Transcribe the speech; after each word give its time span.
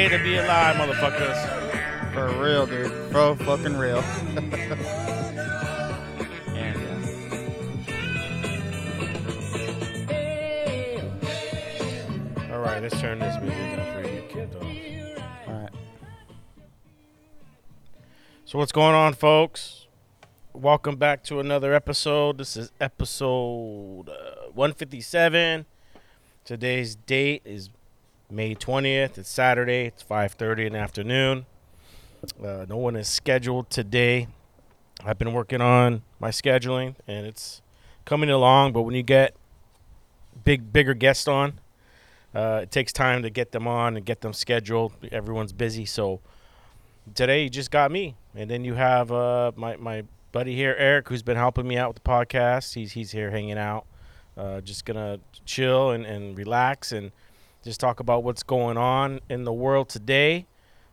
day 0.00 0.08
to 0.08 0.22
be 0.22 0.36
alive, 0.36 0.76
motherfuckers. 0.76 2.14
For 2.14 2.42
real, 2.42 2.66
dude. 2.66 2.90
For 3.12 3.36
fucking 3.36 3.76
real. 3.76 3.98
and 6.56 6.76
All 12.50 12.60
right, 12.60 12.82
let's 12.82 12.98
turn 13.00 13.18
this 13.18 13.40
music 13.40 13.76
down 13.76 14.02
for 14.02 14.08
you, 14.08 14.22
kid. 14.28 14.56
yeah. 14.62 15.44
All 15.46 15.54
right. 15.54 15.70
So 18.44 18.58
what's 18.58 18.72
going 18.72 18.94
on, 18.94 19.14
folks? 19.14 19.86
Welcome 20.52 20.96
back 20.96 21.22
to 21.24 21.40
another 21.40 21.74
episode. 21.74 22.38
This 22.38 22.56
is 22.56 22.72
episode 22.80 24.08
uh, 24.08 24.48
157. 24.52 25.66
Today's 26.44 26.96
date 26.96 27.42
is 27.44 27.70
May 28.30 28.54
20th. 28.54 29.18
It's 29.18 29.28
Saturday. 29.28 29.86
It's 29.86 30.02
5:30 30.02 30.66
in 30.66 30.72
the 30.74 30.78
afternoon. 30.78 31.46
Uh, 32.42 32.64
no 32.68 32.76
one 32.76 32.94
is 32.94 33.08
scheduled 33.08 33.70
today. 33.70 34.28
I've 35.04 35.18
been 35.18 35.32
working 35.32 35.60
on 35.60 36.02
my 36.20 36.30
scheduling, 36.30 36.94
and 37.08 37.26
it's 37.26 37.60
coming 38.04 38.30
along. 38.30 38.72
But 38.72 38.82
when 38.82 38.94
you 38.94 39.02
get 39.02 39.34
big, 40.44 40.72
bigger 40.72 40.94
guests 40.94 41.26
on, 41.26 41.58
uh, 42.34 42.60
it 42.62 42.70
takes 42.70 42.92
time 42.92 43.22
to 43.22 43.30
get 43.30 43.50
them 43.50 43.66
on 43.66 43.96
and 43.96 44.06
get 44.06 44.20
them 44.20 44.32
scheduled. 44.32 44.92
Everyone's 45.10 45.52
busy, 45.52 45.84
so 45.84 46.20
today 47.14 47.42
you 47.44 47.50
just 47.50 47.72
got 47.72 47.90
me, 47.90 48.14
and 48.36 48.48
then 48.48 48.64
you 48.64 48.74
have 48.74 49.10
uh, 49.10 49.50
my 49.56 49.76
my 49.76 50.04
buddy 50.30 50.54
here, 50.54 50.76
Eric, 50.78 51.08
who's 51.08 51.24
been 51.24 51.36
helping 51.36 51.66
me 51.66 51.76
out 51.76 51.94
with 51.94 52.04
the 52.04 52.08
podcast. 52.08 52.74
He's 52.74 52.92
he's 52.92 53.10
here 53.10 53.32
hanging 53.32 53.58
out, 53.58 53.86
uh, 54.36 54.60
just 54.60 54.84
gonna 54.84 55.18
chill 55.44 55.90
and, 55.90 56.06
and 56.06 56.38
relax 56.38 56.92
and 56.92 57.10
just 57.62 57.80
talk 57.80 58.00
about 58.00 58.24
what's 58.24 58.42
going 58.42 58.76
on 58.76 59.20
in 59.28 59.44
the 59.44 59.52
world 59.52 59.88
today. 59.88 60.46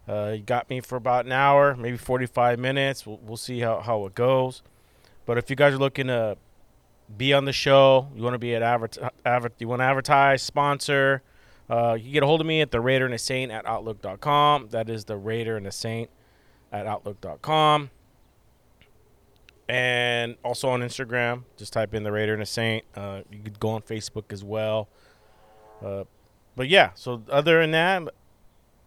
Uh, 0.07 0.33
you 0.37 0.41
got 0.41 0.69
me 0.69 0.79
for 0.79 0.95
about 0.95 1.25
an 1.25 1.31
hour, 1.31 1.75
maybe 1.75 1.97
45 1.97 2.59
minutes. 2.59 3.05
We'll, 3.05 3.19
we'll 3.21 3.37
see 3.37 3.59
how, 3.59 3.81
how 3.81 4.05
it 4.05 4.15
goes. 4.15 4.61
But 5.25 5.37
if 5.37 5.49
you 5.49 5.55
guys 5.55 5.73
are 5.73 5.77
looking 5.77 6.07
to 6.07 6.37
be 7.15 7.33
on 7.33 7.45
the 7.45 7.53
show, 7.53 8.07
you 8.15 8.23
want 8.23 8.33
to 8.33 8.39
be 8.39 8.55
at 8.55 8.61
advert, 8.61 8.97
advert 9.25 9.53
you 9.59 9.67
want 9.67 9.81
to 9.81 9.85
advertise, 9.85 10.41
sponsor, 10.41 11.21
uh, 11.69 11.97
you 11.99 12.11
get 12.11 12.23
a 12.23 12.25
hold 12.25 12.39
of 12.41 12.47
me 12.47 12.61
at 12.61 12.71
the 12.71 12.79
Raider 12.79 13.05
and 13.05 13.13
the 13.13 13.17
Saint 13.17 13.51
at 13.51 13.65
Outlook.com. 13.65 14.69
That 14.71 14.89
is 14.89 15.05
the 15.05 15.17
Raider 15.17 15.57
and 15.57 15.65
the 15.65 15.71
Saint 15.71 16.09
at 16.71 16.87
Outlook.com. 16.87 17.89
And 19.69 20.37
also 20.45 20.69
on 20.69 20.79
Instagram, 20.79 21.43
just 21.57 21.73
type 21.73 21.93
in 21.93 22.03
the 22.03 22.11
Raider 22.11 22.31
and 22.31 22.41
the 22.41 22.45
Saint. 22.45 22.85
Uh, 22.95 23.21
you 23.29 23.39
could 23.39 23.59
go 23.59 23.71
on 23.71 23.81
Facebook 23.81 24.31
as 24.31 24.43
well. 24.45 24.87
Uh, 25.83 26.05
but 26.57 26.67
yeah, 26.67 26.89
so 26.95 27.21
other 27.29 27.61
than 27.61 27.71
that, 27.71 28.01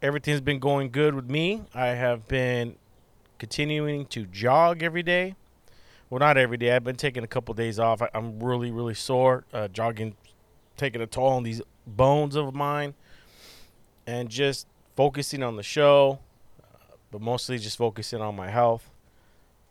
everything's 0.03 0.41
been 0.41 0.59
going 0.59 0.91
good 0.91 1.15
with 1.15 1.31
me. 1.31 1.63
I 1.73 1.87
have 1.91 2.27
been 2.27 2.75
continuing 3.39 4.07
to 4.07 4.27
jog 4.27 4.83
every 4.83 5.05
day. 5.05 5.37
Well, 6.11 6.19
not 6.19 6.37
every 6.37 6.57
day. 6.57 6.75
I've 6.75 6.83
been 6.83 6.97
taking 6.97 7.23
a 7.23 7.29
couple 7.29 7.55
days 7.55 7.79
off. 7.79 8.03
I, 8.03 8.09
I'm 8.13 8.41
really, 8.41 8.73
really 8.73 8.95
sore. 8.95 9.45
Uh, 9.55 9.69
jogging, 9.69 10.17
taking 10.77 11.01
a 11.01 11.07
toll 11.07 11.29
on 11.29 11.45
these 11.45 11.63
bones 11.87 12.35
of 12.35 12.53
mine, 12.57 12.95
and 14.05 14.29
just 14.29 14.67
focusing 14.97 15.45
on 15.45 15.55
the 15.55 15.63
show, 15.63 16.19
but 17.13 17.21
mostly 17.21 17.57
just 17.57 17.79
focusing 17.79 18.21
on 18.21 18.35
my 18.35 18.51
health. 18.51 18.91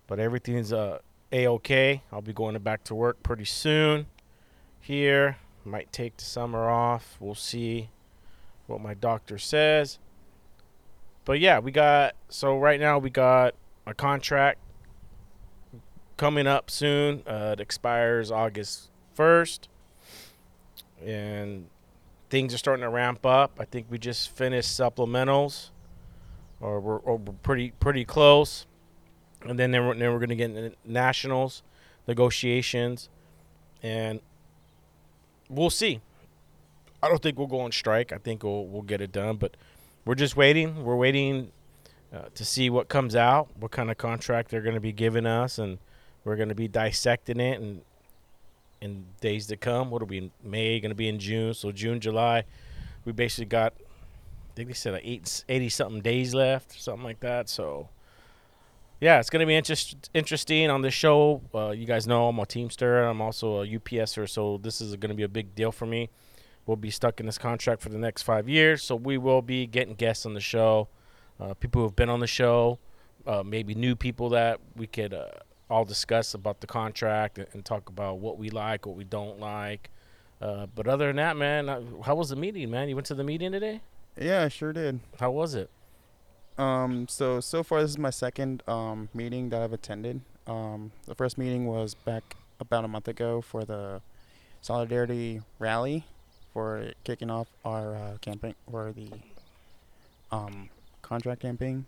But 0.08 0.20
everything's 0.20 0.72
uh, 0.72 1.00
a 1.34 1.48
okay. 1.48 2.02
I'll 2.14 2.22
be 2.22 2.32
going 2.32 2.58
back 2.60 2.86
to 2.86 2.96
work 2.96 3.22
pretty 3.24 3.44
soon. 3.44 4.06
Here, 4.80 5.36
might 5.66 5.92
take 5.92 6.18
the 6.18 6.26
summer 6.26 6.70
off. 6.70 7.18
We'll 7.20 7.36
see 7.36 7.90
what 8.68 8.82
my 8.82 8.94
doctor 8.94 9.38
says. 9.38 10.00
But 11.26 11.40
yeah, 11.40 11.60
we 11.60 11.72
got 11.72 12.16
so 12.30 12.58
right 12.58 12.80
now 12.80 12.98
we 12.98 13.10
got 13.10 13.56
a 13.86 13.94
contract 13.94 14.60
coming 16.18 16.48
up 16.48 16.70
soon. 16.70 17.24
Uh, 17.28 17.56
it 17.58 17.60
expires 17.60 18.32
August 18.32 18.90
first, 19.14 19.70
and 21.06 21.68
things 22.30 22.54
are 22.54 22.58
starting 22.58 22.84
to 22.84 22.90
ramp 22.90 23.26
up. 23.26 23.58
I 23.60 23.66
think 23.66 23.88
we 23.90 23.98
just 23.98 24.36
finished 24.36 24.70
supplementals, 24.70 25.70
or 26.60 26.80
we're, 26.80 26.98
or 26.98 27.18
we're 27.18 27.34
pretty 27.44 27.72
pretty 27.80 28.06
close, 28.06 28.66
and 29.42 29.60
then 29.60 29.72
then 29.72 29.86
we're, 29.86 29.96
then 29.96 30.12
we're 30.12 30.20
gonna 30.20 30.36
get 30.36 30.52
into 30.52 30.76
nationals 30.86 31.64
negotiations, 32.08 33.08
and 33.84 34.20
we'll 35.50 35.70
see. 35.70 36.00
I 37.02 37.08
don't 37.08 37.22
think 37.22 37.38
we'll 37.38 37.48
go 37.48 37.62
on 37.62 37.72
strike. 37.72 38.12
I 38.12 38.18
think 38.18 38.44
we'll 38.44 38.66
we'll 38.68 38.82
get 38.82 39.02
it 39.02 39.12
done, 39.12 39.38
but 39.38 39.56
we're 40.06 40.16
just 40.16 40.36
waiting. 40.36 40.84
We're 40.84 40.96
waiting 40.96 41.52
uh, 42.14 42.26
to 42.36 42.46
see 42.46 42.70
what 42.70 42.90
comes 42.90 43.16
out, 43.16 43.50
what 43.60 43.72
kind 43.72 43.90
of 43.92 43.98
contract 43.98 44.52
they're 44.52 44.62
going 44.62 44.76
to 44.76 44.82
be 44.82 44.92
giving 44.92 45.26
us, 45.26 45.60
and 45.60 45.78
we're 46.24 46.36
going 46.36 46.50
to 46.50 46.56
be 46.56 46.68
dissecting 46.68 47.40
it 47.40 47.60
and 47.60 47.82
in 48.82 49.06
days 49.22 49.48
to 49.48 49.58
come. 49.58 49.90
What'll 49.90 50.08
be 50.08 50.18
in 50.18 50.32
May? 50.44 50.80
Going 50.80 50.92
to 50.92 50.96
be 50.96 51.10
in 51.10 51.20
June. 51.20 51.54
So 51.54 51.72
June, 51.72 52.00
July, 52.00 52.44
we 53.06 53.12
basically 53.12 53.46
got. 53.46 53.74
I 53.80 54.54
think 54.56 54.70
they 54.70 54.74
said 54.74 54.94
like 54.94 55.04
eight, 55.06 55.44
80 55.48 55.70
something 55.70 56.02
days 56.02 56.34
left, 56.34 56.82
something 56.82 57.04
like 57.04 57.22
that. 57.22 57.48
So 57.48 57.88
yeah, 59.00 59.20
it's 59.20 59.30
going 59.30 59.40
to 59.40 59.46
be 59.46 59.56
interest, 59.56 60.10
interesting 60.14 60.70
on 60.70 60.82
this 60.82 60.94
show. 60.94 61.42
Uh, 61.54 61.70
you 61.70 61.86
guys 61.86 62.06
know 62.06 62.28
I'm 62.28 62.40
a 62.40 62.46
Teamster. 62.46 63.04
I'm 63.04 63.22
also 63.22 63.62
a 63.62 63.68
UPSer, 63.68 64.30
so 64.30 64.58
this 64.58 64.82
is 64.82 64.96
going 64.98 65.10
to 65.10 65.16
be 65.16 65.24
a 65.24 65.30
big 65.30 65.56
deal 65.56 65.72
for 65.72 65.86
me. 65.86 66.10
We'll 66.66 66.78
be 66.78 66.92
stuck 66.92 67.20
in 67.20 67.26
this 67.26 67.38
contract 67.38 67.82
for 67.82 67.90
the 67.90 67.98
next 67.98 68.24
five 68.24 68.50
years. 68.50 68.84
So 68.84 68.96
we 68.96 69.18
will 69.18 69.42
be 69.42 69.66
getting 69.68 69.96
guests 69.96 70.26
on 70.26 70.34
the 70.34 70.42
show, 70.42 70.90
uh, 71.40 71.54
people 71.54 71.82
who 71.82 71.88
have 71.88 71.96
been 71.96 72.10
on 72.10 72.20
the 72.20 72.28
show, 72.28 72.78
uh, 73.26 73.42
maybe 73.44 73.74
new 73.74 73.96
people 73.96 74.30
that 74.30 74.60
we 74.76 74.86
could 74.86 75.14
uh, 75.14 75.28
all 75.70 75.86
discuss 75.86 76.34
about 76.34 76.60
the 76.60 76.68
contract 76.68 77.38
and, 77.38 77.48
and 77.54 77.64
talk 77.64 77.90
about 77.90 78.20
what 78.20 78.38
we 78.38 78.50
like, 78.50 78.86
what 78.86 78.98
we 78.98 79.06
don't 79.06 79.40
like. 79.40 79.90
Uh, 80.42 80.66
but 80.76 80.88
other 80.88 81.08
than 81.08 81.16
that, 81.16 81.38
man, 81.38 81.70
uh, 81.70 81.82
how 82.04 82.16
was 82.16 82.30
the 82.30 82.36
meeting, 82.36 82.70
man? 82.70 82.90
You 82.90 82.96
went 82.96 83.08
to 83.08 83.16
the 83.16 83.24
meeting 83.24 83.52
today? 83.52 83.82
Yeah, 84.20 84.44
I 84.44 84.50
sure 84.50 84.74
did. 84.74 85.00
How 85.20 85.32
was 85.32 85.56
it? 85.56 85.70
Um, 86.60 87.08
so 87.08 87.40
so 87.40 87.64
far 87.64 87.82
this 87.82 87.92
is 87.92 87.98
my 87.98 88.10
second 88.10 88.64
um 88.68 89.10
meeting 89.14 89.50
that 89.50 89.62
I've 89.62 89.74
attended. 89.74 90.22
Um, 90.46 90.92
the 91.06 91.16
first 91.16 91.38
meeting 91.38 91.66
was 91.68 91.94
back 91.96 92.36
about 92.60 92.84
a 92.84 92.88
month 92.88 93.08
ago 93.08 93.40
for 93.42 93.64
the 93.64 94.02
solidarity 94.62 95.42
rally 95.60 96.04
for 96.54 96.92
kicking 97.04 97.30
off 97.30 97.48
our 97.64 97.96
uh, 97.96 98.18
campaign 98.20 98.56
or 98.72 98.92
the 98.92 99.10
um 100.32 100.70
contract 101.02 101.42
campaign. 101.42 101.86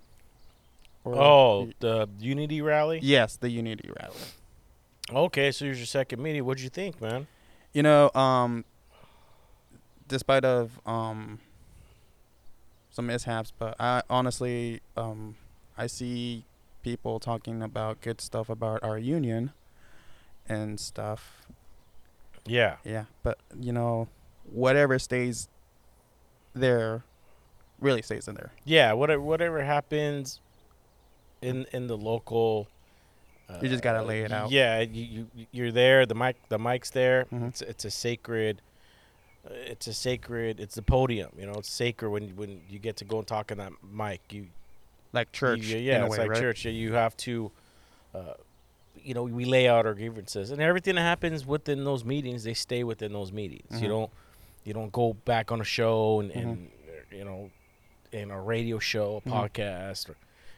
Oh, 1.06 1.64
y- 1.66 1.74
the 1.80 2.08
Unity 2.20 2.62
rally. 2.62 3.00
yes, 3.02 3.36
the 3.36 3.50
Unity 3.50 3.90
rally. 4.00 4.16
Okay, 5.12 5.52
so 5.52 5.66
here's 5.66 5.80
your 5.80 5.88
second 5.88 6.22
meeting. 6.22 6.46
What'd 6.46 6.64
you 6.64 6.70
think, 6.70 7.02
man? 7.02 7.28
You 7.74 7.84
know, 7.84 8.12
um, 8.14 8.64
despite 10.08 10.46
of 10.46 10.80
um, 10.86 11.40
some 12.92 13.08
mishaps, 13.08 13.52
but 13.58 13.76
I 13.80 14.02
honestly, 14.10 14.82
um, 14.98 15.36
I 15.78 15.88
see 15.88 16.46
people 16.84 17.20
talking 17.20 17.62
about 17.64 18.02
good 18.02 18.20
stuff 18.22 18.50
about 18.50 18.84
our 18.84 18.98
union 18.98 19.52
and 20.48 20.80
stuff. 20.80 21.46
Yeah, 22.46 22.78
Yeah, 22.84 23.06
but 23.24 23.38
you 23.60 23.72
know, 23.72 24.08
whatever 24.52 24.98
stays 25.00 25.48
there, 26.54 27.04
really 27.80 28.02
stays 28.02 28.28
in 28.28 28.36
there. 28.36 28.52
yeah. 28.66 28.94
Whatever, 28.94 29.22
whatever 29.22 29.64
happens 29.64 30.40
in 31.42 31.66
in 31.72 31.88
the 31.88 31.98
local. 31.98 32.68
Uh, 33.50 33.60
You 33.62 33.70
just 33.70 33.84
gotta 33.84 34.02
lay 34.04 34.22
it 34.22 34.32
out. 34.32 34.50
Yeah, 34.52 34.80
you, 34.80 35.28
you 35.36 35.46
you're 35.52 35.72
there. 35.72 36.06
The 36.06 36.16
mic, 36.16 36.36
the 36.50 36.58
mic's 36.60 36.90
there. 36.90 37.26
Mhm. 37.32 37.50
It's 37.50 37.62
it's 37.62 37.86
a 37.86 37.92
sacred. 37.92 38.62
Uh, 39.46 39.54
It's 39.54 39.88
a 39.88 39.94
sacred. 39.94 40.60
It's 40.60 40.76
the 40.76 40.82
podium. 40.82 41.32
You 41.38 41.46
know, 41.48 41.54
it's 41.54 41.72
sacred 41.72 42.10
when 42.10 42.36
when 42.36 42.62
you 42.70 42.80
get 42.80 42.98
to 42.98 43.06
go 43.06 43.20
and 43.20 43.28
talk 43.28 43.52
in 43.52 43.58
that 43.60 43.72
mic. 43.84 44.22
You 44.32 44.48
Like 45.14 45.32
church, 45.32 45.60
You, 45.68 45.78
yeah, 45.78 46.04
it's 46.06 46.12
way, 46.12 46.18
like 46.20 46.30
right? 46.30 46.40
church. 46.40 46.66
You 46.66 46.94
have 46.94 47.16
to, 47.18 47.52
uh, 48.16 48.34
you 49.04 49.14
know, 49.14 49.24
we 49.24 49.46
lay 49.46 49.68
out 49.68 49.86
our 49.86 49.94
grievances, 49.94 50.52
and 50.52 50.62
everything 50.62 50.96
that 50.96 51.02
happens 51.02 51.46
within 51.46 51.84
those 51.84 52.06
meetings, 52.06 52.44
they 52.44 52.54
stay 52.54 52.84
within 52.84 53.12
those 53.14 53.32
meetings. 53.32 53.82
You 53.82 53.88
Mhm. 53.88 53.90
don't, 53.90 54.12
you 54.64 54.74
don't 54.74 54.92
go 54.92 55.14
back 55.26 55.52
on 55.52 55.60
a 55.60 55.64
show 55.66 56.20
and, 56.22 56.32
Mm-hmm. 56.32 56.40
and 56.50 56.72
you 57.12 57.26
know, 57.26 57.50
in 58.12 58.30
a 58.32 58.40
radio 58.42 58.78
show, 58.80 59.22
a 59.26 59.30
Mhm. 59.30 59.34
podcast, 59.34 60.10
or 60.10 60.16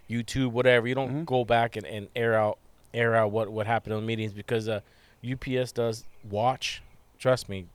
YouTube, 0.09 0.51
whatever. 0.51 0.88
You 0.88 0.95
don't 0.95 1.21
Mhm. 1.24 1.25
go 1.25 1.45
back 1.45 1.75
and, 1.77 1.86
and 1.86 2.07
air 2.15 2.33
out 2.36 2.57
air 2.94 3.15
out 3.15 3.31
what 3.31 3.50
what 3.50 3.65
happened 3.65 3.94
in 3.95 4.01
the 4.01 4.06
meetings 4.06 4.33
because 4.33 4.68
uh, 4.69 4.81
UPS 5.24 5.71
does 5.71 6.03
watch. 6.29 6.83
Trust 7.18 7.50
me, 7.50 7.65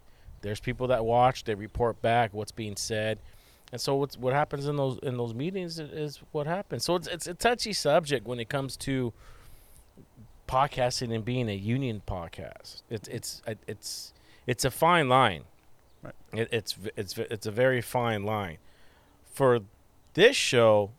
there's 0.43 0.61
people 0.61 0.87
that 0.89 1.05
watch. 1.05 1.45
They 1.45 1.55
report 1.55 2.01
back 2.03 2.33
what's 2.35 2.53
being 2.53 2.77
said. 2.77 3.19
And 3.73 3.81
so 3.81 3.97
what's 3.97 4.17
what 4.17 4.33
happens 4.33 4.67
in 4.67 4.77
those 4.77 4.99
in 5.03 5.17
those 5.19 5.35
meetings 5.35 5.79
is, 5.79 6.21
what 6.33 6.47
happens. 6.47 6.85
So 6.85 6.95
it's 6.97 7.07
it's 7.07 7.27
a 7.27 7.35
touchy 7.35 7.73
subject 7.73 8.27
when 8.27 8.41
it 8.41 8.49
comes 8.49 8.77
to 8.79 9.13
podcasting 10.49 11.15
and 11.15 11.25
being 11.25 11.49
a 11.49 11.55
union 11.55 12.03
podcast. 12.07 12.83
It's 12.89 13.09
it's 13.09 13.43
it's 13.67 14.13
it's 14.47 14.65
a 14.65 14.71
fine 14.71 15.09
line. 15.09 15.45
Right. 16.03 16.15
It, 16.33 16.49
it's 16.51 16.77
it's 16.97 17.19
it's 17.19 17.47
a 17.47 17.51
very 17.51 17.83
fine 17.83 18.23
line. 18.25 18.59
For 19.35 19.61
this 20.15 20.35
show, 20.37 20.91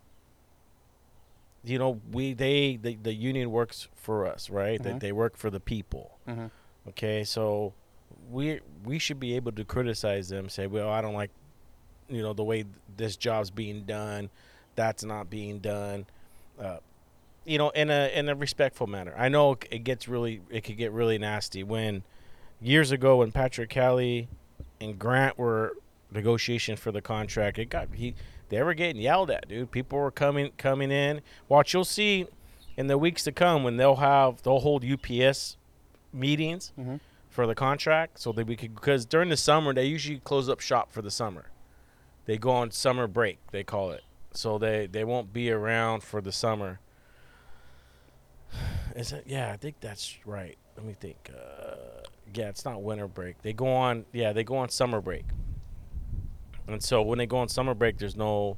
you 1.64 1.80
know, 1.80 2.00
we 2.12 2.34
they 2.34 2.78
the, 2.82 2.96
the 3.02 3.14
union 3.14 3.50
works 3.52 3.88
for 3.96 4.28
us, 4.28 4.50
right? 4.50 4.82
They, 4.82 4.92
Mhm. 4.92 5.00
they 5.00 5.12
work 5.12 5.38
for 5.38 5.50
the 5.50 5.60
people. 5.60 6.18
hmm 6.26 6.48
Okay, 6.88 7.24
so 7.24 7.74
we 8.30 8.60
we 8.84 9.00
should 9.00 9.20
be 9.20 9.36
able 9.36 9.52
to 9.54 9.64
criticize 9.66 10.30
them, 10.30 10.50
say, 10.50 10.68
well, 10.68 10.90
I 10.90 11.02
don't 11.02 11.14
like, 11.14 11.32
you 12.10 12.22
know, 12.22 12.34
the 12.34 12.44
way 12.44 12.66
this 12.98 13.16
job's 13.18 13.50
being 13.50 13.84
done, 13.84 14.30
that's 14.76 15.04
not 15.04 15.30
being 15.30 15.60
done, 15.60 16.06
uh, 16.60 16.78
you 17.46 17.58
know, 17.58 17.70
in 17.72 17.90
a 17.90 18.12
in 18.14 18.30
a 18.30 18.36
respectful 18.36 18.88
manner. 18.88 19.14
I 19.18 19.30
know 19.30 19.58
it- 19.72 19.84
gets 19.84 20.08
really 20.08 20.42
it 20.50 20.64
could 20.64 20.78
get 20.78 20.92
really 20.92 21.18
nasty 21.18 21.64
when 21.64 22.04
years 22.62 22.92
ago 22.92 23.18
when 23.18 23.32
Patrick 23.32 23.70
Kelly 23.70 24.28
and 24.82 24.98
Grant 25.00 25.38
were 25.38 25.76
negotiation 26.12 26.76
for 26.76 26.92
the 26.92 27.02
contract, 27.02 27.58
it 27.60 27.66
got 27.70 27.88
he 27.94 28.16
they 28.50 28.62
were 28.64 28.74
getting 28.74 29.02
yelled 29.02 29.30
at, 29.30 29.48
dude. 29.48 29.72
People 29.72 30.00
were 30.00 30.12
coming 30.12 30.52
coming 30.58 30.92
in. 30.92 31.22
Watch, 31.48 31.74
you'll 31.74 31.86
see 31.86 32.28
in 32.78 32.88
the 32.88 32.98
weeks 32.98 33.24
to 33.26 33.32
come 33.32 33.64
when 33.64 33.78
they'll 33.78 33.98
have 33.98 34.42
they'll 34.44 34.60
hold 34.60 34.84
UPS 34.86 35.58
meetings 36.14 36.72
hmm 36.76 36.96
for 37.40 37.48
the 37.48 37.56
contract 37.56 38.20
so 38.20 38.34
that 38.34 38.46
we 38.48 38.58
could 38.58 38.76
because 38.76 39.06
during 39.06 39.30
the 39.30 39.38
summer 39.38 39.74
they 39.74 39.86
usually 39.86 40.20
close 40.20 40.50
up 40.50 40.60
shop 40.60 40.92
for 40.92 41.02
the 41.02 41.10
summer. 41.10 41.46
They 42.26 42.38
go 42.38 42.52
on 42.52 42.72
summer 42.72 43.08
break 43.08 43.40
they 43.54 43.64
call 43.64 43.92
it. 43.92 44.04
So 44.34 44.58
they 44.58 44.88
they 44.88 45.06
won't 45.06 45.32
be 45.32 45.50
around 45.50 46.04
for 46.04 46.20
the 46.20 46.34
summer. 46.34 46.82
Is 48.94 49.14
it 49.14 49.24
yeah 49.26 49.54
i 49.54 49.56
think 49.56 49.80
that's 49.80 50.18
right. 50.26 50.58
Let 50.76 50.86
me 50.86 50.98
think 51.00 51.30
uh, 51.34 52.02
yeah 52.36 52.50
it's 52.50 52.66
not 52.66 52.84
winter 52.84 53.08
break. 53.08 53.42
They 53.42 53.54
go 53.54 53.68
on 53.74 54.04
yeah 54.12 54.34
they 54.34 54.44
go 54.44 54.58
on 54.58 54.68
summer 54.68 55.00
break. 55.00 55.24
And 56.68 56.84
so 56.84 57.02
when 57.02 57.20
they 57.20 57.26
go 57.26 57.38
on 57.38 57.48
summer 57.48 57.74
break 57.74 58.00
there's 58.00 58.18
no 58.18 58.58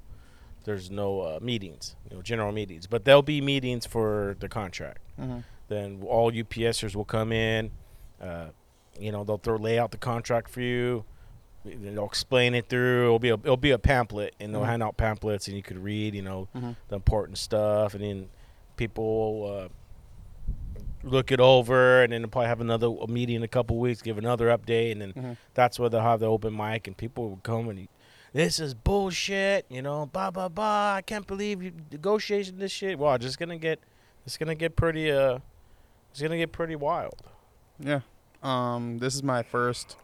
there's 0.64 0.90
no 0.90 1.22
uh, 1.22 1.40
meetings 1.40 1.96
you 2.10 2.16
know 2.16 2.24
general 2.24 2.52
meetings. 2.52 2.88
But 2.88 3.06
there'll 3.06 3.22
be 3.22 3.42
meetings 3.42 3.86
for 3.86 4.36
the 4.40 4.50
contract. 4.50 5.04
Hmm 5.18 5.42
then 5.68 6.04
all 6.06 6.34
UPSers 6.34 6.98
will 6.98 7.06
come 7.06 7.32
in. 7.32 7.72
Uh, 8.20 8.48
you 9.02 9.12
know, 9.12 9.24
they'll 9.24 9.38
throw 9.38 9.56
lay 9.58 9.78
out 9.80 9.92
the 9.92 9.98
contract 9.98 10.50
for 10.50 10.62
you. 10.62 11.04
They'll 11.64 12.06
explain 12.06 12.56
it 12.56 12.70
through. 12.70 13.06
It'll 13.06 13.20
be 13.20 13.30
a 13.30 13.36
it'll 13.36 13.58
be 13.58 13.72
a 13.72 13.78
pamphlet, 13.80 14.34
and 14.40 14.54
they'll 14.54 14.62
Mhm. 14.64 14.68
hand 14.68 14.84
out 14.84 14.98
pamphlets, 14.98 15.48
and 15.48 15.56
you 15.56 15.62
could 15.64 15.78
read. 15.78 16.16
You 16.16 16.24
know, 16.24 16.48
Mhm. 16.56 16.76
the 16.88 16.96
important 16.96 17.38
stuff, 17.38 17.94
and 17.94 18.04
then 18.04 18.30
people 18.78 19.68
uh, 19.70 19.70
look 21.04 21.32
it 21.32 21.40
over, 21.40 22.04
and 22.04 22.14
then 22.14 22.28
probably 22.30 22.48
have 22.48 22.62
another 22.62 22.90
meeting 23.08 23.38
in 23.38 23.44
a 23.44 23.48
couple 23.48 23.78
weeks, 23.78 24.02
give 24.02 24.18
another 24.18 24.48
update, 24.48 24.92
and 24.94 25.02
then 25.02 25.14
Mhm. 25.14 25.38
that's 25.54 25.80
where 25.80 25.90
they'll 25.90 26.02
have 26.02 26.20
the 26.20 26.26
open 26.28 26.56
mic, 26.56 26.88
and 26.88 26.98
people 26.98 27.30
will 27.30 27.40
come 27.44 27.70
and. 27.70 27.88
This 28.34 28.60
is 28.62 28.74
bullshit, 28.74 29.66
you 29.68 29.82
know. 29.82 30.06
Blah 30.06 30.32
blah 30.32 30.48
blah. 30.48 30.94
I 30.96 31.02
can't 31.02 31.28
believe 31.28 31.62
you 31.62 31.74
negotiating 31.92 32.60
this 32.60 32.72
shit. 32.72 32.98
Well, 32.98 33.18
just 33.18 33.38
gonna 33.38 33.58
get, 33.58 33.80
it's 34.26 34.38
gonna 34.38 34.56
get 34.56 34.78
pretty 34.78 35.12
uh, 35.12 35.40
it's 36.12 36.22
gonna 36.22 36.38
get 36.38 36.54
pretty 36.54 36.78
wild. 36.78 37.16
Yeah. 37.78 38.00
Um, 38.44 38.98
this 39.00 39.14
is 39.16 39.24
my 39.24 39.44
first 39.44 39.96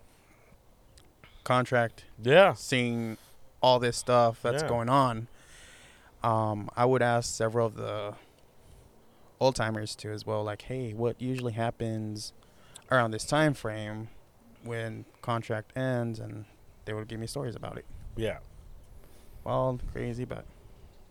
contract 1.43 2.05
Yeah. 2.21 2.53
seeing 2.53 3.17
all 3.61 3.79
this 3.79 3.97
stuff 3.97 4.41
that's 4.41 4.63
Yeah. 4.63 4.69
going 4.69 4.89
on. 4.89 5.27
Um, 6.23 6.69
I 6.75 6.85
would 6.85 7.01
ask 7.01 7.33
several 7.33 7.65
of 7.67 7.75
the 7.75 8.15
old 9.39 9.55
timers 9.55 9.95
too 9.95 10.11
as 10.11 10.25
well, 10.25 10.43
like, 10.43 10.63
hey, 10.63 10.93
what 10.93 11.21
usually 11.21 11.53
happens 11.53 12.33
around 12.91 13.11
this 13.11 13.25
time 13.25 13.53
frame 13.53 14.09
when 14.63 15.05
contract 15.21 15.75
ends 15.77 16.19
and 16.19 16.45
they 16.85 16.93
would 16.93 17.07
give 17.07 17.19
me 17.19 17.27
stories 17.27 17.55
about 17.55 17.77
it. 17.77 17.85
Yeah. 18.15 18.39
Well, 19.43 19.79
crazy, 19.93 20.25
but 20.25 20.45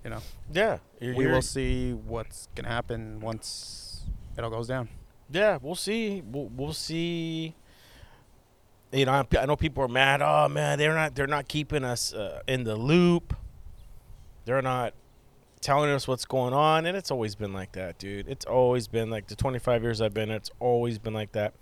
you 0.04 0.10
know. 0.10 0.20
Yeah. 0.52 0.78
You're- 1.00 1.16
we 1.16 1.24
you're- 1.24 1.34
will 1.34 1.42
see 1.42 1.92
what's 1.92 2.48
gonna 2.54 2.68
happen 2.68 3.20
once 3.20 4.04
it 4.36 4.44
all 4.44 4.50
goes 4.50 4.68
down. 4.68 4.88
Yeah, 5.30 5.58
we'll 5.60 5.74
see. 5.74 6.22
We'll, 6.24 6.46
we'll 6.46 6.72
see. 6.72 7.54
You 8.92 9.04
know, 9.04 9.12
I, 9.12 9.38
I 9.38 9.46
know 9.46 9.56
people 9.56 9.82
are 9.82 9.88
mad. 9.88 10.22
Oh 10.22 10.48
man, 10.48 10.78
they're 10.78 10.94
not. 10.94 11.14
They're 11.14 11.26
not 11.26 11.48
keeping 11.48 11.84
us 11.84 12.14
uh, 12.14 12.40
in 12.46 12.64
the 12.64 12.76
loop. 12.76 13.36
They're 14.44 14.62
not 14.62 14.94
telling 15.60 15.90
us 15.90 16.06
what's 16.06 16.24
going 16.24 16.54
on, 16.54 16.86
and 16.86 16.96
it's 16.96 17.10
always 17.10 17.34
been 17.34 17.52
like 17.52 17.72
that, 17.72 17.98
dude. 17.98 18.28
It's 18.28 18.44
always 18.44 18.86
been 18.86 19.10
like 19.10 19.26
the 19.26 19.34
25 19.34 19.82
years 19.82 20.00
I've 20.00 20.14
been. 20.14 20.30
It's 20.30 20.50
always 20.60 20.98
been 20.98 21.14
like 21.14 21.32
that. 21.32 21.54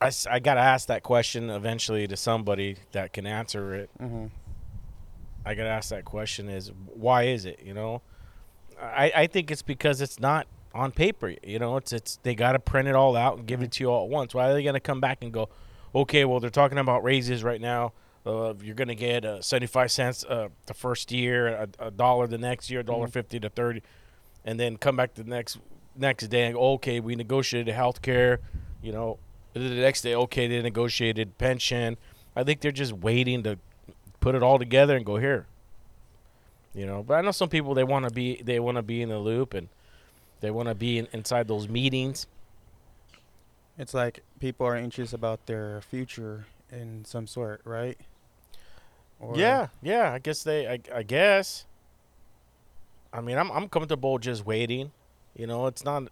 I, 0.00 0.10
I 0.30 0.38
gotta 0.38 0.60
ask 0.60 0.88
that 0.88 1.02
question 1.02 1.48
eventually 1.48 2.06
to 2.06 2.16
somebody 2.16 2.76
that 2.92 3.14
can 3.14 3.26
answer 3.26 3.74
it. 3.74 3.90
Mm-hmm. 3.98 4.26
I 5.46 5.54
gotta 5.54 5.70
ask 5.70 5.88
that 5.88 6.04
question 6.04 6.50
is 6.50 6.70
why 6.92 7.24
is 7.24 7.46
it? 7.46 7.60
You 7.64 7.72
know, 7.72 8.02
I 8.80 9.12
I 9.14 9.26
think 9.26 9.50
it's 9.50 9.62
because 9.62 10.02
it's 10.02 10.20
not 10.20 10.46
on 10.74 10.90
paper. 10.92 11.34
You 11.42 11.58
know, 11.58 11.76
it's 11.76 11.92
it's 11.92 12.18
they 12.22 12.34
gotta 12.34 12.58
print 12.58 12.88
it 12.88 12.94
all 12.94 13.16
out 13.16 13.38
and 13.38 13.46
give 13.46 13.62
it 13.62 13.72
to 13.72 13.84
you 13.84 13.90
all 13.90 14.04
at 14.04 14.10
once. 14.10 14.34
Why 14.34 14.50
are 14.50 14.52
they 14.54 14.62
gonna 14.62 14.80
come 14.80 15.00
back 15.00 15.18
and 15.22 15.32
go, 15.32 15.48
okay, 15.94 16.24
well 16.24 16.40
they're 16.40 16.50
talking 16.50 16.78
about 16.78 17.02
raises 17.04 17.42
right 17.44 17.60
now. 17.60 17.92
Uh, 18.26 18.54
you're 18.62 18.74
gonna 18.74 18.94
get 18.94 19.24
uh, 19.24 19.40
75 19.42 19.92
cents 19.92 20.24
uh, 20.24 20.48
the 20.66 20.74
first 20.74 21.12
year, 21.12 21.46
a, 21.48 21.68
a 21.78 21.90
dollar 21.90 22.26
the 22.26 22.38
next 22.38 22.70
year, 22.70 22.80
a 22.80 22.84
dollar 22.84 23.06
Mhm. 23.06 23.12
fifty 23.12 23.38
to 23.40 23.48
thirty, 23.50 23.82
and 24.44 24.58
then 24.58 24.76
come 24.76 24.96
back 24.96 25.14
the 25.14 25.24
next 25.24 25.58
next 25.96 26.26
day 26.28 26.44
and 26.46 26.54
go, 26.54 26.72
okay, 26.72 26.98
we 27.00 27.14
negotiated 27.14 27.72
health 27.74 28.02
care. 28.02 28.40
You 28.82 28.92
know, 28.92 29.18
The 29.52 29.60
next 29.60 30.00
day, 30.02 30.14
okay, 30.16 30.48
they 30.48 30.60
negotiated 30.60 31.38
pension. 31.38 31.96
I 32.34 32.42
think 32.42 32.60
they're 32.60 32.72
just 32.72 32.92
waiting 32.92 33.44
to 33.44 33.58
put 34.18 34.34
it 34.34 34.42
all 34.42 34.58
together 34.58 34.96
and 34.96 35.06
go 35.06 35.16
here. 35.18 35.46
You 36.74 36.86
know, 36.86 37.04
but 37.04 37.14
I 37.14 37.20
know 37.20 37.30
some 37.30 37.48
people 37.48 37.74
they 37.74 37.84
want 37.84 38.08
to 38.08 38.10
be 38.12 38.42
they 38.42 38.58
want 38.58 38.76
to 38.78 38.82
be 38.82 39.00
in 39.02 39.08
the 39.10 39.18
loop 39.18 39.54
and 39.54 39.68
they 40.44 40.50
want 40.50 40.68
to 40.68 40.74
be 40.74 40.98
in, 40.98 41.08
inside 41.12 41.48
those 41.48 41.68
meetings. 41.68 42.26
It's 43.78 43.94
like 43.94 44.22
people 44.40 44.66
are 44.66 44.76
anxious 44.76 45.12
about 45.14 45.46
their 45.46 45.80
future 45.80 46.44
in 46.70 47.04
some 47.06 47.26
sort, 47.26 47.62
right? 47.64 47.98
Or- 49.18 49.36
yeah, 49.36 49.68
yeah. 49.82 50.12
I 50.12 50.18
guess 50.18 50.42
they. 50.44 50.68
I, 50.68 50.78
I 50.94 51.02
guess. 51.02 51.64
I 53.12 53.20
mean, 53.20 53.38
I'm 53.38 53.50
I'm 53.50 53.68
comfortable 53.68 54.18
just 54.18 54.44
waiting. 54.44 54.92
You 55.36 55.46
know, 55.46 55.66
it's 55.66 55.84
not. 55.84 56.08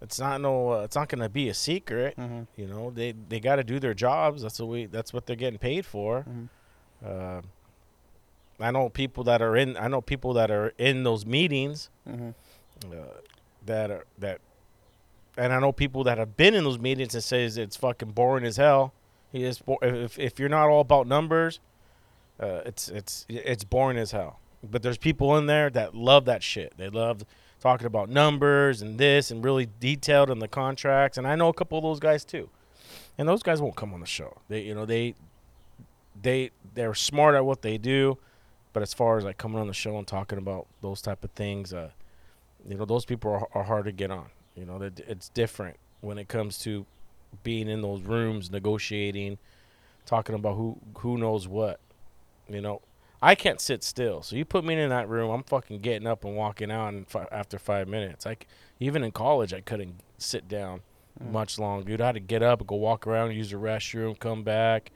It's 0.00 0.18
not 0.18 0.40
no. 0.40 0.72
Uh, 0.72 0.80
it's 0.84 0.96
not 0.96 1.08
gonna 1.08 1.28
be 1.28 1.48
a 1.48 1.54
secret. 1.54 2.16
Mhm. 2.16 2.46
You 2.56 2.66
know, 2.66 2.90
they 2.90 3.12
they 3.28 3.38
got 3.38 3.56
to 3.56 3.64
do 3.64 3.78
their 3.78 3.94
jobs. 3.94 4.42
That's 4.42 4.58
what 4.58 4.68
we. 4.68 4.86
That's 4.86 5.12
what 5.12 5.26
they're 5.26 5.36
getting 5.36 5.58
paid 5.58 5.84
for. 5.86 6.24
Mhm. 6.28 6.48
Uh, 7.04 7.42
I 8.60 8.70
know 8.70 8.88
people 8.88 9.24
that 9.24 9.42
are 9.42 9.56
in. 9.56 9.76
I 9.76 9.88
know 9.88 10.00
people 10.00 10.32
that 10.34 10.50
are 10.50 10.72
in 10.78 11.02
those 11.04 11.26
meetings. 11.26 11.90
Mhm. 12.08 12.34
Uh, 12.86 12.96
that 13.66 13.90
are 13.90 14.04
that, 14.18 14.40
and 15.36 15.52
I 15.52 15.60
know 15.60 15.72
people 15.72 16.04
that 16.04 16.18
have 16.18 16.36
been 16.36 16.54
in 16.54 16.64
those 16.64 16.78
meetings 16.78 17.14
and 17.14 17.22
says 17.24 17.56
it's 17.56 17.76
fucking 17.76 18.10
boring 18.10 18.44
as 18.44 18.56
hell. 18.56 18.92
He 19.30 19.44
is. 19.44 19.58
bo- 19.58 19.78
If 19.82 20.18
if 20.18 20.38
you're 20.38 20.48
not 20.48 20.68
all 20.68 20.80
about 20.80 21.06
numbers, 21.06 21.60
uh, 22.40 22.60
it's 22.66 22.88
it's 22.88 23.24
it's 23.28 23.64
boring 23.64 23.98
as 23.98 24.10
hell. 24.12 24.38
But 24.62 24.82
there's 24.82 24.98
people 24.98 25.36
in 25.36 25.46
there 25.46 25.70
that 25.70 25.94
love 25.94 26.24
that 26.26 26.42
shit. 26.42 26.74
They 26.76 26.88
love 26.88 27.24
talking 27.60 27.86
about 27.86 28.08
numbers 28.08 28.82
and 28.82 28.98
this 28.98 29.30
and 29.30 29.44
really 29.44 29.68
detailed 29.80 30.30
in 30.30 30.38
the 30.40 30.48
contracts. 30.48 31.16
And 31.18 31.26
I 31.26 31.34
know 31.36 31.48
a 31.48 31.52
couple 31.54 31.78
of 31.78 31.84
those 31.84 32.00
guys 32.00 32.24
too. 32.24 32.48
And 33.18 33.28
those 33.28 33.42
guys 33.42 33.60
won't 33.60 33.76
come 33.76 33.92
on 33.94 34.00
the 34.00 34.06
show. 34.06 34.38
They 34.48 34.60
you 34.62 34.74
know 34.74 34.84
they 34.86 35.14
they 36.20 36.50
they're 36.74 36.94
smart 36.94 37.34
at 37.34 37.44
what 37.44 37.62
they 37.62 37.78
do. 37.78 38.18
But 38.72 38.82
as 38.82 38.94
far 38.94 39.18
as 39.18 39.24
like 39.24 39.36
coming 39.36 39.60
on 39.60 39.66
the 39.66 39.74
show 39.74 39.98
and 39.98 40.06
talking 40.06 40.38
about 40.38 40.66
those 40.80 41.02
type 41.02 41.24
of 41.24 41.30
things, 41.32 41.72
uh, 41.74 41.90
you 42.68 42.76
know, 42.76 42.84
those 42.84 43.04
people 43.04 43.30
are, 43.32 43.48
are 43.54 43.64
hard 43.64 43.84
to 43.86 43.92
get 43.92 44.10
on. 44.10 44.26
You 44.54 44.66
know, 44.66 44.78
that 44.78 45.00
it's 45.00 45.28
different 45.30 45.76
when 46.00 46.18
it 46.18 46.28
comes 46.28 46.58
to 46.58 46.86
being 47.42 47.68
in 47.68 47.80
those 47.82 48.02
rooms, 48.02 48.50
negotiating, 48.50 49.38
talking 50.06 50.34
about 50.34 50.56
who 50.56 50.78
who 50.98 51.18
knows 51.18 51.48
what. 51.48 51.80
You 52.48 52.60
know, 52.60 52.82
I 53.22 53.34
can't 53.34 53.60
sit 53.60 53.82
still. 53.82 54.22
So 54.22 54.36
you 54.36 54.44
put 54.44 54.64
me 54.64 54.74
in 54.74 54.90
that 54.90 55.08
room, 55.08 55.30
I'm 55.30 55.44
fucking 55.44 55.80
getting 55.80 56.06
up 56.06 56.24
and 56.24 56.36
walking 56.36 56.70
out 56.70 56.88
in 56.88 57.04
fi- 57.04 57.28
after 57.30 57.58
five 57.58 57.88
minutes. 57.88 58.26
Like 58.26 58.46
even 58.80 59.02
in 59.02 59.12
college, 59.12 59.54
I 59.54 59.60
couldn't 59.60 60.00
sit 60.18 60.48
down 60.48 60.82
mm. 61.22 61.30
much 61.30 61.58
long, 61.58 61.84
dude. 61.84 62.00
I 62.00 62.06
had 62.06 62.14
to 62.16 62.20
get 62.20 62.42
up 62.42 62.60
and 62.60 62.68
go 62.68 62.76
walk 62.76 63.06
around, 63.06 63.32
use 63.32 63.50
the 63.50 63.56
restroom, 63.56 64.18
come 64.18 64.42
back. 64.42 64.90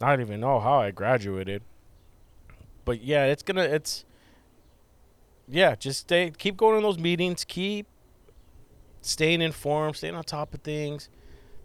I 0.00 0.10
don't 0.10 0.20
even 0.20 0.40
know 0.40 0.60
how 0.60 0.80
I 0.80 0.90
graduated. 0.90 1.62
But 2.84 3.02
yeah, 3.02 3.24
it's 3.26 3.42
gonna 3.42 3.62
it's 3.62 4.04
yeah, 5.48 5.74
just 5.74 6.00
stay 6.00 6.30
keep 6.36 6.56
going 6.56 6.76
to 6.76 6.82
those 6.82 6.98
meetings, 6.98 7.44
keep 7.44 7.86
staying 9.00 9.42
informed, 9.42 9.96
staying 9.96 10.14
on 10.14 10.24
top 10.24 10.54
of 10.54 10.60
things. 10.60 11.08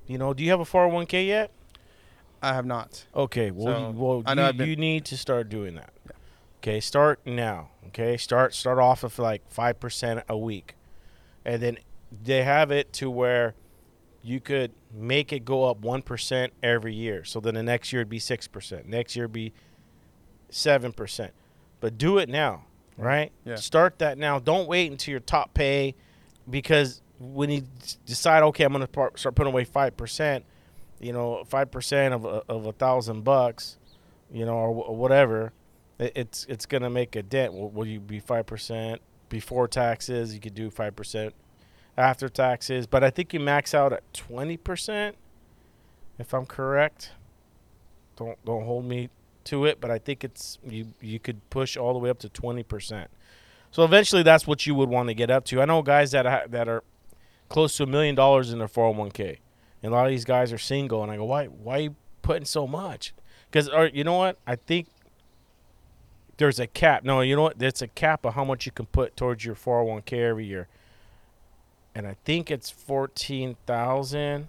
You 0.07 0.17
know, 0.17 0.33
do 0.33 0.43
you 0.43 0.49
have 0.51 0.59
a 0.59 0.65
401k 0.65 1.25
yet? 1.27 1.51
I 2.41 2.53
have 2.53 2.65
not. 2.65 3.05
Okay, 3.15 3.51
well, 3.51 3.65
So, 3.65 3.89
you, 3.91 3.99
well, 3.99 4.23
I 4.25 4.33
know 4.33 4.47
you, 4.47 4.53
been- 4.53 4.69
you 4.69 4.75
need 4.75 5.05
to 5.05 5.17
start 5.17 5.49
doing 5.49 5.75
that. 5.75 5.93
Okay, 6.57 6.79
start 6.79 7.19
now. 7.25 7.69
Okay, 7.87 8.17
start 8.17 8.53
start 8.53 8.77
off 8.77 9.03
with 9.03 9.17
like 9.19 9.41
five 9.49 9.79
percent 9.79 10.23
a 10.29 10.37
week, 10.37 10.75
and 11.43 11.61
then 11.61 11.77
they 12.23 12.43
have 12.43 12.69
it 12.71 12.93
to 12.93 13.09
where 13.09 13.55
you 14.23 14.39
could 14.39 14.71
make 14.93 15.33
it 15.33 15.43
go 15.43 15.63
up 15.65 15.79
one 15.79 16.03
percent 16.03 16.53
every 16.61 16.93
year. 16.93 17.23
So 17.23 17.39
then 17.39 17.55
the 17.55 17.63
next 17.63 17.91
year 17.91 18.01
it'd 18.01 18.09
be 18.09 18.19
six 18.19 18.47
percent. 18.47 18.87
Next 18.87 19.15
year 19.15 19.25
it'd 19.25 19.33
be 19.33 19.53
seven 20.51 20.91
percent. 20.93 21.33
But 21.79 21.97
do 21.97 22.19
it 22.19 22.29
now, 22.29 22.65
right? 23.01 23.31
Yeah. 23.45 23.55
Start 23.55 23.99
that 23.99 24.17
now. 24.17 24.39
Don't 24.39 24.67
wait 24.67 24.91
until 24.91 25.11
your 25.11 25.19
top 25.19 25.53
pay, 25.53 25.95
because 26.49 27.01
when 27.19 27.49
you 27.49 27.63
decide, 28.05 28.43
okay, 28.43 28.63
I'm 28.63 28.71
gonna 28.71 28.87
start 29.15 29.35
putting 29.35 29.51
away 29.51 29.63
five 29.63 29.97
percent, 29.97 30.45
you 30.99 31.13
know, 31.13 31.43
five 31.45 31.71
percent 31.71 32.13
of 32.13 32.25
a, 32.25 32.43
of 32.47 32.65
a 32.65 32.71
thousand 32.71 33.23
bucks, 33.23 33.77
you 34.31 34.45
know, 34.45 34.55
or, 34.55 34.69
or 34.69 34.95
whatever, 34.95 35.51
it, 35.99 36.13
it's 36.15 36.45
it's 36.47 36.65
gonna 36.65 36.89
make 36.89 37.15
a 37.15 37.23
dent. 37.23 37.53
Will, 37.53 37.69
will 37.69 37.87
you 37.87 37.99
be 37.99 38.19
five 38.19 38.45
percent 38.45 39.01
before 39.29 39.67
taxes? 39.67 40.33
You 40.33 40.39
could 40.39 40.55
do 40.55 40.69
five 40.69 40.95
percent 40.95 41.33
after 41.97 42.29
taxes, 42.29 42.87
but 42.87 43.03
I 43.03 43.09
think 43.09 43.33
you 43.33 43.39
max 43.39 43.73
out 43.73 43.93
at 43.93 44.13
twenty 44.13 44.57
percent, 44.57 45.15
if 46.17 46.33
I'm 46.33 46.45
correct. 46.45 47.11
Don't 48.15 48.43
don't 48.45 48.65
hold 48.65 48.85
me 48.85 49.09
to 49.45 49.65
it, 49.65 49.81
but 49.81 49.91
I 49.91 49.97
think 49.99 50.23
it's 50.23 50.59
you 50.67 50.93
you 51.01 51.19
could 51.19 51.49
push 51.49 51.77
all 51.77 51.93
the 51.93 51.99
way 51.99 52.09
up 52.09 52.19
to 52.19 52.29
twenty 52.29 52.63
percent. 52.63 53.09
So 53.71 53.83
eventually, 53.83 54.23
that's 54.23 54.45
what 54.45 54.65
you 54.65 54.75
would 54.75 54.89
want 54.89 55.07
to 55.09 55.13
get 55.13 55.29
up 55.31 55.45
to. 55.45 55.61
I 55.61 55.65
know 55.65 55.81
guys 55.81 56.11
that 56.11 56.25
ha- 56.25 56.43
that 56.49 56.67
are 56.67 56.83
close 57.51 57.77
to 57.77 57.83
a 57.83 57.87
million 57.87 58.15
dollars 58.15 58.51
in 58.51 58.59
their 58.59 58.67
401k. 58.67 59.37
And 59.83 59.91
a 59.93 59.95
lot 59.95 60.05
of 60.05 60.11
these 60.11 60.25
guys 60.25 60.53
are 60.53 60.57
single, 60.57 61.03
and 61.03 61.11
I 61.11 61.17
go, 61.17 61.25
why, 61.25 61.45
why 61.45 61.77
you 61.77 61.95
putting 62.21 62.45
so 62.45 62.65
much? 62.65 63.13
Because, 63.49 63.69
you 63.93 64.03
know 64.03 64.17
what? 64.17 64.37
I 64.47 64.55
think 64.55 64.87
there's 66.37 66.59
a 66.59 66.67
cap. 66.67 67.03
No, 67.03 67.21
you 67.21 67.35
know 67.35 67.41
what? 67.43 67.59
There's 67.59 67.81
a 67.81 67.87
cap 67.87 68.25
of 68.25 68.33
how 68.35 68.45
much 68.45 68.65
you 68.65 68.71
can 68.71 68.85
put 68.87 69.17
towards 69.17 69.43
your 69.43 69.55
401k 69.55 70.13
every 70.29 70.45
year. 70.45 70.67
And 71.93 72.07
I 72.07 72.15
think 72.23 72.49
it's 72.49 72.69
14,000 72.69 74.47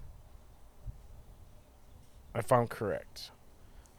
if 2.35 2.51
I'm 2.51 2.67
correct. 2.67 3.31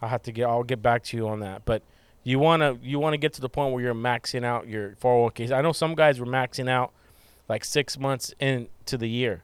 I'll 0.05 0.11
have 0.11 0.23
to 0.25 0.33
get 0.33 0.49
I'll 0.49 0.63
get 0.63 0.83
back 0.83 1.03
to 1.05 1.17
you 1.17 1.27
on 1.29 1.41
that. 1.41 1.65
But 1.65 1.83
you 2.23 2.39
want 2.39 2.61
to 2.61 2.79
you 2.87 2.99
want 2.99 3.15
to 3.15 3.19
get 3.19 3.33
to 3.35 3.41
the 3.41 3.49
point 3.49 3.73
where 3.73 3.83
you're 3.83 3.95
maxing 3.95 4.45
out 4.45 4.69
your 4.69 4.91
401ks. 5.01 5.51
I 5.51 5.63
know 5.63 5.73
some 5.73 5.95
guys 5.95 6.21
were 6.21 6.27
maxing 6.27 6.69
out 6.69 6.93
like 7.49 7.65
6 7.65 7.99
months 7.99 8.35
into 8.39 8.99
the 8.99 9.09
year 9.09 9.43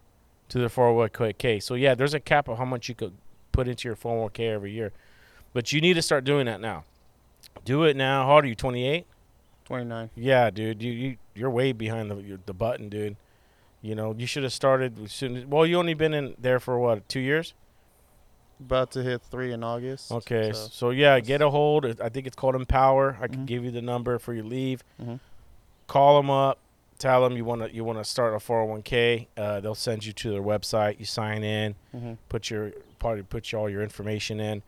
to 0.50 0.58
their 0.58 0.68
401k. 0.68 1.62
So 1.62 1.74
yeah, 1.74 1.94
there's 1.94 2.14
a 2.14 2.20
cap 2.20 2.48
of 2.48 2.58
how 2.58 2.64
much 2.66 2.88
you 2.88 2.94
could 2.94 3.14
put 3.52 3.68
into 3.68 3.88
your 3.88 3.96
401k 3.96 4.40
every 4.52 4.72
year. 4.72 4.92
But 5.52 5.72
you 5.72 5.80
need 5.80 5.94
to 5.94 6.02
start 6.02 6.24
doing 6.24 6.46
that 6.46 6.60
now. 6.60 6.84
Do 7.64 7.84
it 7.84 7.96
now. 7.96 8.26
How 8.26 8.36
old 8.36 8.44
are 8.44 8.48
you? 8.48 8.54
28? 8.54 9.06
29. 9.64 10.10
Yeah, 10.14 10.50
dude. 10.50 10.82
You 10.82 10.92
you 10.92 11.16
you're 11.34 11.50
way 11.50 11.72
behind 11.72 12.10
the 12.10 12.38
the 12.44 12.54
button, 12.54 12.88
dude. 12.88 13.16
You 13.82 13.94
know, 13.94 14.14
you 14.16 14.26
should 14.26 14.42
have 14.42 14.52
started 14.52 15.02
as 15.02 15.12
soon 15.12 15.36
as, 15.38 15.46
well, 15.46 15.64
you 15.64 15.78
only 15.78 15.94
been 15.94 16.12
in 16.12 16.34
there 16.38 16.60
for 16.60 16.78
what, 16.78 17.08
2 17.08 17.18
years? 17.18 17.54
About 18.60 18.90
to 18.92 19.02
hit 19.02 19.22
three 19.22 19.52
in 19.52 19.64
August. 19.64 20.12
Okay. 20.12 20.52
So, 20.52 20.68
So, 20.70 20.90
yeah, 20.90 21.18
get 21.20 21.40
a 21.40 21.48
hold. 21.50 21.86
I 22.00 22.08
think 22.10 22.26
it's 22.26 22.36
called 22.36 22.54
Empower. 22.54 23.16
I 23.20 23.26
can 23.26 23.42
Mhm. 23.42 23.46
give 23.46 23.64
you 23.64 23.70
the 23.70 23.80
number 23.82 24.18
for 24.18 24.34
your 24.34 24.44
leave. 24.44 24.84
Mhm. 25.02 25.18
Call 25.86 26.16
them 26.20 26.30
up. 26.30 26.58
Tell 26.98 27.22
them 27.22 27.36
you 27.38 27.44
want 27.46 27.62
to 27.62 27.74
you 27.74 27.82
want 27.84 27.98
to 27.98 28.04
start 28.04 28.34
a 28.34 28.38
401k. 28.38 29.28
Uh, 29.36 29.60
they'll 29.60 29.74
send 29.74 30.04
you 30.04 30.12
to 30.12 30.30
their 30.30 30.42
website. 30.42 30.98
You 30.98 31.06
sign 31.06 31.42
in, 31.42 31.74
Mhm. 31.96 32.18
put 32.28 32.50
your 32.50 32.72
probably 32.98 33.22
put 33.22 33.50
your, 33.50 33.62
all 33.62 33.70
your 33.70 33.82
information 33.82 34.38
in, 34.38 34.62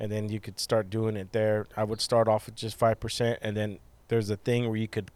and 0.00 0.10
then 0.10 0.28
you 0.28 0.40
could 0.40 0.58
start 0.58 0.90
doing 0.90 1.16
it 1.16 1.30
there. 1.30 1.68
I 1.76 1.84
would 1.84 2.00
start 2.00 2.26
off 2.26 2.46
with 2.46 2.56
just 2.56 2.76
five 2.76 2.98
percent, 2.98 3.38
and 3.42 3.56
then 3.56 3.78
there's 4.08 4.28
a 4.30 4.36
thing 4.36 4.66
where 4.68 4.76
you 4.76 4.88
could 4.88 5.12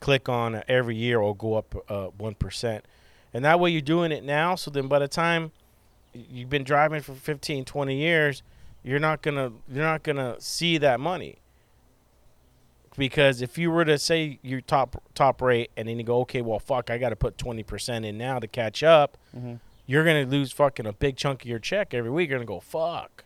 click 0.00 0.26
on 0.30 0.54
uh, 0.54 0.62
every 0.68 0.96
year 0.96 1.20
or 1.20 1.36
go 1.36 1.54
up 1.54 1.74
uh, 1.90 2.06
one 2.16 2.34
and 3.34 3.44
that 3.44 3.60
way 3.60 3.68
you're 3.70 3.80
doing 3.82 4.10
it 4.10 4.24
now. 4.24 4.54
So 4.54 4.70
then 4.70 4.88
by 4.88 4.98
the 5.00 5.08
time 5.08 5.52
you've 6.14 6.50
been 6.50 6.64
driving 6.64 7.00
for 7.02 7.14
15, 7.14 7.64
20 7.64 7.96
years, 7.96 8.42
you're 8.82 8.98
not 8.98 9.22
gonna 9.22 9.52
you're 9.68 9.84
not 9.84 10.02
gonna 10.02 10.36
see 10.40 10.78
that 10.78 11.00
money. 11.00 11.38
Because 12.96 13.42
if 13.42 13.58
you 13.58 13.70
were 13.72 13.84
to 13.84 13.98
say 13.98 14.38
your 14.42 14.60
top 14.60 15.02
top 15.14 15.42
rate 15.42 15.70
and 15.76 15.88
then 15.88 15.98
you 15.98 16.04
go, 16.04 16.20
okay, 16.20 16.42
well 16.42 16.60
fuck, 16.60 16.90
I 16.90 16.98
got 16.98 17.08
to 17.08 17.16
put 17.16 17.36
twenty 17.38 17.64
percent 17.64 18.04
in 18.04 18.16
now 18.16 18.38
to 18.38 18.46
catch 18.46 18.82
up, 18.84 19.16
Mhm. 19.36 19.58
you're 19.86 20.04
gonna 20.04 20.24
lose 20.26 20.52
fucking 20.52 20.86
a 20.86 20.92
big 20.92 21.16
chunk 21.16 21.42
of 21.42 21.48
your 21.48 21.58
check 21.58 21.92
every 21.92 22.10
week. 22.10 22.30
You're 22.30 22.38
gonna 22.38 22.46
go 22.46 22.60
fuck. 22.60 23.24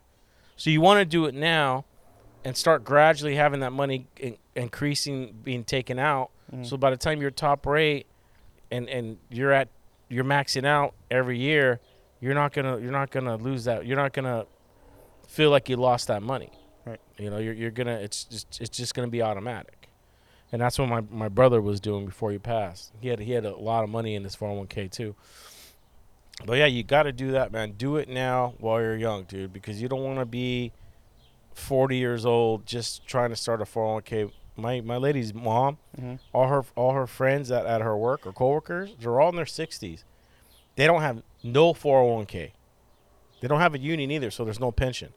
So 0.57 0.71
you 0.71 0.81
want 0.81 1.01
to 1.01 1.05
do 1.05 1.27
it 1.27 1.35
now, 1.35 1.85
and 2.45 2.57
start 2.57 2.83
gradually 2.83 3.35
having 3.37 3.61
that 3.61 3.73
money 3.73 4.07
in- 4.19 4.39
increasing, 4.57 5.35
being 5.45 5.65
taken 5.65 5.99
out. 5.99 6.31
Mhm. 6.53 6.65
So 6.67 6.77
by 6.79 6.89
the 6.91 6.97
time 6.97 7.21
you're 7.21 7.31
top 7.31 7.67
rate, 7.67 8.07
and 8.71 8.89
and 8.89 9.19
you're 9.29 9.53
at 9.53 9.69
you're 10.09 10.25
maxing 10.25 10.65
out 10.65 10.95
every 11.11 11.39
year, 11.39 11.79
you're 12.21 12.35
not 12.35 12.53
gonna 12.53 12.79
you're 12.79 12.93
not 12.93 13.11
gonna 13.11 13.37
lose 13.37 13.65
that. 13.65 13.87
You're 13.87 13.97
not 13.97 14.13
gonna 14.13 14.47
feel 15.27 15.51
like 15.51 15.69
you 15.69 15.77
lost 15.77 16.09
that 16.09 16.23
money. 16.23 16.51
Right. 16.85 17.01
You 17.19 17.31
know, 17.31 17.39
you're 17.39 17.55
you're 17.55 17.71
gonna 17.71 17.97
it's 17.97 18.25
just 18.25 18.61
it's 18.61 18.77
just 18.77 18.95
gonna 18.95 19.09
be 19.09 19.23
automatic. 19.23 19.89
And 20.51 20.63
that's 20.63 20.79
what 20.79 20.89
my, 20.89 21.03
my 21.11 21.29
brother 21.29 21.61
was 21.61 21.79
doing 21.79 22.07
before 22.07 22.33
he 22.33 22.39
passed. 22.39 22.93
He 23.01 23.09
had 23.09 23.21
he 23.21 23.33
had 23.33 23.45
a 23.45 23.55
lot 23.57 23.85
of 23.85 23.91
money 23.91 24.15
in 24.15 24.25
his 24.25 24.35
401k 24.35 24.91
too. 24.91 25.15
But 26.47 26.55
yeah, 26.59 26.67
you 26.67 26.85
got 26.85 27.03
to 27.03 27.13
do 27.13 27.33
that, 27.33 27.51
man. 27.53 27.73
Do 27.73 27.97
it 27.97 28.09
now 28.09 28.55
while 28.59 28.81
you're 28.81 28.97
young, 28.97 29.25
dude, 29.25 29.53
because 29.53 29.83
you 29.83 29.89
don't 29.89 30.05
want 30.05 30.21
to 30.21 30.25
be 30.25 30.73
40 31.55 31.97
years 31.97 32.25
old 32.25 32.65
just 32.65 33.07
trying 33.09 33.31
to 33.31 33.37
start 33.37 33.61
a 33.61 33.65
401k. 33.65 34.31
My 34.57 34.81
my 34.81 34.97
lady's 34.97 35.35
mom, 35.35 35.79
Mhm. 36.01 36.19
all 36.33 36.49
her 36.49 36.65
all 36.77 36.93
her 36.93 37.07
friends 37.07 37.51
at, 37.51 37.67
at 37.67 37.81
her 37.81 37.97
work 37.97 38.27
or 38.27 38.33
coworkers, 38.33 38.95
they're 38.99 39.21
all 39.21 39.29
in 39.31 39.37
their 39.37 39.45
60s. 39.45 40.05
They 40.79 40.87
don't 40.87 41.03
have 41.03 41.23
no 41.43 41.75
401k. 41.75 42.53
They 43.41 43.49
don't 43.49 43.59
have 43.59 43.75
a 43.75 43.81
union 43.81 44.13
either, 44.13 44.31
so 44.31 44.45
there's 44.45 44.61
no 44.61 44.71
pension. 44.71 45.13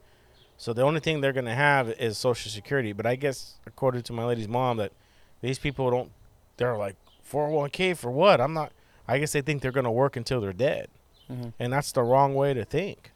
So 0.56 0.72
the 0.72 0.82
only 0.82 0.98
thing 0.98 1.20
they're 1.20 1.32
gonna 1.32 1.54
have 1.54 1.88
is 1.90 2.18
Social 2.18 2.50
Security. 2.50 2.92
But 2.92 3.06
I 3.06 3.14
guess 3.14 3.54
according 3.64 4.02
to 4.02 4.12
my 4.12 4.24
lady's 4.24 4.48
mom, 4.48 4.78
that 4.78 4.90
these 5.40 5.60
people 5.60 5.88
don't. 5.88 6.10
They're 6.56 6.76
like 6.76 6.96
401k 7.30 7.96
for 7.96 8.10
what? 8.10 8.40
I'm 8.40 8.52
not. 8.54 8.72
I 9.06 9.18
guess 9.20 9.30
they 9.32 9.40
think 9.40 9.62
they're 9.62 9.70
gonna 9.70 9.92
work 9.92 10.16
until 10.16 10.40
they're 10.40 10.52
dead, 10.52 10.88
Mhm. 11.30 11.52
and 11.60 11.72
that's 11.72 11.92
the 11.92 12.02
wrong 12.02 12.34
way 12.34 12.54
to 12.54 12.64
think. 12.64 13.12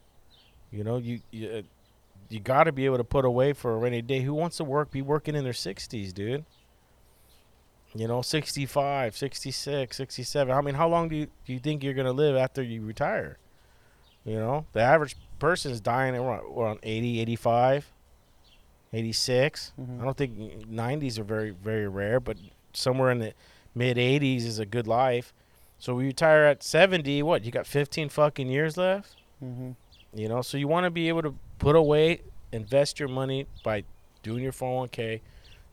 You 0.71 0.85
know, 0.85 0.99
you 0.99 1.23
you, 1.33 1.49
uh, 1.51 1.63
you 2.29 2.39
got 2.39 2.65
to 2.65 2.73
be 2.73 2.85
able 2.85 2.99
to 2.99 3.05
put 3.05 3.25
away 3.25 3.55
for 3.55 3.75
a 3.75 3.77
rainy 3.77 4.03
day. 4.03 4.21
Who 4.21 4.35
wants 4.35 4.57
to 4.59 4.65
work? 4.65 4.93
Be 4.93 5.03
working 5.03 5.35
in 5.35 5.43
their 5.43 5.53
60s, 5.53 6.13
dude. 6.13 6.45
You 7.97 8.09
know, 8.09 8.21
65, 8.21 9.17
66, 9.17 9.97
67. 9.97 10.55
I 10.55 10.61
mean, 10.61 10.75
how 10.75 10.89
long 10.89 11.09
do 11.09 11.17
you, 11.17 11.27
do 11.47 11.53
you 11.53 11.59
think 11.59 11.83
you're 11.83 11.95
going 11.95 12.07
to 12.07 12.13
live 12.13 12.37
after 12.37 12.63
you 12.63 12.83
retire? 12.83 13.39
You 14.25 14.37
know, 14.37 14.67
the 14.73 14.81
average 14.81 15.17
person 15.39 15.73
is 15.73 15.81
dying 15.81 16.15
around, 16.15 16.43
around 16.57 16.81
80, 16.83 17.21
85, 17.21 17.93
86. 18.93 19.73
Mhm. 19.81 20.01
I 20.01 20.05
don't 20.05 20.17
think 20.17 20.69
90s 20.69 21.19
are 21.19 21.25
very, 21.25 21.51
very 21.51 21.89
rare, 21.89 22.21
but 22.21 22.37
somewhere 22.73 23.11
in 23.11 23.19
the 23.19 23.33
mid 23.75 23.97
80s 23.99 24.45
is 24.45 24.59
a 24.59 24.67
good 24.67 24.87
life. 24.87 25.33
So 25.79 25.95
we 25.95 26.07
retire 26.07 26.45
at 26.45 26.63
70. 26.63 27.23
What? 27.23 27.45
You 27.45 27.53
got 27.53 27.67
15 27.67 28.09
fucking 28.09 28.49
years 28.49 28.77
left? 28.77 29.17
Mm-hmm. 29.45 29.73
You 30.15 30.29
know, 30.29 30.43
so 30.43 30.57
you 30.57 30.67
want 30.69 30.85
to 30.85 30.91
be 30.91 31.09
able 31.09 31.23
to 31.23 31.35
put 31.59 31.77
away, 31.77 32.23
invest 32.53 32.99
your 32.99 33.09
money 33.09 33.47
by 33.63 33.85
doing 34.23 34.43
your 34.43 34.53
401k, 34.53 35.21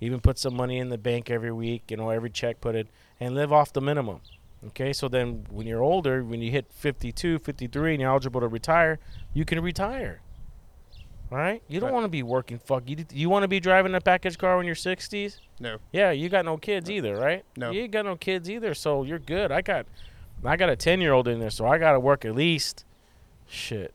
even 0.04 0.20
put 0.20 0.38
some 0.38 0.56
money 0.56 0.78
in 0.80 0.90
the 0.90 0.98
bank 0.98 1.30
every 1.30 1.52
week, 1.52 1.84
you 1.90 1.98
know, 1.98 2.10
every 2.10 2.30
check 2.30 2.62
put 2.62 2.76
it, 2.76 2.88
and 3.20 3.34
live 3.36 3.52
off 3.52 3.74
the 3.74 3.82
minimum. 3.82 4.20
Okay, 4.68 4.94
so 4.94 5.08
then 5.10 5.46
when 5.50 5.68
you're 5.68 5.82
older, 5.82 6.24
when 6.24 6.42
you 6.42 6.50
hit 6.52 6.68
52, 6.72 7.40
53, 7.40 7.94
and 7.94 8.02
you're 8.02 8.10
eligible 8.10 8.40
to 8.42 8.48
retire, 8.48 9.00
you 9.34 9.44
can 9.46 9.60
retire. 9.62 10.22
All 11.32 11.38
right? 11.38 11.62
You 11.68 11.80
don't 11.80 11.88
Right. 11.90 11.94
want 11.94 12.04
to 12.06 12.10
be 12.10 12.24
working 12.24 12.60
fuck. 12.60 12.84
You, 12.88 13.04
you 13.12 13.28
want 13.30 13.44
to 13.44 13.48
be 13.48 13.60
driving 13.60 13.94
a 13.96 14.00
package 14.02 14.38
car 14.38 14.56
when 14.56 14.66
you're 14.66 14.76
60s? 14.76 15.40
No. 15.60 15.78
Yeah, 15.92 16.12
you 16.12 16.30
got 16.30 16.46
no 16.46 16.58
kids 16.58 16.90
either, 16.90 17.16
right? 17.18 17.44
No. 17.58 17.72
You 17.72 17.82
ain't 17.82 17.92
got 17.92 18.06
no 18.06 18.16
kids 18.16 18.50
either, 18.50 18.74
so 18.74 19.04
you're 19.04 19.20
good. 19.20 19.52
I 19.52 19.62
got 19.62 19.86
I 20.46 20.58
got 20.58 20.70
a 20.70 20.76
10-year-old 20.76 21.28
in 21.28 21.40
there, 21.40 21.50
so 21.50 21.66
I 21.66 21.78
got 21.78 21.94
to 21.94 22.00
work 22.00 22.24
at 22.26 22.36
least 22.36 22.86
shit 23.48 23.94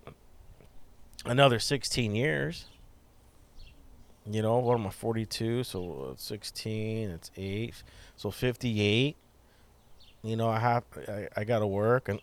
another 1.25 1.59
16 1.59 2.15
years. 2.15 2.67
You 4.31 4.43
know, 4.43 4.59
what 4.59 4.79
am 4.79 4.87
I 4.87 4.91
42? 4.91 5.65
So 5.65 6.11
uh, 6.13 6.15
16, 6.17 7.11
it's 7.11 7.31
8. 7.37 7.75
So 8.17 8.31
58. 8.31 9.17
You 10.23 10.37
know, 10.37 10.49
I 10.49 10.59
have 10.59 10.85
I, 11.09 11.29
I 11.37 11.45
got 11.45 11.61
to 11.61 11.67
work 11.67 12.09
and 12.09 12.21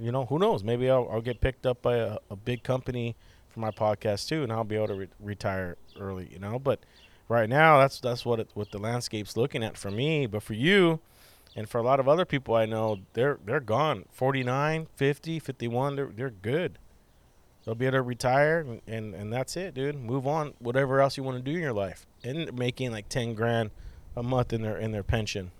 you 0.00 0.10
know, 0.10 0.24
who 0.24 0.38
knows? 0.38 0.64
Maybe 0.64 0.88
I'll, 0.88 1.08
I'll 1.10 1.20
get 1.20 1.40
picked 1.40 1.66
up 1.66 1.82
by 1.82 1.96
a, 1.96 2.18
a 2.30 2.36
big 2.36 2.62
company 2.62 3.14
for 3.48 3.60
my 3.60 3.70
podcast 3.70 4.28
too, 4.28 4.42
and 4.42 4.52
I'll 4.52 4.64
be 4.64 4.76
able 4.76 4.88
to 4.88 4.94
re- 4.94 5.08
retire 5.20 5.76
early. 6.00 6.28
You 6.32 6.38
know, 6.38 6.58
but 6.58 6.80
right 7.28 7.48
now 7.48 7.78
that's 7.78 8.00
that's 8.00 8.24
what 8.24 8.40
it, 8.40 8.50
what 8.54 8.70
the 8.70 8.78
landscape's 8.78 9.36
looking 9.36 9.62
at 9.62 9.76
for 9.76 9.90
me. 9.90 10.26
But 10.26 10.42
for 10.42 10.54
you, 10.54 11.00
and 11.54 11.68
for 11.68 11.78
a 11.78 11.82
lot 11.82 12.00
of 12.00 12.08
other 12.08 12.24
people 12.24 12.54
I 12.54 12.66
know, 12.66 13.00
they're 13.12 13.38
they're 13.44 13.60
gone. 13.60 14.06
49, 14.12 14.86
50, 14.96 15.38
51, 15.38 15.96
they're 15.96 16.10
they're 16.14 16.30
good. 16.30 16.78
They'll 17.64 17.74
be 17.74 17.86
able 17.86 17.98
to 17.98 18.02
retire 18.02 18.60
and, 18.60 18.80
and, 18.86 19.14
and 19.14 19.32
that's 19.32 19.56
it, 19.56 19.74
dude. 19.74 19.94
Move 19.94 20.26
on, 20.26 20.54
whatever 20.58 21.00
else 21.00 21.16
you 21.16 21.22
want 21.22 21.36
to 21.36 21.42
do 21.42 21.56
in 21.56 21.62
your 21.62 21.72
life. 21.72 22.06
And 22.24 22.52
making 22.58 22.90
like 22.90 23.08
ten 23.08 23.34
grand 23.34 23.70
a 24.16 24.22
month 24.22 24.52
in 24.52 24.62
their 24.62 24.76
in 24.76 24.92
their 24.92 25.02
pension. 25.02 25.52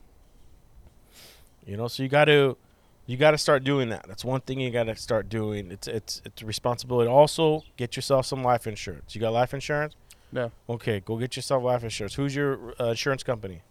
You 1.65 1.77
know, 1.77 1.89
so 1.89 2.03
you 2.03 2.09
got 2.09 2.25
to 2.25 2.57
you 3.07 3.17
got 3.17 3.33
to 3.33 3.39
start 3.39 3.63
doing 3.65 3.89
that. 3.91 4.05
That's 4.09 4.25
one 4.25 4.41
thing 4.41 4.61
you 4.61 4.71
got 4.71 4.85
to 4.85 4.97
start 4.97 5.29
doing. 5.29 5.71
It's 5.71 5.87
it's 5.87 6.23
it's 6.25 6.43
a 6.43 6.47
responsibility. 6.47 7.09
Also, 7.09 7.63
get 7.77 7.95
yourself 7.97 8.27
some 8.27 8.43
life 8.43 8.67
insurance. 8.67 9.15
You 9.15 9.21
got 9.21 9.33
life 9.33 9.55
insurance? 9.55 9.95
No. 10.33 10.51
Okay, 10.69 11.01
go 11.01 11.17
get 11.17 11.37
yourself 11.37 11.63
life 11.63 11.85
insurance. 11.85 12.15
Who's 12.15 12.35
your 12.35 12.75
uh, 12.81 12.87
insurance 12.87 13.23
company? 13.23 13.63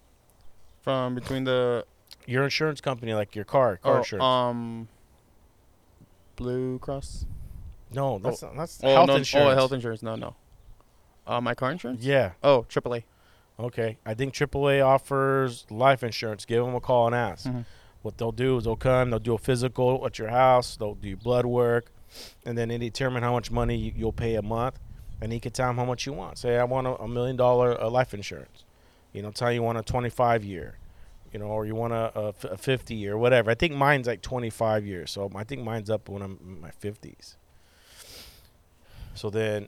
From 0.81 1.15
between 1.15 1.43
the 1.43 1.85
Your 2.27 2.43
insurance 2.43 2.81
company, 2.81 3.13
like 3.13 3.35
your 3.35 3.45
car, 3.45 3.77
car 3.77 3.95
oh, 3.95 3.97
insurance. 3.97 4.23
um 4.23 4.87
Blue 6.35 6.79
Cross. 6.79 7.25
No, 7.93 8.19
that's 8.19 8.41
not, 8.41 8.55
that's 8.55 8.79
Oh 8.83 8.87
health 8.93 9.07
no, 9.07 9.15
insurance. 9.15 9.51
Oh, 9.51 9.55
health 9.55 9.71
insurance. 9.73 10.01
No, 10.03 10.15
no. 10.15 10.35
Uh, 11.27 11.39
my 11.41 11.53
car 11.53 11.71
insurance. 11.71 12.03
Yeah. 12.03 12.31
Oh, 12.43 12.63
AAA. 12.69 13.03
Okay. 13.59 13.97
I 14.05 14.13
think 14.13 14.33
AAA 14.33 14.83
offers 14.85 15.65
life 15.69 16.03
insurance. 16.03 16.45
Give 16.45 16.65
them 16.65 16.75
a 16.75 16.79
call 16.81 17.07
and 17.07 17.15
ask. 17.15 17.45
Mhm. 17.47 17.65
What 18.01 18.17
they'll 18.17 18.31
do 18.31 18.57
is 18.57 18.63
they'll 18.63 18.75
come, 18.75 19.11
they'll 19.11 19.19
do 19.19 19.35
a 19.35 19.37
physical 19.37 20.03
at 20.05 20.17
your 20.17 20.29
house, 20.29 20.75
they'll 20.75 20.95
do 20.95 21.15
blood 21.15 21.45
work, 21.45 21.91
and 22.45 22.57
then 22.57 22.69
they 22.69 22.77
determine 22.79 23.21
how 23.21 23.31
much 23.33 23.51
money 23.51 23.75
you- 23.77 23.93
you'll 23.95 24.11
pay 24.11 24.35
a 24.35 24.41
month. 24.41 24.79
And 25.21 25.31
you 25.31 25.39
can 25.39 25.51
tell 25.51 25.67
them 25.67 25.77
how 25.77 25.85
much 25.85 26.07
you 26.07 26.13
want. 26.13 26.39
Say, 26.39 26.57
I 26.57 26.63
want 26.63 26.87
a, 26.87 26.95
a 26.95 27.07
million 27.07 27.35
dollar 27.35 27.79
uh, 27.79 27.87
life 27.91 28.15
insurance. 28.15 28.63
You 29.13 29.21
know, 29.21 29.29
tell 29.29 29.51
you 29.51 29.55
you 29.59 29.63
want 29.63 29.77
a 29.77 29.83
25 29.83 30.43
year, 30.43 30.79
you 31.31 31.37
know, 31.37 31.45
or 31.45 31.65
you 31.67 31.75
want 31.75 31.93
a 31.93 32.33
50 32.57 32.95
year, 32.95 33.15
whatever. 33.15 33.51
I 33.51 33.53
think 33.53 33.73
mine's 33.75 34.07
like 34.07 34.21
25 34.23 34.83
years. 34.83 35.11
So 35.11 35.29
I 35.35 35.43
think 35.43 35.61
mine's 35.63 35.91
up 35.91 36.09
when 36.09 36.23
I'm 36.23 36.39
in 36.43 36.59
my 36.59 36.71
50s. 36.71 37.35
So 39.13 39.29
then, 39.29 39.67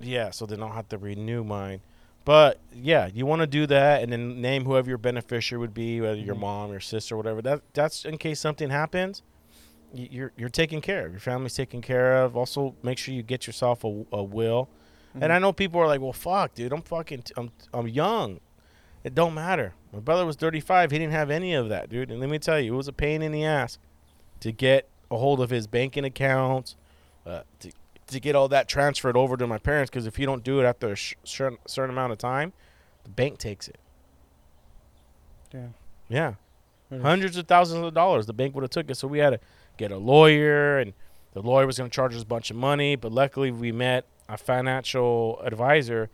yeah, 0.00 0.30
so 0.30 0.46
then 0.46 0.62
I'll 0.62 0.72
have 0.72 0.88
to 0.90 0.98
renew 0.98 1.44
mine. 1.44 1.80
But 2.24 2.58
yeah, 2.72 3.08
you 3.12 3.26
want 3.26 3.40
to 3.40 3.46
do 3.46 3.66
that, 3.66 4.02
and 4.02 4.12
then 4.12 4.40
name 4.40 4.64
whoever 4.64 4.88
your 4.88 4.98
beneficiary 4.98 5.58
would 5.60 5.74
be, 5.74 6.00
whether 6.00 6.16
your 6.16 6.34
Mhm. 6.34 6.40
mom, 6.40 6.70
your 6.70 6.80
sister, 6.80 7.16
whatever. 7.16 7.40
That 7.42 7.62
that's 7.72 8.04
in 8.04 8.18
case 8.18 8.38
something 8.40 8.70
happens. 8.70 9.22
You're 9.92 10.32
you're 10.36 10.48
taken 10.50 10.80
care 10.80 11.06
of. 11.06 11.12
Your 11.12 11.20
family's 11.20 11.54
taken 11.54 11.80
care 11.80 12.22
of. 12.22 12.36
Also, 12.36 12.74
make 12.82 12.98
sure 12.98 13.14
you 13.14 13.22
get 13.22 13.46
yourself 13.46 13.84
a, 13.84 14.04
a 14.12 14.22
will. 14.22 14.68
And 15.14 15.24
Mhm. 15.24 15.30
I 15.30 15.38
know 15.40 15.52
people 15.52 15.80
are 15.80 15.86
like, 15.88 16.00
"Well, 16.00 16.12
fuck, 16.12 16.54
dude, 16.54 16.72
I'm 16.72 16.82
fucking, 16.82 17.22
t- 17.22 17.34
I'm 17.36 17.50
I'm 17.74 17.88
young. 17.88 18.38
It 19.02 19.14
don't 19.14 19.34
matter." 19.34 19.74
My 19.92 19.98
brother 19.98 20.24
was 20.24 20.36
35. 20.36 20.92
He 20.92 20.98
didn't 20.98 21.12
have 21.14 21.30
any 21.30 21.54
of 21.54 21.68
that, 21.70 21.88
dude. 21.88 22.10
And 22.10 22.20
let 22.20 22.28
me 22.30 22.38
tell 22.38 22.60
you, 22.60 22.74
it 22.74 22.76
was 22.76 22.86
a 22.86 22.92
pain 22.92 23.22
in 23.22 23.32
the 23.32 23.44
ass 23.44 23.78
to 24.40 24.52
get 24.52 24.88
a 25.10 25.16
hold 25.16 25.40
of 25.40 25.50
his 25.50 25.66
banking 25.66 26.04
accounts, 26.04 26.76
uh, 27.26 27.42
to 27.60 27.70
to 28.08 28.18
get 28.20 28.34
all 28.34 28.48
that 28.48 28.68
transferred 28.68 29.16
over 29.16 29.36
to 29.36 29.46
my 29.46 29.58
parents. 29.58 29.88
Because 29.90 30.06
if 30.06 30.18
you 30.18 30.26
don't 30.26 30.42
do 30.42 30.60
it 30.60 30.64
after 30.64 30.90
a 30.92 30.96
sh- 30.96 31.14
certain 31.24 31.90
amount 31.90 32.12
of 32.12 32.18
time, 32.18 32.52
the 33.04 33.10
bank 33.10 33.38
takes 33.38 33.68
it. 33.68 33.78
Yeah, 36.08 36.34
is- 36.90 37.02
hundreds 37.02 37.36
of 37.36 37.46
thousands 37.46 37.84
of 37.84 37.94
dollars. 37.94 38.26
The 38.26 38.32
bank 38.32 38.54
would 38.54 38.62
have 38.62 38.70
took 38.70 38.90
it, 38.90 38.96
so 38.96 39.06
we 39.08 39.18
had 39.18 39.30
to 39.30 39.40
get 39.76 39.92
a 39.92 39.96
lawyer, 39.96 40.78
and 40.78 40.92
the 41.32 41.42
lawyer 41.42 41.66
was 41.66 41.78
going 41.78 41.90
to 41.90 41.94
charge 41.94 42.14
us 42.14 42.22
a 42.22 42.26
bunch 42.26 42.50
of 42.50 42.56
money. 42.56 42.96
But 42.96 43.12
luckily, 43.12 43.50
we 43.50 43.70
met 43.72 44.06
a 44.28 44.36
financial 44.36 45.40
advisor 45.42 46.10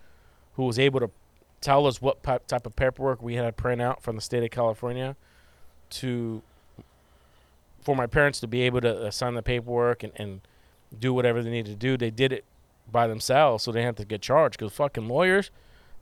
who 0.55 0.65
was 0.65 0.79
able 0.79 1.01
to 1.01 1.11
tell 1.61 1.87
us 1.87 2.01
what 2.01 2.23
type 2.23 2.67
of 2.67 2.77
paperwork 2.77 3.23
we 3.23 3.35
had 3.35 3.43
to 3.43 3.53
print 3.53 3.81
out 3.81 4.03
from 4.03 4.17
the 4.17 4.23
state 4.23 4.43
of 4.43 4.51
California 4.51 5.17
to 5.89 6.43
for 7.81 7.95
my 7.95 8.07
parents 8.07 8.41
to 8.41 8.49
be 8.49 8.63
able 8.63 8.81
to 8.81 9.07
uh, 9.07 9.11
sign 9.11 9.35
the 9.35 9.43
paperwork 9.43 10.03
and, 10.03 10.13
and 10.17 10.41
do 10.99 11.13
whatever 11.15 11.43
they 11.43 11.51
needed 11.51 11.71
to 11.71 11.77
do. 11.77 11.97
They 11.97 12.11
did 12.11 12.33
it 12.33 12.45
by 12.91 13.07
themselves, 13.07 13.65
so 13.65 13.73
they 13.73 13.83
have 13.83 13.97
to 13.97 14.05
get 14.05 14.23
charged. 14.23 14.59
Because 14.59 14.73
fucking 14.73 15.09
lawyers, 15.09 15.51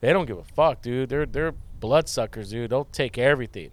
they 0.01 0.13
don't 0.13 0.25
give 0.25 0.37
a 0.37 0.43
fuck, 0.43 0.81
dude. 0.81 1.09
They're 1.09 1.25
they're 1.25 1.53
bloodsuckers, 1.79 2.49
dude. 2.51 2.69
They'll 2.71 2.85
take 2.85 3.17
everything. 3.17 3.71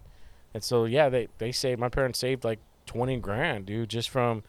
And 0.54 0.62
so 0.62 0.84
yeah, 0.84 1.08
they 1.08 1.28
they 1.38 1.52
saved 1.52 1.80
my 1.80 1.88
parents 1.88 2.18
saved 2.18 2.44
like 2.44 2.58
twenty 2.86 3.16
grand, 3.18 3.66
dude, 3.66 3.88
just 3.90 4.10
from 4.10 4.42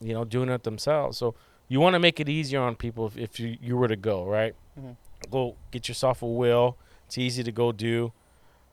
you 0.00 0.12
know 0.14 0.24
doing 0.24 0.48
it 0.50 0.62
themselves. 0.64 1.18
So 1.18 1.34
you 1.68 1.80
want 1.80 1.94
to 1.94 1.98
make 1.98 2.20
it 2.20 2.28
easier 2.28 2.60
on 2.60 2.76
people 2.76 3.06
if, 3.06 3.16
if 3.16 3.40
you, 3.40 3.56
you 3.60 3.76
were 3.76 3.88
to 3.88 3.96
go 3.96 4.24
right. 4.24 4.54
Mhm. 4.78 4.96
Go 5.30 5.56
get 5.70 5.88
yourself 5.88 6.22
a 6.22 6.26
will. 6.26 6.76
It's 7.06 7.18
easy 7.18 7.42
to 7.42 7.50
go 7.52 7.72
do. 7.72 8.12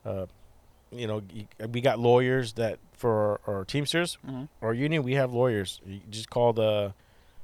Uh, 0.05 0.25
you 0.91 1.07
know, 1.07 1.21
we 1.71 1.81
got 1.81 1.97
lawyers 1.97 2.53
that 2.53 2.77
for 2.93 3.39
our, 3.47 3.55
our 3.55 3.65
Teamsters, 3.65 4.17
Mhm. 4.27 4.47
our 4.61 4.73
union. 4.73 5.01
We 5.03 5.13
have 5.13 5.33
lawyers. 5.33 5.81
You 5.85 6.01
just 6.09 6.29
call 6.29 6.53
the. 6.53 6.93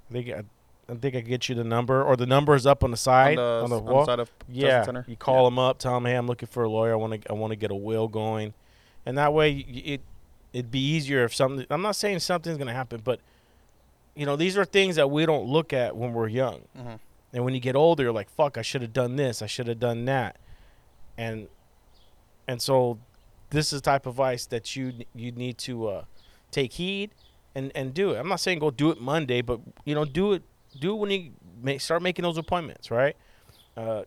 I 0.10 0.13
think 0.13 0.30
I, 0.30 0.43
I 0.91 0.95
think 0.95 1.15
I 1.15 1.22
get 1.22 1.48
you 1.50 1.56
the 1.56 1.63
number, 1.63 2.04
or 2.04 2.15
the 2.17 2.26
number 2.26 2.56
is 2.56 2.65
up 2.65 2.84
on 2.84 2.91
the 2.91 2.98
side 2.98 3.38
on 3.38 3.63
on 3.65 3.69
the, 3.69 3.80
the, 3.80 3.86
on 3.86 3.93
wall. 3.93 4.00
the 4.02 4.12
side 4.12 4.19
of 4.19 4.32
Justice 4.52 4.93
Yeah, 4.95 5.04
you 5.08 5.15
call 5.15 5.45
them 5.45 5.60
up, 5.60 5.78
tell 5.80 5.93
them, 5.93 6.06
"Hey, 6.06 6.15
I'm 6.15 6.28
looking 6.28 6.48
for 6.48 6.63
a 6.63 6.69
lawyer. 6.69 6.93
I 6.93 6.95
want 6.95 7.22
to, 7.22 7.30
I 7.30 7.34
want 7.34 7.52
to 7.52 7.56
get 7.56 7.69
a 7.72 7.76
will 7.76 8.08
going," 8.08 8.54
and 9.06 9.17
that 9.17 9.34
way 9.34 9.52
it, 9.58 10.02
it'd 10.54 10.72
be 10.72 10.80
easier 10.80 11.24
if 11.24 11.36
something. 11.36 11.65
I'm 11.69 11.82
not 11.84 11.95
saying 11.95 12.19
something's 12.19 12.58
gonna 12.58 12.74
happen, 12.74 13.02
but 13.04 13.19
you 14.15 14.26
know, 14.26 14.36
these 14.36 14.58
are 14.58 14.65
things 14.65 14.95
that 14.95 15.10
we 15.12 15.26
don't 15.26 15.45
look 15.45 15.72
at 15.74 15.95
when 15.95 16.13
we're 16.13 16.28
young, 16.28 16.62
Mhm. 16.78 17.00
and 17.34 17.45
when 17.45 17.54
you 17.54 17.60
get 17.60 17.76
older, 17.76 18.04
you're 18.04 18.12
like, 18.12 18.30
"Fuck, 18.32 18.58
I 18.58 18.63
should 18.63 18.82
have 18.82 18.91
done 18.93 19.15
this. 19.15 19.41
I 19.43 19.45
should 19.45 19.67
have 19.67 19.80
done 19.80 20.06
that," 20.06 20.38
and 21.17 21.48
and 22.48 22.62
so 22.62 22.98
this 23.52 23.72
is 23.72 23.82
the 23.82 23.86
type 23.86 24.06
of 24.08 24.13
advice 24.13 24.48
that 24.48 24.76
you 24.76 24.93
you 25.13 25.32
need 25.32 25.58
to 25.60 25.88
uh, 25.88 26.04
take 26.52 26.74
heed 26.74 27.12
and 27.55 27.71
and 27.75 27.93
do 27.93 28.12
it. 28.12 28.17
I'm 28.17 28.27
not 28.27 28.39
saying 28.39 28.59
go 28.59 28.71
do 28.71 28.91
it 28.91 29.01
Monday, 29.01 29.41
but 29.41 29.59
you 29.85 29.95
know, 29.95 30.05
do 30.05 30.33
it 30.33 30.43
do 30.79 30.93
it 30.93 30.97
when 30.97 31.12
you 31.12 31.31
make, 31.62 31.81
start 31.81 32.01
making 32.01 32.23
those 32.23 32.38
appointments, 32.38 32.91
right? 32.91 33.15
Uh, 33.75 34.03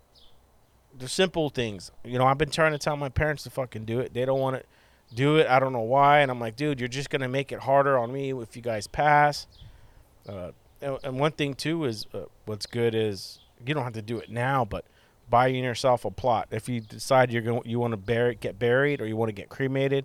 the 0.99 1.09
simple 1.09 1.51
things. 1.51 1.91
You 2.05 2.19
know, 2.19 2.27
I've 2.27 2.39
been 2.39 2.51
trying 2.51 2.73
to 2.73 2.79
tell 2.79 2.97
my 2.97 3.09
parents 3.09 3.43
to 3.45 3.51
fucking 3.51 3.85
do 3.85 4.01
it. 4.01 4.15
They 4.15 4.25
don't 4.25 4.41
want 4.41 4.57
to 4.57 5.15
do 5.15 5.37
it. 5.37 5.47
I 5.47 5.59
don't 5.59 5.73
know 5.73 5.81
why. 5.81 6.21
And 6.21 6.31
I'm 6.31 6.41
like, 6.41 6.57
dude, 6.57 6.81
you're 6.81 6.89
just 6.89 7.11
gonna 7.11 7.29
make 7.29 7.53
it 7.53 7.61
harder 7.61 7.99
on 7.99 8.13
me 8.13 8.33
if 8.33 8.57
you 8.57 8.63
guys 8.63 8.87
pass. 8.87 9.47
Uh, 10.29 10.53
and, 10.81 10.99
and 11.03 11.19
one 11.19 11.33
thing 11.33 11.55
too 11.55 11.85
is 11.85 12.07
uh, 12.15 12.21
what's 12.45 12.67
good 12.67 12.95
is 12.95 13.39
you 13.65 13.75
don't 13.75 13.85
have 13.85 13.95
to 13.95 14.03
do 14.03 14.19
it 14.19 14.31
now, 14.31 14.65
but 14.65 14.85
buying 15.31 15.65
yourself 15.65 16.05
a 16.05 16.11
plot. 16.11 16.49
If 16.51 16.69
you 16.69 16.81
decide 16.81 17.33
you're 17.33 17.43
going, 17.43 17.63
you 17.65 17.79
want 17.79 17.93
to 17.93 17.97
bury, 17.97 18.35
get 18.35 18.59
buried, 18.59 19.01
or 19.01 19.07
you 19.07 19.17
want 19.17 19.31
to 19.31 19.33
get 19.33 19.49
cremated, 19.49 20.05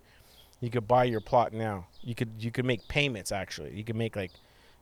you 0.60 0.70
could 0.70 0.88
buy 0.88 1.04
your 1.06 1.22
plot 1.22 1.54
now. 1.54 1.88
You 2.02 2.15
could 2.15 2.30
you 2.39 2.52
could 2.52 2.65
make 2.65 2.88
payments 2.88 3.32
actually. 3.32 3.74
You 3.76 3.84
could 3.84 3.96
make 3.96 4.15
like 4.15 4.32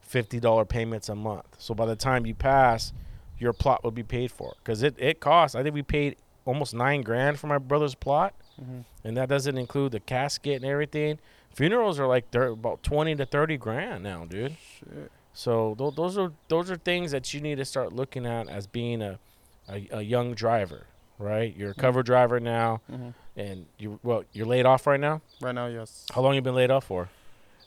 fifty 0.01 0.39
dollar 0.39 0.65
payments 0.65 1.09
a 1.09 1.15
month. 1.15 1.45
So 1.57 1.73
by 1.73 1.85
the 1.85 1.95
time 1.95 2.25
you 2.25 2.33
pass, 2.35 2.93
your 3.39 3.53
plot 3.53 3.83
will 3.83 3.91
be 3.91 4.03
paid 4.03 4.31
for 4.31 4.53
because 4.63 4.83
it 4.83 4.95
it 4.97 5.19
costs. 5.19 5.55
I 5.55 5.63
think 5.63 5.75
we 5.75 5.83
paid 5.83 6.15
almost 6.45 6.73
nine 6.73 7.01
grand 7.01 7.39
for 7.39 7.47
my 7.47 7.57
brother's 7.57 7.95
plot, 7.95 8.33
Mhm. 8.61 8.85
and 9.03 9.17
that 9.17 9.27
doesn't 9.29 9.57
include 9.57 9.91
the 9.91 9.99
casket 9.99 10.57
and 10.61 10.65
everything. 10.65 11.19
Funerals 11.53 11.99
are 11.99 12.07
like 12.07 12.31
they're 12.31 12.47
about 12.47 12.83
twenty 12.83 13.15
to 13.15 13.25
thirty 13.25 13.57
grand 13.57 14.03
now, 14.03 14.25
dude. 14.25 14.55
Shit. 14.79 15.11
So 15.33 15.75
th- 15.77 15.95
those 15.95 16.17
are 16.17 16.31
those 16.47 16.69
are 16.71 16.77
things 16.77 17.11
that 17.11 17.33
you 17.33 17.41
need 17.41 17.55
to 17.57 17.65
start 17.65 17.91
looking 17.91 18.25
at 18.25 18.47
as 18.47 18.67
being 18.67 19.01
a 19.01 19.19
a, 19.67 19.87
a 19.91 20.01
young 20.03 20.35
driver, 20.35 20.85
right? 21.19 21.55
You're 21.55 21.71
a 21.71 21.75
cover 21.75 22.03
driver 22.03 22.39
now, 22.39 22.81
Mhm. 22.91 23.13
and 23.35 23.65
you 23.77 23.99
well 24.03 24.23
you're 24.33 24.45
laid 24.45 24.65
off 24.65 24.85
right 24.87 24.99
now. 24.99 25.21
Right 25.41 25.53
now, 25.55 25.67
yes. 25.67 26.05
How 26.13 26.21
long 26.21 26.35
you 26.35 26.41
been 26.41 26.55
laid 26.55 26.71
off 26.71 26.85
for? 26.85 27.09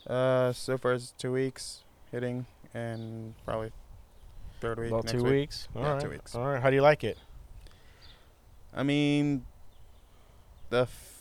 Uh, 0.06 0.52
so 0.52 0.78
far 0.78 0.92
it's 0.94 1.12
two 1.18 1.32
weeks 1.32 1.82
hitting, 2.10 2.46
and 2.74 3.34
probably 3.44 3.72
third 4.60 4.78
week 4.78 4.88
About 4.88 5.04
next 5.04 5.12
two 5.12 5.22
week. 5.24 5.32
weeks. 5.32 5.68
All 5.76 5.82
Yeah, 5.82 5.92
right. 5.92 6.00
two 6.00 6.10
weeks. 6.10 6.34
All 6.34 6.46
right. 6.46 6.60
How 6.62 6.70
do 6.70 6.76
you 6.76 6.82
like 6.82 7.04
it? 7.04 7.18
I 8.74 8.82
mean, 8.82 9.44
the 10.70 10.82
f- 10.82 11.14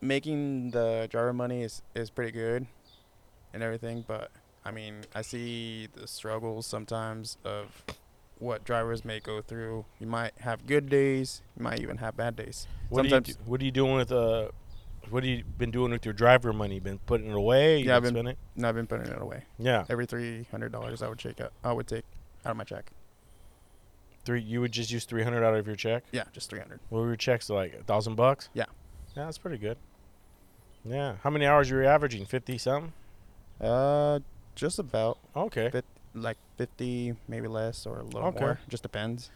making 0.00 0.70
the 0.70 1.08
driver 1.10 1.32
money 1.32 1.62
is 1.62 1.82
is 1.94 2.10
pretty 2.10 2.32
good, 2.32 2.66
and 3.52 3.62
everything. 3.62 4.04
But 4.06 4.30
I 4.64 4.70
mean, 4.70 5.02
I 5.14 5.22
see 5.22 5.88
the 5.94 6.06
struggles 6.06 6.66
sometimes 6.66 7.36
of 7.44 7.84
what 8.40 8.64
drivers 8.64 9.04
may 9.04 9.20
go 9.20 9.40
through. 9.40 9.84
You 10.00 10.06
might 10.08 10.32
have 10.40 10.66
good 10.66 10.88
days, 10.88 11.42
you 11.56 11.62
might 11.62 11.80
even 11.80 11.98
have 11.98 12.16
bad 12.16 12.34
days. 12.36 12.66
What 12.88 13.06
are 13.06 13.08
you 13.08 13.20
do, 13.20 13.34
What 13.44 13.60
are 13.60 13.64
you 13.64 13.70
doing 13.70 13.94
with 13.94 14.10
uh? 14.10 14.48
What 15.08 15.24
have 15.24 15.30
you 15.30 15.44
been 15.58 15.70
doing 15.70 15.92
with 15.92 16.04
your 16.04 16.14
driver 16.14 16.52
money? 16.52 16.78
Been 16.78 16.98
putting 16.98 17.30
it 17.30 17.34
away? 17.34 17.78
You 17.78 17.86
Yeah, 17.86 17.96
I've 17.96 18.02
been? 18.02 18.16
And 18.26 18.66
I've 18.66 18.74
been 18.74 18.86
putting 18.86 19.06
it 19.10 19.20
away. 19.20 19.44
Yeah. 19.58 19.84
Every 19.88 20.06
three 20.06 20.46
hundred 20.50 20.72
dollars, 20.72 21.02
I 21.02 21.08
would 21.08 21.18
take 21.18 21.40
out. 21.40 21.52
I 21.64 21.72
would 21.72 21.86
take 21.86 22.04
out 22.44 22.50
of 22.52 22.56
my 22.56 22.64
check. 22.64 22.90
Three. 24.24 24.42
You 24.42 24.60
would 24.60 24.72
just 24.72 24.90
use 24.90 25.04
three 25.04 25.22
hundred 25.22 25.42
out 25.44 25.54
of 25.54 25.66
your 25.66 25.76
check. 25.76 26.04
Yeah, 26.12 26.24
just 26.32 26.50
three 26.50 26.60
hundred. 26.60 26.80
What 26.90 27.00
were 27.00 27.06
your 27.08 27.16
checks 27.16 27.48
like? 27.48 27.74
A 27.74 27.82
thousand 27.84 28.16
bucks? 28.16 28.48
Yeah. 28.54 28.66
Yeah, 29.16 29.24
that's 29.24 29.38
pretty 29.38 29.58
good. 29.58 29.78
Yeah. 30.84 31.16
How 31.22 31.30
many 31.30 31.46
hours 31.46 31.70
were 31.70 31.82
you 31.82 31.88
averaging? 31.88 32.26
Fifty 32.26 32.58
something. 32.58 32.92
Uh, 33.60 34.20
just 34.54 34.78
about 34.78 35.18
Okay. 35.36 35.70
Fit- 35.70 35.84
like 36.14 36.36
fifty, 36.56 37.14
maybe 37.28 37.48
less 37.48 37.86
or 37.86 38.00
a 38.00 38.04
little 38.04 38.28
Okay. 38.28 38.40
more. 38.40 38.58
Just 38.68 38.82
depends. 38.82 39.30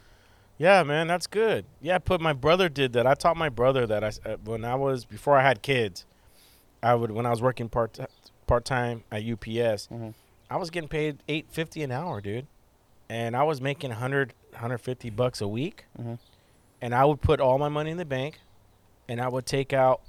Yeah, 0.57 0.83
man, 0.83 1.07
that's 1.07 1.27
good. 1.27 1.65
Yeah, 1.81 1.97
but 1.99 2.21
my 2.21 2.31
brother 2.33 2.69
did 2.69 2.93
that. 2.93 3.05
I 3.05 3.13
taught 3.13 3.35
my 3.37 3.49
brother 3.49 3.85
that 3.87 4.03
I 4.03 4.11
when 4.43 4.63
I 4.65 4.75
was 4.75 5.03
before 5.05 5.37
I 5.37 5.41
had 5.41 5.61
kids, 5.61 6.05
I 6.81 6.95
would 6.95 7.11
when 7.11 7.25
I 7.25 7.29
was 7.29 7.41
working 7.41 7.67
part 7.69 7.99
part 8.47 8.63
time 8.65 9.03
at 9.11 9.23
UPS, 9.23 9.87
Mhm. 9.87 10.13
I 10.49 10.57
was 10.57 10.69
getting 10.69 10.87
paid 10.89 11.17
eight 11.27 11.47
fifty 11.49 11.81
an 11.83 11.91
hour, 11.91 12.21
dude, 12.21 12.47
and 13.09 13.35
I 13.35 13.43
was 13.43 13.59
making 13.59 13.89
100, 13.91 14.33
150 14.53 15.09
bucks 15.09 15.41
a 15.41 15.47
week, 15.47 15.85
Mhm. 15.99 16.19
and 16.81 16.93
I 16.95 17.03
would 17.05 17.21
put 17.21 17.41
all 17.41 17.57
my 17.57 17.69
money 17.69 17.91
in 17.91 17.97
the 17.97 18.05
bank, 18.05 18.39
and 19.09 19.19
I 19.19 19.27
would 19.27 19.45
take 19.45 19.73
out 19.73 20.01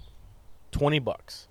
twenty 0.71 0.99
bucks. 0.99 1.49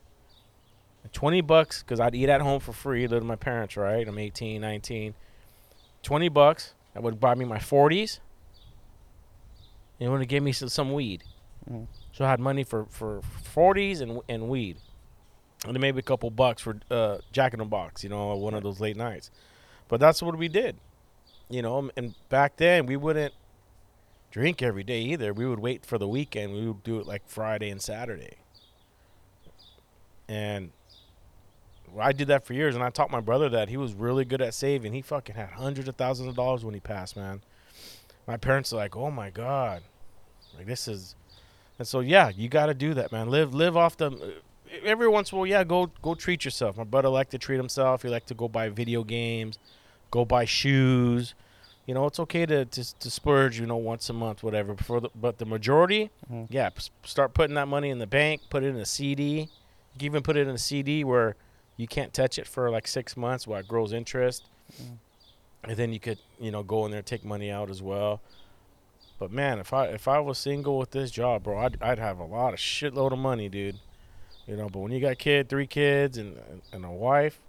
Twenty 1.13 1.41
bucks 1.41 1.81
because 1.83 1.99
I'd 1.99 2.15
eat 2.15 2.29
at 2.29 2.41
home 2.41 2.59
for 2.59 2.73
free. 2.73 3.07
Live 3.07 3.21
with 3.21 3.27
my 3.27 3.35
parents, 3.35 3.77
right? 3.77 4.07
I'm 4.07 4.17
18, 4.17 4.61
19. 4.61 5.13
Twenty 6.03 6.29
bucks. 6.29 6.73
That 6.93 7.03
would 7.03 7.19
buy 7.19 7.35
me 7.35 7.45
my 7.45 7.59
forties. 7.59 8.19
And 9.99 10.07
it 10.07 10.11
would 10.11 10.27
give 10.27 10.43
me 10.43 10.51
some, 10.51 10.69
some 10.69 10.93
weed. 10.93 11.23
Mhm. 11.69 11.87
So 12.11 12.25
I 12.25 12.29
had 12.29 12.39
money 12.39 12.63
for 12.63 12.85
for 12.85 13.21
forties 13.43 14.01
and 14.01 14.21
and 14.29 14.47
weed, 14.49 14.77
and 15.65 15.73
then 15.75 15.81
maybe 15.81 15.99
a 15.99 16.03
couple 16.03 16.29
bucks 16.29 16.61
for 16.61 16.77
uh, 16.91 17.17
Jack 17.31 17.53
in 17.53 17.59
the 17.59 17.65
Box, 17.65 18.03
you 18.03 18.09
know, 18.09 18.35
one 18.35 18.53
of 18.53 18.63
those 18.63 18.79
late 18.79 18.97
nights. 18.97 19.31
But 19.87 19.99
that's 19.99 20.21
what 20.21 20.37
we 20.37 20.47
did, 20.47 20.77
you 21.49 21.61
know. 21.61 21.89
And 21.97 22.15
back 22.29 22.57
then 22.57 22.85
we 22.85 22.95
wouldn't 22.97 23.33
drink 24.31 24.61
every 24.61 24.83
day 24.83 25.01
either. 25.01 25.33
We 25.33 25.45
would 25.45 25.59
wait 25.59 25.85
for 25.85 25.97
the 25.97 26.07
weekend. 26.07 26.53
We 26.53 26.67
would 26.67 26.83
do 26.83 26.99
it 26.99 27.05
like 27.07 27.23
Friday 27.27 27.69
and 27.69 27.81
Saturday. 27.81 28.37
And 30.27 30.71
I 31.99 32.11
did 32.11 32.27
that 32.27 32.45
for 32.45 32.53
years, 32.53 32.75
and 32.75 32.83
I 32.83 32.89
taught 32.89 33.09
my 33.11 33.21
brother 33.21 33.49
that 33.49 33.69
he 33.69 33.77
was 33.77 33.93
really 33.93 34.25
good 34.25 34.41
at 34.41 34.53
saving. 34.53 34.93
He 34.93 35.01
fucking 35.01 35.35
had 35.35 35.49
hundreds 35.49 35.87
of 35.87 35.95
thousands 35.95 36.29
of 36.29 36.35
dollars 36.35 36.63
when 36.65 36.73
he 36.73 36.79
passed, 36.79 37.15
man. 37.15 37.41
My 38.27 38.37
parents 38.37 38.73
are 38.73 38.77
like, 38.77 38.95
"Oh 38.95 39.11
my 39.11 39.29
god, 39.29 39.83
like 40.57 40.65
this 40.65 40.87
is," 40.87 41.15
and 41.79 41.87
so 41.87 41.99
yeah, 41.99 42.29
you 42.35 42.49
got 42.49 42.65
to 42.67 42.73
do 42.73 42.93
that, 42.95 43.11
man. 43.11 43.29
Live, 43.29 43.53
live 43.53 43.77
off 43.77 43.97
the. 43.97 44.35
Every 44.83 45.07
once 45.07 45.31
in 45.31 45.35
a 45.35 45.39
while, 45.39 45.47
yeah, 45.47 45.63
go 45.63 45.91
go 46.01 46.15
treat 46.15 46.43
yourself. 46.43 46.75
My 46.75 46.83
brother 46.83 47.09
liked 47.09 47.31
to 47.31 47.37
treat 47.37 47.57
himself. 47.57 48.01
He 48.01 48.09
liked 48.09 48.27
to 48.27 48.33
go 48.33 48.47
buy 48.47 48.69
video 48.69 49.03
games, 49.03 49.57
go 50.11 50.25
buy 50.25 50.45
shoes. 50.45 51.33
You 51.85 51.93
know, 51.93 52.07
it's 52.07 52.19
okay 52.21 52.47
to 52.47 52.65
to, 52.65 52.99
to 52.99 53.11
splurge. 53.11 53.59
You 53.59 53.67
know, 53.67 53.77
once 53.77 54.09
a 54.09 54.13
month, 54.13 54.41
whatever. 54.41 54.73
Before 54.73 54.99
the, 54.99 55.09
but 55.15 55.37
the 55.37 55.45
majority, 55.45 56.09
Mhm. 56.31 56.47
yeah, 56.49 56.69
p- 56.69 56.81
start 57.03 57.35
putting 57.35 57.53
that 57.55 57.67
money 57.67 57.89
in 57.91 57.99
the 57.99 58.07
bank. 58.07 58.41
Put 58.49 58.63
it 58.63 58.69
in 58.69 58.77
a 58.77 58.85
CD. 58.85 59.41
You 59.41 59.47
can 59.99 60.05
even 60.07 60.23
put 60.23 60.35
it 60.35 60.47
in 60.47 60.55
a 60.55 60.57
CD 60.57 61.03
where 61.03 61.35
you 61.77 61.87
can't 61.87 62.13
touch 62.13 62.37
it 62.39 62.47
for 62.47 62.69
like 62.69 62.87
six 62.87 63.15
months 63.17 63.45
while 63.47 63.59
it 63.59 63.67
grows 63.67 63.91
interest. 63.93 64.43
Mhm. 64.81 64.97
And 65.63 65.77
then 65.77 65.91
you 65.93 65.99
could, 65.99 66.19
you 66.39 66.51
know, 66.51 66.63
go 66.63 66.85
in 66.85 66.91
there 66.91 66.99
and 66.99 67.07
take 67.07 67.25
money 67.25 67.49
out 67.51 67.69
as 67.69 67.81
well. 67.81 68.21
But 69.17 69.31
man, 69.31 69.59
if 69.59 69.73
I 69.73 69.87
if 69.87 70.07
I 70.07 70.19
was 70.19 70.37
single 70.37 70.77
with 70.77 70.91
this 70.91 71.09
job, 71.11 71.43
bro, 71.43 71.57
I'd 71.57 71.81
I'd 71.81 71.99
have 71.99 72.19
a 72.19 72.25
lot 72.25 72.53
of 72.53 72.59
shitload 72.59 73.11
of 73.13 73.19
money, 73.19 73.49
dude. 73.49 73.79
You 74.47 74.55
know, 74.57 74.69
but 74.69 74.79
when 74.79 74.91
you 74.91 74.99
got 74.99 75.17
kid, 75.17 75.49
three 75.49 75.67
kids, 75.67 76.17
and 76.17 76.39
and 76.71 76.85
a 76.85 76.91
wife, 76.91 77.39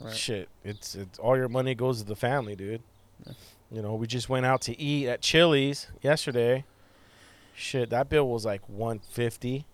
Right. 0.00 0.14
shit, 0.14 0.48
it's 0.64 0.94
it's 0.94 1.18
all 1.18 1.36
your 1.36 1.48
money 1.48 1.74
goes 1.74 2.00
to 2.00 2.04
the 2.06 2.16
family, 2.16 2.54
dude. 2.56 2.82
Yeah. 3.26 3.32
You 3.70 3.80
know, 3.82 3.94
we 3.94 4.06
just 4.06 4.28
went 4.28 4.44
out 4.44 4.60
to 4.62 4.78
eat 4.78 5.08
at 5.08 5.22
Chili's 5.22 5.86
yesterday. 6.02 6.64
Shit, 7.54 7.88
that 7.90 8.08
bill 8.10 8.28
was 8.28 8.44
like 8.44 8.68
one 8.68 8.98
fifty. 8.98 9.64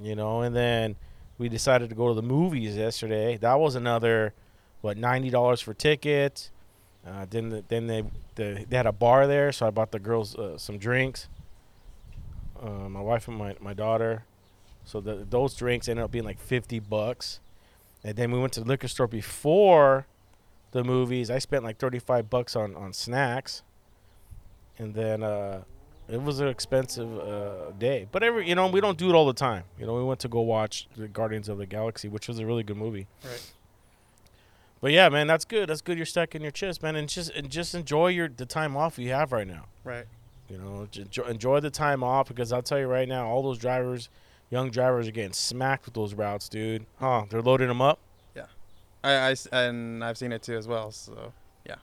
You 0.00 0.14
know, 0.14 0.42
and 0.42 0.54
then 0.54 0.96
we 1.38 1.48
decided 1.48 1.88
to 1.90 1.94
go 1.94 2.08
to 2.08 2.14
the 2.14 2.22
movies 2.22 2.76
yesterday. 2.76 3.36
That 3.36 3.58
was 3.58 3.74
another, 3.74 4.34
what 4.80 4.96
ninety 4.96 5.30
dollars 5.30 5.60
for 5.60 5.74
tickets. 5.74 6.50
Uh, 7.06 7.26
then 7.28 7.50
the, 7.50 7.64
then 7.68 7.86
they, 7.86 8.02
the, 8.34 8.64
they 8.68 8.76
had 8.76 8.86
a 8.86 8.92
bar 8.92 9.26
there, 9.26 9.52
so 9.52 9.66
I 9.66 9.70
bought 9.70 9.92
the 9.92 9.98
girls 10.00 10.34
uh, 10.34 10.58
some 10.58 10.76
drinks. 10.78 11.28
Uh, 12.60 12.88
my 12.88 13.00
wife 13.00 13.28
and 13.28 13.36
my, 13.36 13.54
my 13.60 13.74
daughter. 13.74 14.24
So 14.84 15.00
the, 15.00 15.26
those 15.28 15.54
drinks 15.54 15.88
ended 15.88 16.04
up 16.04 16.10
being 16.10 16.24
like 16.24 16.40
fifty 16.40 16.80
bucks. 16.80 17.40
And 18.02 18.16
then 18.16 18.30
we 18.30 18.38
went 18.38 18.52
to 18.54 18.60
the 18.60 18.66
liquor 18.66 18.88
store 18.88 19.06
before 19.06 20.06
the 20.72 20.84
movies. 20.84 21.30
I 21.30 21.38
spent 21.38 21.64
like 21.64 21.78
thirty 21.78 21.98
five 21.98 22.30
bucks 22.30 22.56
on, 22.56 22.74
on 22.74 22.92
snacks. 22.92 23.62
And 24.78 24.94
then 24.94 25.22
uh, 25.22 25.62
it 26.08 26.22
was 26.22 26.40
an 26.40 26.48
expensive 26.48 27.18
uh, 27.18 27.70
day. 27.78 28.06
But 28.10 28.22
every 28.22 28.48
you 28.48 28.54
know, 28.54 28.68
we 28.68 28.80
don't 28.80 28.98
do 28.98 29.08
it 29.08 29.14
all 29.14 29.26
the 29.26 29.32
time. 29.32 29.64
You 29.78 29.86
know, 29.86 29.94
we 29.94 30.04
went 30.04 30.20
to 30.20 30.28
go 30.28 30.40
watch 30.40 30.88
the 30.96 31.08
Guardians 31.08 31.48
of 31.48 31.58
the 31.58 31.66
Galaxy, 31.66 32.08
which 32.08 32.28
was 32.28 32.38
a 32.38 32.46
really 32.46 32.62
good 32.62 32.76
movie. 32.76 33.06
Right. 33.24 33.52
But 34.80 34.92
yeah, 34.92 35.08
man, 35.08 35.26
that's 35.26 35.44
good. 35.44 35.68
That's 35.68 35.80
good. 35.80 35.96
You're 35.96 36.06
stacking 36.06 36.42
your 36.42 36.50
chips, 36.50 36.82
man, 36.82 36.96
and 36.96 37.08
just 37.08 37.30
and 37.30 37.50
just 37.50 37.74
enjoy 37.74 38.08
your 38.08 38.28
the 38.28 38.46
time 38.46 38.76
off 38.76 38.98
you 38.98 39.10
have 39.10 39.32
right 39.32 39.46
now. 39.46 39.66
Right. 39.84 40.06
You 40.48 40.58
know, 40.58 40.86
enjoy, 40.94 41.24
enjoy 41.24 41.60
the 41.60 41.70
time 41.70 42.04
off 42.04 42.28
because 42.28 42.52
I'll 42.52 42.62
tell 42.62 42.78
you 42.78 42.86
right 42.86 43.08
now, 43.08 43.26
all 43.26 43.42
those 43.42 43.58
drivers, 43.58 44.08
young 44.48 44.70
drivers, 44.70 45.08
are 45.08 45.12
getting 45.12 45.32
smacked 45.32 45.86
with 45.86 45.94
those 45.94 46.14
routes, 46.14 46.48
dude. 46.48 46.86
Huh? 47.00 47.24
They're 47.28 47.42
loading 47.42 47.66
them 47.66 47.82
up. 47.82 47.98
Yeah, 48.36 48.46
I, 49.02 49.30
I 49.30 49.36
and 49.52 50.04
I've 50.04 50.18
seen 50.18 50.30
it 50.30 50.42
too 50.42 50.56
as 50.56 50.68
well. 50.68 50.92
So 50.92 51.32
yeah. 51.64 51.76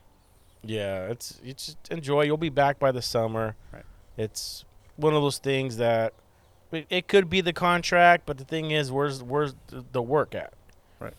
Yeah, 0.64 1.08
it's 1.08 1.42
you 1.44 1.54
just 1.54 1.78
enjoy. 1.92 2.22
You'll 2.22 2.38
be 2.38 2.50
back 2.50 2.80
by 2.80 2.94
the 2.94 3.02
summer. 3.02 3.56
Right. 3.74 3.84
It's 4.18 4.66
one 4.96 5.14
of 5.14 5.22
those 5.22 5.38
things 5.40 5.78
that 5.78 6.14
it, 6.72 7.08
could 7.08 7.30
be 7.30 7.42
the 7.42 7.54
contract, 7.54 8.24
but 8.26 8.38
the 8.38 8.44
thing 8.46 8.72
is, 8.72 8.92
where's 8.92 9.22
where's 9.22 9.54
the, 9.92 10.02
work 10.02 10.34
at? 10.36 10.54
Right. 11.00 11.14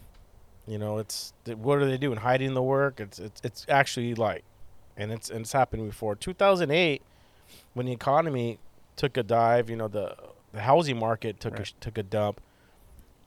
You 0.67 0.79
know, 0.79 0.99
it's 0.99 1.33
what 1.47 1.79
are 1.79 1.87
they 1.87 1.97
doing? 1.99 2.19
Hiding 2.19 2.55
the 2.55 2.63
work? 2.63 3.01
It's 3.01 3.19
it's 3.19 3.41
it's 3.45 3.67
actually 3.69 4.15
like, 4.15 4.45
and 4.97 5.13
it's 5.13 5.31
and 5.31 5.41
it's 5.43 5.53
happened 5.53 5.89
before. 5.89 6.17
2008, 6.17 7.03
when 7.75 7.87
the 7.87 7.93
economy 7.93 8.59
took 8.97 9.17
a 9.17 9.23
dive, 9.23 9.71
you 9.71 9.77
know 9.77 9.89
the 9.89 10.17
the 10.53 10.61
housing 10.63 10.99
market 10.99 11.39
took 11.41 11.55
a 11.55 11.59
Right. 11.59 11.67
sh 11.67 11.75
took 11.81 11.99
a 11.99 12.03
dump. 12.03 12.41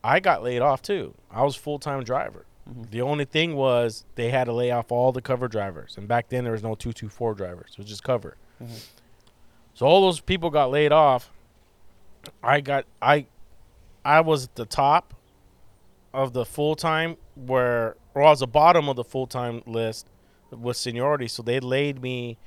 I 0.04 0.20
got 0.20 0.44
laid 0.44 0.62
off 0.62 0.82
too. 0.82 1.14
I 1.32 1.44
was 1.44 1.56
full 1.56 1.80
time 1.80 2.04
driver. 2.04 2.46
Mhm. 2.70 2.90
The 2.90 3.02
only 3.02 3.26
thing 3.26 3.56
was 3.56 4.04
they 4.16 4.30
had 4.32 4.46
to 4.46 4.54
lay 4.54 4.72
off 4.72 4.92
all 4.92 5.12
the 5.14 5.22
cover 5.22 5.48
drivers, 5.48 5.98
and 5.98 6.08
back 6.08 6.28
then 6.30 6.44
there 6.44 6.54
was 6.54 6.64
no 6.64 6.76
two 6.76 6.92
two 6.94 7.08
four 7.10 7.34
drivers. 7.34 7.72
It 7.72 7.78
was 7.78 7.88
just 7.88 8.04
cover. 8.04 8.36
Mhm. 8.62 8.84
So 9.78 9.86
all 9.86 10.02
those 10.02 10.20
people 10.20 10.50
got 10.50 10.72
laid 10.72 10.92
off. 10.92 11.32
I 12.42 12.62
got 12.62 12.86
I, 13.00 13.28
I 14.04 14.22
was 14.22 14.46
at 14.46 14.56
the 14.56 14.66
top, 14.66 15.14
of 16.18 16.34
the 16.34 16.44
full 16.44 16.76
time 16.76 17.16
where, 17.36 17.96
or 18.16 18.24
I 18.24 18.30
was 18.32 18.40
the 18.40 18.48
bottom 18.48 18.90
of 18.90 18.96
the 18.96 19.04
full 19.04 19.28
time 19.28 19.62
list 19.68 20.08
with 20.50 20.76
seniority, 20.76 21.28
so 21.28 21.44
they 21.44 21.60
laid 21.60 22.02
me, 22.02 22.40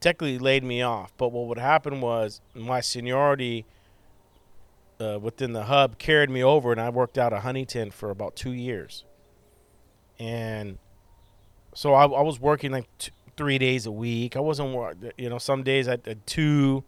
technically 0.00 0.38
laid 0.38 0.64
me 0.64 0.80
off. 0.80 1.12
But 1.18 1.30
what 1.30 1.46
would 1.46 1.58
happen 1.58 2.00
was 2.00 2.40
my 2.54 2.80
seniority 2.80 3.66
uh, 4.98 5.18
within 5.20 5.52
the 5.52 5.64
hub 5.64 5.98
carried 5.98 6.30
me 6.30 6.42
over, 6.42 6.72
and 6.72 6.80
I 6.80 6.88
worked 6.88 7.18
out 7.18 7.34
at 7.34 7.42
Huntington 7.42 7.90
for 7.90 8.08
about 8.08 8.34
two 8.34 8.52
years. 8.52 9.04
And 10.18 10.78
so 11.74 11.92
I, 11.92 12.04
I 12.04 12.22
was 12.22 12.40
working 12.40 12.72
like 12.72 12.88
three 13.38 13.56
days 13.56 13.86
a 13.86 13.90
week. 13.90 14.36
I 14.36 14.40
wasn't, 14.40 15.14
you 15.16 15.30
know, 15.30 15.38
some 15.38 15.62
days 15.62 15.88
I 15.88 15.96
did 15.96 16.26
two, 16.26 16.84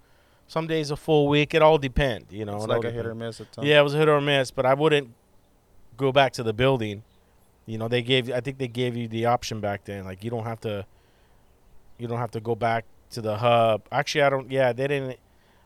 some 0.48 0.66
days 0.66 0.90
a 0.90 0.96
full 0.96 1.28
week. 1.28 1.54
It 1.54 1.62
all 1.62 1.78
depend, 1.78 2.26
you 2.28 2.44
know. 2.44 2.56
It's 2.56 2.66
like 2.66 2.84
a 2.84 2.90
hit 2.90 3.06
or 3.06 3.14
miss 3.14 3.40
at 3.40 3.50
times. 3.52 3.66
Yeah, 3.66 3.80
it 3.80 3.82
was 3.82 3.94
a 3.94 3.98
hit 3.98 4.08
or 4.08 4.20
miss, 4.20 4.50
but 4.50 4.66
I 4.66 4.74
wouldn't 4.74 5.14
go 5.96 6.12
back 6.12 6.32
to 6.34 6.42
the 6.42 6.52
building. 6.52 7.04
You 7.64 7.78
know, 7.78 7.88
they 7.88 8.02
gave 8.02 8.30
I 8.30 8.40
think 8.40 8.58
they 8.58 8.68
gave 8.68 8.96
you 8.96 9.08
the 9.08 9.26
option 9.26 9.60
back 9.60 9.84
then. 9.84 10.04
Like 10.04 10.22
you 10.22 10.30
don't 10.30 10.44
have 10.44 10.60
to 10.60 10.84
you 11.98 12.08
don't 12.08 12.18
have 12.18 12.32
to 12.32 12.40
go 12.40 12.54
back 12.54 12.84
to 13.12 13.22
the 13.22 13.36
hub. 13.36 13.82
Actually, 13.90 14.22
I 14.22 14.30
don't 14.30 14.50
yeah, 14.50 14.72
they 14.72 14.88
didn't 14.88 15.18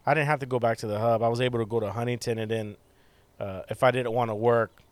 I 0.07 0.15
didn't 0.15 0.27
have 0.27 0.41
to 0.41 0.47
go 0.47 0.61
back 0.61 0.79
to 0.79 0.87
the 0.87 0.99
hub. 0.99 1.23
I 1.23 1.29
was 1.29 1.41
able 1.41 1.59
to 1.59 1.67
go 1.67 1.81
to 1.81 1.91
Huntington 1.91 2.39
and 2.39 2.51
then 2.51 2.77
uh, 3.41 3.63
if 3.69 3.83
I 3.83 3.91
didn't 3.91 4.13
want 4.13 4.31
to 4.31 4.35
work, 4.35 4.83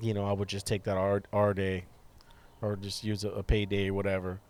you 0.00 0.14
know, 0.14 0.26
I 0.26 0.32
would 0.32 0.48
just 0.48 0.66
take 0.66 0.84
that 0.84 0.96
R, 0.96 1.22
R 1.32 1.54
day 1.54 1.86
or 2.60 2.76
just 2.76 3.02
use 3.02 3.24
a, 3.24 3.30
a 3.30 3.42
pay 3.42 3.64
day 3.64 3.88
or 3.88 3.94
whatever. 3.94 4.40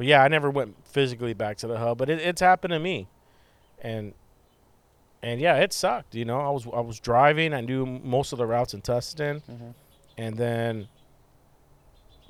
But 0.00 0.06
yeah, 0.06 0.22
I 0.22 0.28
never 0.28 0.48
went 0.48 0.76
physically 0.86 1.34
back 1.34 1.58
to 1.58 1.66
the 1.66 1.76
hub, 1.76 1.98
but 1.98 2.08
it, 2.08 2.20
it's 2.20 2.40
happened 2.40 2.70
to 2.72 2.78
me. 2.78 3.06
And 3.82 4.14
and 5.22 5.38
yeah, 5.42 5.56
it 5.56 5.74
sucked. 5.74 6.14
You 6.14 6.24
know, 6.24 6.40
I 6.40 6.48
was 6.48 6.66
I 6.72 6.80
was 6.80 6.98
driving. 6.98 7.52
I 7.52 7.60
knew 7.60 7.84
most 7.84 8.32
of 8.32 8.38
the 8.38 8.46
routes 8.46 8.72
in 8.72 8.80
Tustin, 8.80 9.42
Mhm. 9.42 9.74
and 10.16 10.38
then 10.38 10.88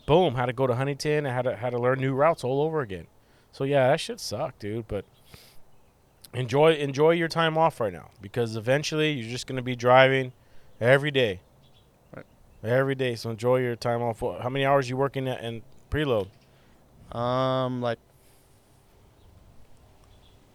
boom, 0.05 0.35
had 0.35 0.47
to 0.47 0.53
go 0.53 0.67
to 0.67 0.75
Huntington. 0.75 1.27
I 1.27 1.33
had 1.33 1.43
to 1.43 1.55
had 1.55 1.71
to 1.71 1.79
learn 1.79 2.01
new 2.01 2.13
routes 2.13 2.43
all 2.43 2.61
over 2.61 2.81
again. 2.81 3.07
So 3.53 3.63
yeah, 3.63 3.87
that 3.87 4.01
shit 4.01 4.19
sucked, 4.19 4.59
dude. 4.59 4.89
But 4.89 5.05
enjoy 6.35 6.73
enjoy 6.75 7.13
your 7.13 7.29
time 7.29 7.57
off 7.57 7.79
right 7.79 7.93
now 7.93 8.11
because 8.21 8.57
eventually 8.57 9.13
you're 9.13 9.31
just 9.31 9.47
gonna 9.47 9.63
be 9.63 9.77
driving 9.77 10.33
every 10.81 11.13
day, 11.13 11.39
Right. 12.17 12.27
every 12.65 12.97
day. 12.97 13.15
So 13.15 13.31
enjoy 13.31 13.59
your 13.59 13.77
time 13.77 14.03
off. 14.03 14.19
How 14.19 14.49
many 14.49 14.65
hours 14.67 14.91
you 14.91 14.97
working 14.97 15.29
at 15.29 15.41
in 15.45 15.63
preload? 15.89 16.31
Um, 17.13 17.81
like 17.81 17.99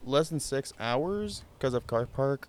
less 0.03 0.29
than 0.29 0.39
six 0.39 0.71
hours 0.79 1.43
because 1.57 1.73
of 1.73 1.87
car 1.87 2.05
park 2.05 2.47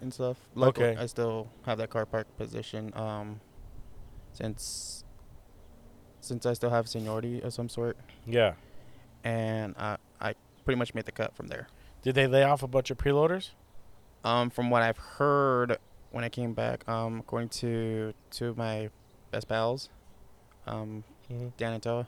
and 0.00 0.12
stuff. 0.12 0.36
Luckily, 0.54 0.88
Okay. 0.88 1.00
I 1.00 1.06
still 1.06 1.48
have 1.66 1.78
that 1.78 1.90
car 1.90 2.04
park 2.06 2.26
position. 2.36 2.92
Um, 2.94 3.40
since 4.32 5.04
since 6.20 6.46
I 6.46 6.54
still 6.54 6.70
have 6.70 6.88
seniority 6.88 7.40
of 7.42 7.52
some 7.52 7.68
sort, 7.68 7.96
Yeah. 8.26 8.54
and 9.22 9.74
I 9.78 9.98
I 10.20 10.34
pretty 10.64 10.78
much 10.78 10.94
made 10.94 11.04
the 11.04 11.12
cut 11.12 11.34
from 11.36 11.48
there. 11.48 11.68
Did 12.02 12.14
they 12.14 12.26
lay 12.26 12.42
off 12.42 12.62
a 12.62 12.66
bunch 12.66 12.90
of 12.90 12.98
preloaders? 12.98 13.50
Um, 14.24 14.48
from 14.50 14.70
what 14.70 14.82
I've 14.82 14.96
heard 14.98 15.78
when 16.10 16.24
I 16.24 16.28
came 16.30 16.54
back, 16.54 16.88
um, 16.88 17.20
according 17.20 17.50
to 17.50 18.14
two 18.30 18.48
of 18.48 18.56
my 18.56 18.88
best 19.30 19.48
pals, 19.48 19.88
um, 20.66 21.04
Mm-hmm. 21.30 21.48
Dan 21.56 21.72
and 21.74 21.82
Toa, 21.82 22.06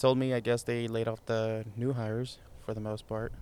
told 0.00 0.18
me 0.18 0.34
I 0.34 0.40
guess 0.40 0.62
they 0.62 0.88
laid 0.88 1.08
off 1.08 1.24
the 1.26 1.64
new 1.76 1.92
hires 1.92 2.38
for 2.64 2.74
the 2.74 2.80
most 2.80 3.06
part. 3.06 3.32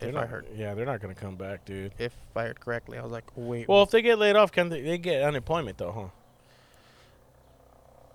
They're 0.00 0.08
If 0.10 0.16
I 0.16 0.20
not, 0.20 0.28
heard. 0.28 0.46
Yeah, 0.56 0.74
they're 0.74 0.86
not 0.86 1.00
gonna 1.00 1.14
come 1.14 1.36
back, 1.36 1.64
dude. 1.64 1.92
If 1.98 2.14
I 2.34 2.44
heard 2.44 2.60
correctly, 2.60 2.98
I 2.98 3.02
was 3.02 3.12
like, 3.12 3.24
wait. 3.36 3.68
Well, 3.68 3.82
if 3.82 3.90
they 3.90 4.02
get 4.02 4.18
laid 4.18 4.36
off, 4.36 4.50
can 4.52 4.68
they, 4.70 4.80
they 4.80 4.98
get 4.98 5.22
unemployment 5.22 5.78
though, 5.78 5.92
huh? 5.92 6.08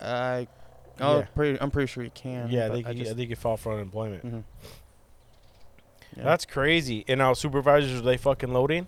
I, 0.05 0.47
oh, 0.99 1.19
Yeah. 1.19 1.25
pretty, 1.35 1.61
I'm 1.61 1.71
pretty 1.71 1.87
sure 1.91 2.03
you 2.03 2.09
can. 2.11 2.49
yeah, 2.49 2.67
they 2.69 2.79
I 2.79 2.83
can, 2.83 2.97
just, 2.97 3.17
they 3.17 3.25
can 3.25 3.35
file 3.35 3.57
for 3.57 3.73
unemployment. 3.73 4.25
mhm. 4.25 4.43
Yeah. 6.17 6.23
That's 6.23 6.45
crazy. 6.45 7.03
And 7.07 7.21
our 7.21 7.33
supervisors 7.35 8.01
they 8.03 8.17
fucking 8.17 8.53
loading. 8.53 8.87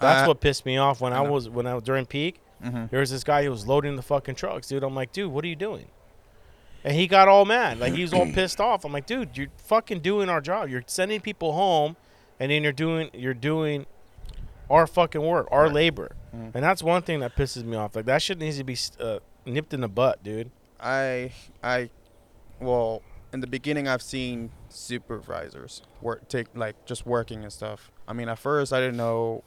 That's 0.00 0.22
Uh, 0.22 0.26
what 0.28 0.40
pissed 0.40 0.64
me 0.64 0.78
off 0.78 1.00
when 1.00 1.12
I 1.12 1.18
I, 1.18 1.28
was 1.28 1.48
when 1.48 1.66
I 1.66 1.74
was 1.74 1.82
during 1.82 2.06
peak. 2.06 2.40
mhm. 2.62 2.90
There 2.90 3.00
was 3.00 3.10
this 3.10 3.22
guy 3.24 3.44
who 3.44 3.50
was 3.50 3.66
loading 3.66 3.96
the 3.96 4.02
fucking 4.02 4.36
trucks, 4.36 4.68
dude. 4.68 4.82
I'm 4.82 4.94
like, 4.94 5.12
dude, 5.12 5.30
what 5.30 5.44
are 5.44 5.48
you 5.48 5.56
doing? 5.56 5.86
And 6.84 6.94
he 6.96 7.06
got 7.06 7.28
all 7.28 7.44
mad, 7.44 7.78
like 7.78 7.92
he 7.94 8.02
was 8.02 8.12
all 8.12 8.26
pissed 8.32 8.60
off. 8.60 8.84
I'm 8.84 8.92
like, 8.92 9.06
dude, 9.06 9.36
you're 9.36 9.48
fucking 9.56 10.00
doing 10.00 10.28
our 10.28 10.40
job. 10.40 10.68
You're 10.68 10.82
sending 10.86 11.20
people 11.20 11.52
home, 11.52 11.96
and 12.40 12.50
then 12.50 12.62
you're 12.62 12.72
doing 12.72 13.10
you're 13.12 13.34
doing 13.34 13.86
our 14.70 14.86
fucking 14.86 15.20
work, 15.22 15.46
our 15.50 15.64
Right. 15.64 15.72
labor. 15.72 16.16
Mhm. 16.34 16.54
And 16.54 16.64
that's 16.64 16.82
one 16.82 17.02
thing 17.02 17.20
that 17.20 17.36
pisses 17.36 17.62
me 17.64 17.76
off. 17.76 17.94
Like 17.94 18.06
that 18.06 18.22
shit 18.22 18.38
needs 18.38 18.58
to 18.58 18.64
be 18.64 18.76
uh, 18.98 19.18
nipped 19.46 19.74
in 19.74 19.80
the 19.82 19.88
butt, 19.88 20.22
dude. 20.24 20.50
I, 20.80 21.30
I, 21.62 21.90
well, 22.58 23.02
in 23.32 23.40
the 23.40 23.46
beginning, 23.46 23.86
I've 23.86 24.02
seen 24.02 24.50
supervisors 24.68 25.82
work, 26.00 26.26
take 26.28 26.48
like 26.54 26.74
just 26.86 27.06
working 27.06 27.42
and 27.44 27.52
stuff. 27.52 27.90
I 28.08 28.12
mean, 28.14 28.28
at 28.28 28.38
first, 28.38 28.72
I 28.72 28.80
didn't 28.80 28.96
know 28.96 29.44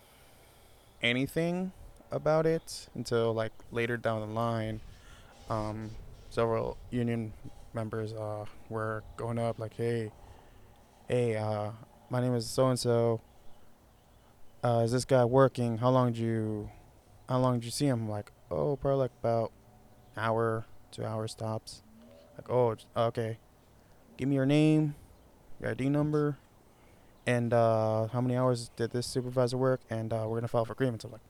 anything 1.01 1.71
about 2.11 2.45
it 2.45 2.87
until 2.95 3.33
like 3.33 3.51
later 3.71 3.97
down 3.97 4.21
the 4.21 4.27
line. 4.33 4.79
Um, 5.49 5.91
several 6.35 6.77
union 6.91 7.31
members 7.73 8.11
uh, 8.13 8.45
were 8.69 9.03
going 9.15 9.39
up 9.39 9.57
like, 9.57 9.73
"Hey, 9.73 10.11
hey, 11.07 11.37
uh, 11.37 11.71
my 12.09 12.19
name 12.19 12.35
is 12.35 12.47
so 12.49 12.67
and 12.67 12.77
so. 12.77 13.21
Uh, 14.63 14.81
is 14.83 14.91
this 14.91 15.05
guy 15.05 15.23
working? 15.23 15.77
How 15.77 15.89
long 15.89 16.11
did 16.11 16.19
you, 16.19 16.69
how 17.29 17.39
long 17.39 17.55
did 17.55 17.65
you 17.65 17.71
see 17.71 17.85
him?" 17.87 18.03
I'm 18.03 18.09
like, 18.09 18.31
"Oh, 18.51 18.75
probably 18.75 18.99
like 18.99 19.11
about 19.19 19.51
hour, 20.17 20.65
two 20.91 21.05
hour 21.05 21.27
stops." 21.27 21.81
Like, 22.37 22.49
"Oh, 22.49 22.75
okay. 22.97 23.37
Give 24.17 24.27
me 24.27 24.35
your 24.35 24.45
name, 24.45 24.95
your 25.61 25.71
ID 25.71 25.89
number, 25.89 26.37
and 27.25 27.53
uh, 27.53 28.07
how 28.07 28.19
many 28.19 28.35
hours 28.35 28.71
did 28.75 28.91
this 28.91 29.07
supervisor 29.07 29.57
work? 29.57 29.81
And 29.89 30.11
uh, 30.11 30.25
we're 30.27 30.37
gonna 30.37 30.49
file 30.49 30.65
for 30.65 30.75
grievance." 30.75 31.05
I'm 31.05 31.13
like, 31.13 31.21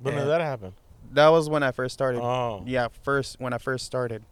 When 0.00 0.14
did 0.14 0.28
that 0.28 0.40
happen? 0.40 0.72
"That 1.12 1.28
was 1.28 1.48
when 1.48 1.62
I 1.62 1.72
first 1.72 1.94
started." 1.94 2.20
Oh, 2.22 2.62
Yeah, 2.66 2.88
first 3.02 3.40
when 3.40 3.52
I 3.52 3.58
first 3.58 3.86
started, 3.86 4.24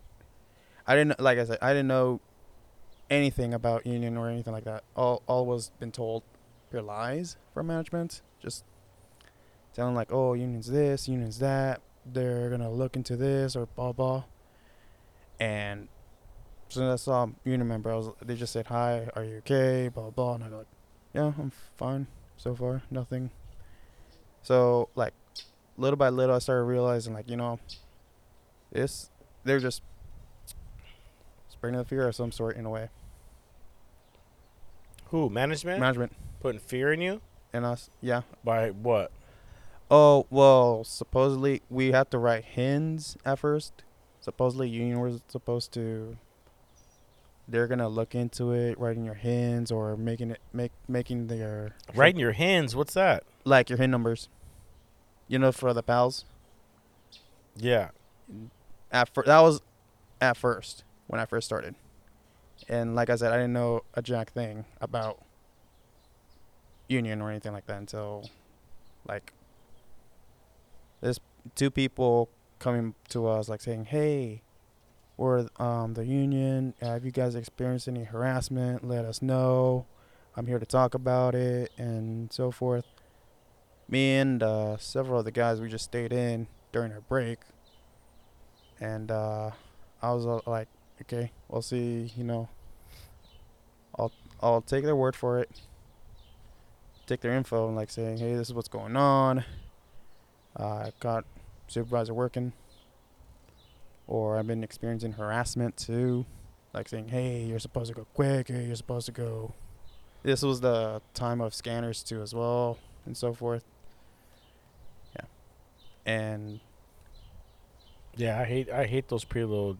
I 0.86 0.94
didn't 0.94 1.18
like 1.20 1.38
I 1.38 1.44
said 1.44 1.58
I 1.62 1.72
didn't 1.72 1.88
know 1.88 2.20
anything 3.10 3.54
about 3.54 3.86
union 3.86 4.16
or 4.16 4.28
anything 4.28 4.52
like 4.52 4.64
that. 4.64 4.84
All 4.94 5.22
all 5.26 5.46
was 5.46 5.70
been 5.78 5.92
told 5.92 6.22
pure 6.70 6.82
lies 6.82 7.36
from 7.54 7.68
management, 7.68 8.22
just 8.40 8.64
telling 9.74 9.94
like, 9.94 10.12
oh, 10.12 10.34
unions 10.34 10.68
this, 10.68 11.08
unions 11.08 11.38
that. 11.38 11.80
They're 12.04 12.50
gonna 12.50 12.70
look 12.70 12.94
into 12.96 13.16
this 13.16 13.56
or 13.56 13.66
blah 13.66 13.92
blah. 13.92 14.24
And 15.40 15.88
as 16.68 16.74
soon 16.74 16.84
as 16.88 17.02
I 17.02 17.04
saw 17.04 17.24
a 17.24 17.30
union 17.44 17.68
member, 17.68 17.92
I 17.92 17.96
was 17.96 18.10
they 18.24 18.36
just 18.36 18.52
said 18.52 18.66
hi, 18.68 19.08
are 19.14 19.24
you 19.24 19.36
okay, 19.38 19.88
blah 19.88 20.10
blah, 20.10 20.34
and 20.34 20.44
I 20.44 20.48
go 20.48 20.58
like, 20.58 20.66
yeah, 21.14 21.32
I'm 21.38 21.52
fine 21.76 22.06
so 22.36 22.54
far, 22.54 22.82
nothing. 22.90 23.30
So 24.42 24.88
like, 24.94 25.14
little 25.76 25.96
by 25.96 26.08
little, 26.08 26.34
I 26.34 26.38
started 26.38 26.64
realizing 26.64 27.14
like, 27.14 27.28
you 27.28 27.36
know, 27.36 27.58
this 28.72 29.10
they're 29.44 29.60
just 29.60 29.82
spreading 31.48 31.78
the 31.78 31.84
fear 31.84 32.08
of 32.08 32.14
some 32.14 32.32
sort 32.32 32.56
in 32.56 32.66
a 32.66 32.70
way. 32.70 32.88
who 35.10 35.30
management 35.30 35.80
Management 35.80 36.12
putting 36.40 36.60
fear 36.60 36.92
in 36.92 37.00
you 37.00 37.20
and 37.52 37.64
us, 37.64 37.90
yeah. 38.00 38.22
by 38.44 38.70
what? 38.70 39.10
Oh 39.90 40.26
well, 40.30 40.84
supposedly 40.84 41.62
we 41.70 41.92
had 41.92 42.10
to 42.10 42.18
write 42.18 42.44
hins 42.44 43.16
at 43.24 43.38
first. 43.38 43.72
Supposedly 44.20 44.68
union 44.68 45.00
was 45.00 45.20
supposed 45.28 45.72
to. 45.72 46.16
They're 47.48 47.68
gonna 47.68 47.88
look 47.88 48.14
into 48.16 48.50
it, 48.52 48.78
writing 48.78 49.04
your 49.04 49.14
hins 49.14 49.70
or 49.70 49.96
making 49.96 50.32
it 50.32 50.40
make 50.52 50.72
making 50.88 51.28
their 51.28 51.76
writing 51.94 52.20
your 52.20 52.32
hands. 52.32 52.74
What's 52.74 52.94
that? 52.94 53.22
like 53.46 53.70
your 53.70 53.78
hin 53.78 53.90
numbers. 53.90 54.28
You 55.28 55.38
know, 55.38 55.52
for 55.52 55.72
the 55.72 55.82
pals. 55.82 56.24
Yeah. 57.56 57.90
At 58.92 59.12
fir- 59.12 59.24
that 59.24 59.40
was 59.40 59.60
at 60.20 60.36
first 60.36 60.84
when 61.06 61.20
I 61.20 61.24
first 61.26 61.46
started, 61.46 61.74
and 62.68 62.94
like 62.94 63.10
I 63.10 63.16
said, 63.16 63.32
I 63.32 63.36
didn't 63.36 63.52
know 63.52 63.82
a 63.94 64.02
jack 64.02 64.32
thing 64.32 64.64
about 64.80 65.22
union 66.88 67.20
or 67.20 67.30
anything 67.30 67.52
like 67.52 67.66
that 67.66 67.78
until 67.78 68.30
like 69.08 69.32
there's 71.00 71.20
two 71.54 71.70
people 71.70 72.28
coming 72.58 72.94
to 73.10 73.26
us 73.26 73.48
like 73.48 73.60
saying, 73.60 73.86
"Hey, 73.86 74.42
we're 75.16 75.48
um 75.58 75.94
the 75.94 76.06
union. 76.06 76.74
Have 76.80 77.04
you 77.04 77.10
guys 77.10 77.34
experienced 77.34 77.88
any 77.88 78.04
harassment? 78.04 78.86
Let 78.86 79.04
us 79.04 79.20
know. 79.20 79.86
I'm 80.36 80.46
here 80.46 80.58
to 80.58 80.66
talk 80.66 80.94
about 80.94 81.34
it 81.34 81.72
and 81.76 82.32
so 82.32 82.50
forth." 82.50 82.86
Me 83.88 84.16
and 84.16 84.42
uh, 84.42 84.76
several 84.78 85.20
of 85.20 85.24
the 85.24 85.30
guys 85.30 85.60
we 85.60 85.68
just 85.68 85.84
stayed 85.84 86.12
in 86.12 86.48
during 86.72 86.92
our 86.92 87.02
break, 87.02 87.38
and 88.80 89.10
uh, 89.10 89.50
I 90.02 90.12
was 90.12 90.26
uh, 90.26 90.40
like, 90.44 90.68
"Okay, 91.02 91.30
we'll 91.48 91.62
see. 91.62 92.12
You 92.16 92.24
know, 92.24 92.48
I'll 93.96 94.12
I'll 94.42 94.60
take 94.60 94.84
their 94.84 94.96
word 94.96 95.14
for 95.14 95.38
it." 95.38 95.50
Take 97.06 97.20
their 97.20 97.32
info 97.32 97.68
and 97.68 97.76
like 97.76 97.90
saying, 97.90 98.18
"Hey, 98.18 98.34
this 98.34 98.48
is 98.48 98.54
what's 98.54 98.68
going 98.68 98.96
on." 98.96 99.44
I 100.56 100.92
got 100.98 101.24
supervisor 101.68 102.14
working. 102.14 102.52
Or 104.08 104.36
I've 104.38 104.46
been 104.46 104.64
experiencing 104.64 105.12
harassment 105.12 105.76
too, 105.76 106.26
like 106.74 106.88
saying, 106.88 107.08
"Hey, 107.08 107.44
you're 107.44 107.60
supposed 107.60 107.88
to 107.88 107.94
go 107.94 108.06
quicker. 108.14 108.60
You're 108.60 108.74
supposed 108.74 109.06
to 109.06 109.12
go." 109.12 109.54
This 110.24 110.42
was 110.42 110.60
the 110.60 111.02
time 111.14 111.40
of 111.40 111.54
scanners 111.54 112.02
too, 112.02 112.20
as 112.20 112.34
well, 112.34 112.78
and 113.04 113.16
so 113.16 113.32
forth. 113.32 113.64
And 116.06 116.60
Yeah, 118.16 118.40
I 118.40 118.44
hate 118.44 118.70
I 118.70 118.86
hate 118.86 119.08
those 119.08 119.24
preload 119.26 119.76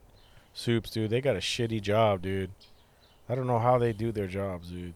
soups, 0.52 0.90
dude. 0.90 1.08
They 1.10 1.20
got 1.22 1.36
a 1.36 1.40
shitty 1.40 1.80
job, 1.80 2.20
dude. 2.22 2.50
I 3.28 3.34
don't 3.34 3.46
know 3.46 3.58
how 3.60 3.78
they 3.78 3.92
do 3.94 4.12
their 4.12 4.26
jobs, 4.26 4.68
dude. 4.70 4.94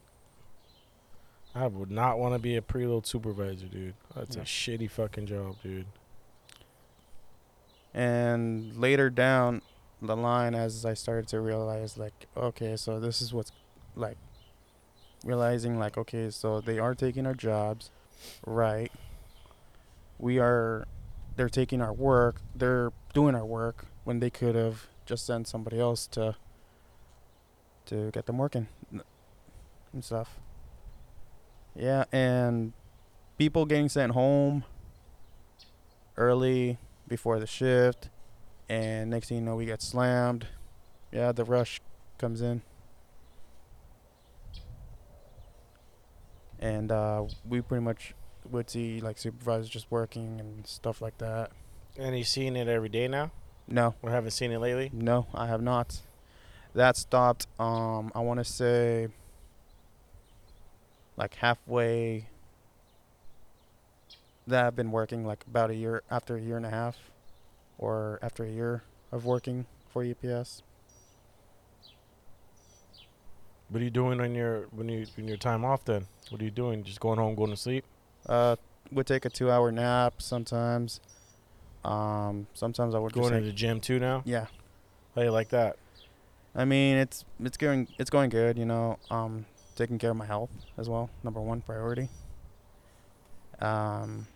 I 1.54 1.66
would 1.66 1.90
not 1.90 2.18
want 2.18 2.34
to 2.34 2.38
be 2.38 2.56
a 2.56 2.60
preload 2.62 3.06
supervisor, 3.06 3.66
dude. 3.66 3.94
That's 4.14 4.36
Yeah. 4.36 4.42
a 4.42 4.44
shitty 4.44 4.90
fucking 4.90 5.26
job, 5.26 5.56
dude. 5.62 5.86
and 7.92 8.76
later 8.76 9.10
down 9.10 9.60
the 10.00 10.16
line 10.16 10.54
as 10.54 10.84
i 10.86 10.94
started 10.94 11.26
to 11.26 11.40
realize 11.40 11.98
like 11.98 12.26
okay 12.36 12.76
so 12.76 13.00
this 13.00 13.20
is 13.20 13.34
what's 13.34 13.50
like 13.96 14.16
realizing 15.24 15.76
like 15.78 15.98
okay 15.98 16.30
so 16.30 16.60
they 16.60 16.78
are 16.78 16.94
taking 16.94 17.26
our 17.26 17.34
jobs 17.34 17.90
right 18.46 18.92
we 20.20 20.38
are 20.38 20.86
they're 21.40 21.48
taking 21.48 21.80
our 21.80 21.92
work 21.92 22.42
they're 22.54 22.92
doing 23.14 23.34
our 23.34 23.46
work 23.46 23.86
when 24.04 24.20
they 24.20 24.28
could 24.28 24.54
have 24.54 24.86
just 25.06 25.24
sent 25.24 25.48
somebody 25.48 25.80
else 25.80 26.06
to 26.06 26.36
to 27.86 28.10
get 28.10 28.26
them 28.26 28.36
working 28.36 28.68
and 29.94 30.04
stuff 30.04 30.38
yeah 31.74 32.04
and 32.12 32.74
people 33.38 33.64
getting 33.64 33.88
sent 33.88 34.12
home 34.12 34.64
early 36.20 36.76
before 37.08 37.40
the 37.40 37.46
shift, 37.46 38.10
and 38.68 39.10
next 39.10 39.28
thing 39.28 39.38
you 39.38 39.42
know, 39.42 39.56
we 39.56 39.64
get 39.64 39.80
slammed. 39.80 40.46
Yeah, 41.10 41.32
the 41.32 41.44
rush 41.44 41.80
comes 42.18 42.42
in, 42.42 42.60
and 46.60 46.92
uh, 46.92 47.24
we 47.48 47.62
pretty 47.62 47.82
much 47.82 48.14
would 48.50 48.70
see 48.70 49.00
like 49.00 49.18
supervisors 49.18 49.68
just 49.68 49.90
working 49.90 50.40
and 50.40 50.66
stuff 50.66 51.00
like 51.00 51.18
that. 51.18 51.50
And 51.98 52.16
you 52.16 52.24
seeing 52.24 52.56
it 52.56 52.68
every 52.68 52.88
day 52.88 53.08
now? 53.08 53.30
No, 53.68 53.94
Or 54.02 54.10
haven't 54.10 54.32
seen 54.32 54.50
it 54.52 54.58
lately? 54.58 54.90
no, 54.92 55.26
I 55.34 55.46
have 55.46 55.62
not. 55.62 56.00
That 56.74 56.96
stopped. 56.96 57.46
Um, 57.58 58.10
I 58.14 58.20
want 58.20 58.38
to 58.40 58.44
say 58.44 59.08
like 61.16 61.34
halfway. 61.36 62.26
That 64.46 64.66
I've 64.66 64.76
been 64.76 64.90
working 64.90 65.24
like 65.24 65.44
about 65.46 65.70
a 65.70 65.74
year 65.74 66.02
after 66.10 66.36
a 66.36 66.40
year 66.40 66.56
and 66.56 66.66
a 66.66 66.70
half, 66.70 66.96
or 67.78 68.18
after 68.22 68.44
a 68.44 68.50
year 68.50 68.82
of 69.12 69.24
working 69.24 69.66
for 69.92 70.04
UPS. 70.04 70.62
What 73.68 73.80
are 73.80 73.84
you 73.84 73.90
doing 73.90 74.20
on 74.20 74.34
your 74.34 74.62
when 74.72 74.88
you 74.88 75.06
in 75.16 75.28
your 75.28 75.36
time 75.36 75.64
off 75.64 75.84
then? 75.84 76.06
What 76.30 76.40
are 76.40 76.44
you 76.44 76.50
doing? 76.50 76.82
Just 76.82 76.98
going 76.98 77.18
home, 77.18 77.36
going 77.36 77.50
to 77.50 77.56
sleep? 77.56 77.84
Uh, 78.26 78.56
would 78.92 79.06
take 79.06 79.24
a 79.24 79.30
two-hour 79.30 79.70
nap 79.72 80.14
sometimes. 80.20 81.00
Um, 81.84 82.46
sometimes 82.54 82.94
I 82.94 82.98
would 82.98 83.14
just 83.14 83.30
Going 83.30 83.40
to 83.40 83.46
the 83.46 83.52
gym 83.52 83.80
too 83.80 83.98
now? 83.98 84.22
yeah. 84.24 84.46
How 85.14 85.22
you 85.22 85.30
like 85.30 85.48
that? 85.50 85.76
I 86.54 86.64
mean, 86.64 86.96
it's 86.96 87.24
it's 87.42 87.56
going 87.56 87.88
it's 87.98 88.10
going 88.10 88.30
good. 88.30 88.58
You 88.58 88.64
know, 88.64 88.98
um, 89.10 89.46
taking 89.76 89.98
care 89.98 90.10
of 90.10 90.16
my 90.16 90.26
health 90.26 90.50
as 90.78 90.88
well. 90.88 91.10
Number 91.24 91.40
one 91.40 91.60
priority. 91.62 92.08
Um, 93.60 94.26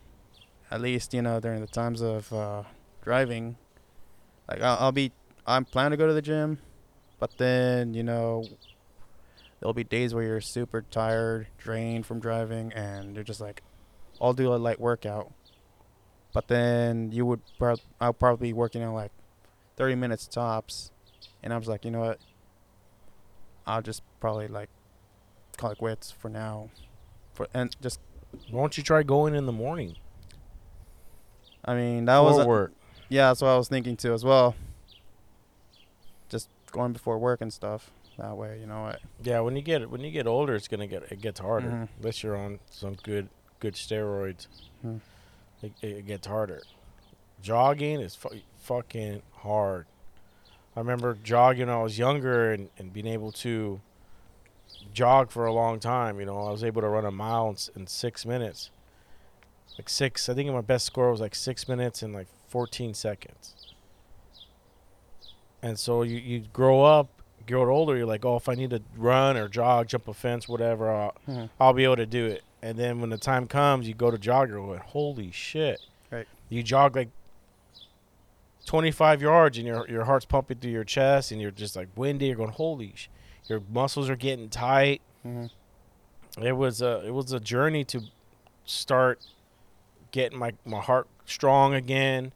at 0.71 0.81
least 0.81 1.13
you 1.13 1.21
know 1.21 1.39
during 1.39 1.61
the 1.61 1.67
times 1.67 2.01
of 2.01 2.31
uh, 2.33 2.63
driving, 3.03 3.57
like 4.49 4.61
I'll, 4.61 4.77
I'll 4.79 4.91
be 4.91 5.11
I'm 5.47 5.65
planning 5.65 5.91
to 5.91 5.97
go 5.97 6.07
to 6.07 6.13
the 6.13 6.21
gym, 6.21 6.59
but 7.19 7.37
then 7.37 7.93
you 7.93 8.03
know 8.03 8.45
there'll 9.59 9.73
be 9.73 9.83
days 9.83 10.13
where 10.13 10.23
you're 10.23 10.41
super 10.41 10.83
tired, 10.91 11.47
drained 11.57 12.05
from 12.05 12.19
driving, 12.19 12.71
and 12.73 13.15
you're 13.15 13.23
just 13.23 13.41
like, 13.41 13.61
I'll 14.21 14.33
do 14.33 14.53
a 14.53 14.57
light 14.57 14.79
workout. 14.79 15.31
But 16.33 16.47
then 16.47 17.11
you 17.11 17.25
would 17.25 17.41
prob- 17.57 17.79
I'll 18.01 18.13
probably 18.13 18.49
be 18.49 18.53
working 18.53 18.83
on 18.83 18.93
like 18.93 19.11
30 19.77 19.95
minutes 19.95 20.27
tops, 20.27 20.91
and 21.43 21.53
I 21.53 21.57
was 21.57 21.67
like, 21.67 21.85
you 21.85 21.91
know 21.91 22.01
what? 22.01 22.19
I'll 23.65 23.81
just 23.81 24.03
probably 24.19 24.47
like 24.47 24.69
call 25.57 25.71
it 25.71 25.77
quits 25.77 26.11
for 26.11 26.29
now, 26.29 26.69
for 27.33 27.47
and 27.53 27.75
just 27.81 27.99
Why 28.51 28.61
don't 28.61 28.77
you 28.77 28.83
try 28.83 29.01
going 29.03 29.33
in 29.33 29.45
the 29.45 29.51
morning? 29.53 29.95
I 31.63 31.73
mean 31.75 32.05
that 32.05 32.19
was 32.19 32.37
a- 32.37 32.45
work. 32.47 32.73
yeah, 33.09 33.29
that's 33.29 33.41
what 33.41 33.49
I 33.49 33.57
was 33.57 33.67
thinking 33.69 33.95
too 33.97 34.13
as 34.13 34.23
well. 34.25 34.55
Just 36.29 36.49
going 36.71 36.91
before 36.93 37.17
work 37.17 37.41
and 37.41 37.51
stuff. 37.53 37.91
That 38.17 38.35
way, 38.37 38.59
you 38.59 38.65
know 38.67 38.83
what? 38.83 38.99
Yeah, 39.23 39.39
when 39.41 39.55
you 39.55 39.61
get 39.61 39.89
when 39.89 40.01
you 40.01 40.11
get 40.11 40.27
older, 40.27 40.53
it's 40.55 40.67
gonna 40.67 40.87
get 40.87 41.03
it 41.11 41.21
gets 41.21 41.39
harder. 41.39 41.69
Mhm. 41.69 41.87
Unless 41.99 42.23
you're 42.23 42.37
on 42.37 42.59
some 42.69 42.95
good 43.03 43.29
good 43.65 43.73
steroids, 43.73 44.45
Hmm. 44.83 44.97
it, 45.63 45.73
it 45.81 46.05
gets 46.05 46.27
harder. 46.27 46.61
Jogging 47.41 47.99
is 47.99 48.13
fu- 48.15 48.41
fucking 48.59 49.23
hard. 49.37 49.87
I 50.75 50.79
remember 50.79 51.17
jogging 51.23 51.65
when 51.67 51.75
I 51.75 51.81
was 51.81 51.97
younger 51.97 52.51
and, 52.51 52.69
and 52.77 52.93
being 52.93 53.07
able 53.07 53.31
to 53.31 53.81
jog 54.93 55.31
for 55.31 55.45
a 55.47 55.53
long 55.53 55.79
time. 55.79 56.19
You 56.19 56.25
know, 56.27 56.37
I 56.47 56.51
was 56.51 56.63
able 56.63 56.81
to 56.83 56.87
run 56.89 57.05
a 57.05 57.11
mile 57.11 57.49
in, 57.49 57.81
in 57.81 57.87
six 57.87 58.25
minutes. 58.25 58.69
Like 59.79 59.89
six, 59.89 60.29
I 60.29 60.33
think 60.35 60.51
my 60.51 60.61
best 60.61 60.85
score 60.85 61.09
was 61.11 61.21
like 61.21 61.33
six 61.35 61.67
minutes 61.67 62.03
and 62.03 62.13
like 62.13 62.27
14 62.49 62.93
seconds. 62.93 63.55
And 65.63 65.79
so 65.79 66.03
you, 66.03 66.17
you 66.17 66.39
grow 66.53 66.83
up, 66.83 67.09
grow 67.47 67.73
older, 67.75 67.97
you're 67.97 68.05
like, 68.05 68.25
oh, 68.25 68.35
if 68.35 68.47
I 68.47 68.53
need 68.55 68.69
to 68.69 68.81
run 68.95 69.37
or 69.37 69.47
jog, 69.47 69.87
jump 69.87 70.07
a 70.07 70.13
fence, 70.13 70.47
whatever, 70.47 70.91
I'll, 70.91 71.15
Mhm. 71.27 71.49
I'll 71.59 71.73
be 71.73 71.83
able 71.83 71.95
to 71.97 72.05
do 72.05 72.25
it. 72.27 72.43
And 72.65 72.79
then 72.79 72.99
when 72.99 73.11
the 73.11 73.17
time 73.19 73.45
comes, 73.45 73.87
you 73.87 73.93
go 73.93 74.09
to 74.09 74.17
jog, 74.17 74.49
you're 74.49 74.57
going, 74.57 74.79
holy 74.79 75.29
shit. 75.29 75.79
Right. 76.09 76.27
You 76.49 76.63
jog 76.63 76.95
like 76.95 77.09
25 78.65 79.21
yards 79.21 79.59
and 79.59 79.67
your, 79.67 79.87
your 79.87 80.03
heart's 80.05 80.25
pumping 80.25 80.57
through 80.57 80.71
your 80.71 80.83
chest 80.83 81.31
and 81.31 81.39
you're 81.39 81.51
just 81.51 81.75
like 81.75 81.89
windy. 81.95 82.25
You're 82.25 82.35
going, 82.35 82.49
holy 82.49 82.93
sh-. 82.95 83.09
Your 83.45 83.61
muscles 83.71 84.09
are 84.09 84.15
getting 84.15 84.49
tight. 84.49 85.03
Mhm. 85.23 85.51
It 86.41 86.53
was 86.53 86.81
a 86.81 87.05
it 87.05 87.13
was 87.13 87.31
a 87.31 87.39
journey 87.39 87.83
to 87.85 88.01
start 88.65 89.23
getting 90.09 90.39
my, 90.39 90.53
my 90.65 90.81
heart 90.81 91.07
strong 91.25 91.75
again 91.75 92.33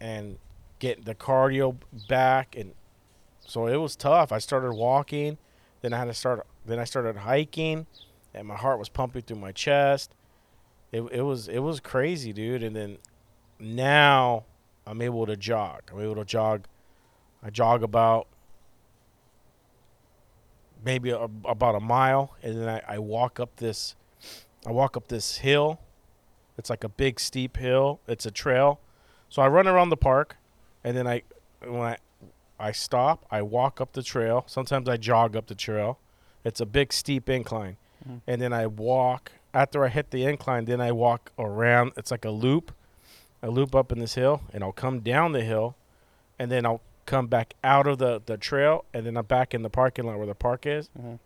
and 0.00 0.36
get 0.80 1.04
the 1.04 1.14
cardio 1.14 1.76
back 2.08 2.56
and 2.56 2.72
so 3.46 3.68
it 3.68 3.76
was 3.76 3.94
tough. 3.94 4.32
I 4.32 4.38
started 4.38 4.72
walking, 4.72 5.38
then 5.80 5.92
I 5.92 5.98
had 5.98 6.06
to 6.06 6.14
start 6.14 6.44
then 6.66 6.80
I 6.80 6.84
started 6.84 7.18
hiking 7.18 7.86
and 8.36 8.46
my 8.46 8.56
heart 8.56 8.78
was 8.78 8.88
pumping 8.88 9.22
through 9.22 9.38
my 9.38 9.52
chest. 9.52 10.14
It 10.92 11.02
it 11.10 11.22
was 11.22 11.48
it 11.48 11.60
was 11.60 11.80
crazy, 11.80 12.32
dude. 12.32 12.62
And 12.62 12.76
then 12.76 12.98
now 13.58 14.44
I'm 14.86 15.02
able 15.02 15.26
to 15.26 15.36
jog. 15.36 15.82
I'm 15.92 16.00
able 16.00 16.16
to 16.16 16.24
jog. 16.24 16.66
I 17.42 17.50
jog 17.50 17.82
about 17.82 18.28
maybe 20.84 21.10
a, 21.10 21.28
about 21.44 21.74
a 21.74 21.80
mile, 21.80 22.34
and 22.42 22.60
then 22.60 22.68
I, 22.68 22.82
I 22.86 22.98
walk 22.98 23.40
up 23.40 23.56
this. 23.56 23.96
I 24.66 24.72
walk 24.72 24.96
up 24.96 25.08
this 25.08 25.38
hill. 25.38 25.80
It's 26.58 26.70
like 26.70 26.84
a 26.84 26.88
big 26.88 27.20
steep 27.20 27.56
hill. 27.56 28.00
It's 28.06 28.26
a 28.26 28.30
trail, 28.30 28.80
so 29.28 29.42
I 29.42 29.48
run 29.48 29.66
around 29.66 29.90
the 29.90 29.96
park, 29.96 30.36
and 30.84 30.96
then 30.96 31.06
I 31.06 31.22
when 31.62 31.82
I 31.82 31.96
I 32.58 32.72
stop. 32.72 33.26
I 33.30 33.42
walk 33.42 33.80
up 33.80 33.92
the 33.92 34.02
trail. 34.02 34.44
Sometimes 34.46 34.88
I 34.88 34.96
jog 34.96 35.36
up 35.36 35.46
the 35.46 35.54
trail. 35.54 35.98
It's 36.44 36.60
a 36.60 36.66
big 36.66 36.92
steep 36.92 37.28
incline, 37.28 37.76
Mhm. 38.06 38.20
and 38.26 38.40
then 38.40 38.52
I 38.52 38.66
walk. 38.66 39.32
After 39.54 39.84
I 39.84 39.88
hit 39.88 40.10
the 40.10 40.24
incline, 40.24 40.66
then 40.66 40.80
I 40.80 40.92
walk 40.92 41.32
around. 41.38 41.92
It's 41.96 42.10
like 42.10 42.24
a 42.24 42.30
loop. 42.30 42.72
a 43.42 43.50
loop 43.50 43.74
up 43.74 43.92
in 43.92 43.98
this 44.00 44.14
hill, 44.14 44.40
and 44.52 44.64
I'll 44.64 44.72
come 44.72 45.00
down 45.00 45.32
the 45.32 45.44
hill, 45.44 45.76
and 46.38 46.50
then 46.50 46.64
I'll 46.66 46.80
come 47.04 47.26
back 47.28 47.54
out 47.62 47.86
of 47.86 47.98
the, 47.98 48.20
the 48.24 48.36
trail, 48.38 48.84
and 48.94 49.06
then 49.06 49.16
I'm 49.16 49.26
back 49.26 49.54
in 49.54 49.62
the 49.62 49.68
parking 49.70 50.06
lot 50.06 50.16
where 50.16 50.26
the 50.26 50.34
park 50.34 50.66
is. 50.66 50.88
Mhm. 50.98 51.18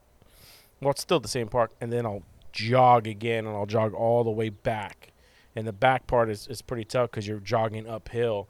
Well, 0.80 0.90
it's 0.90 1.00
still 1.00 1.20
the 1.20 1.28
same 1.28 1.48
park, 1.48 1.70
and 1.80 1.90
then 1.92 2.04
I'll 2.04 2.22
jog 2.52 3.06
again, 3.06 3.46
and 3.46 3.56
I'll 3.56 3.64
jog 3.64 3.94
all 3.94 4.24
the 4.24 4.30
way 4.30 4.48
back. 4.50 5.12
And 5.56 5.66
the 5.66 5.72
back 5.72 6.06
part 6.08 6.28
is, 6.28 6.46
is 6.48 6.60
pretty 6.62 6.84
tough 6.84 7.10
because 7.12 7.26
you're 7.28 7.38
jogging 7.38 7.88
uphill. 7.88 8.48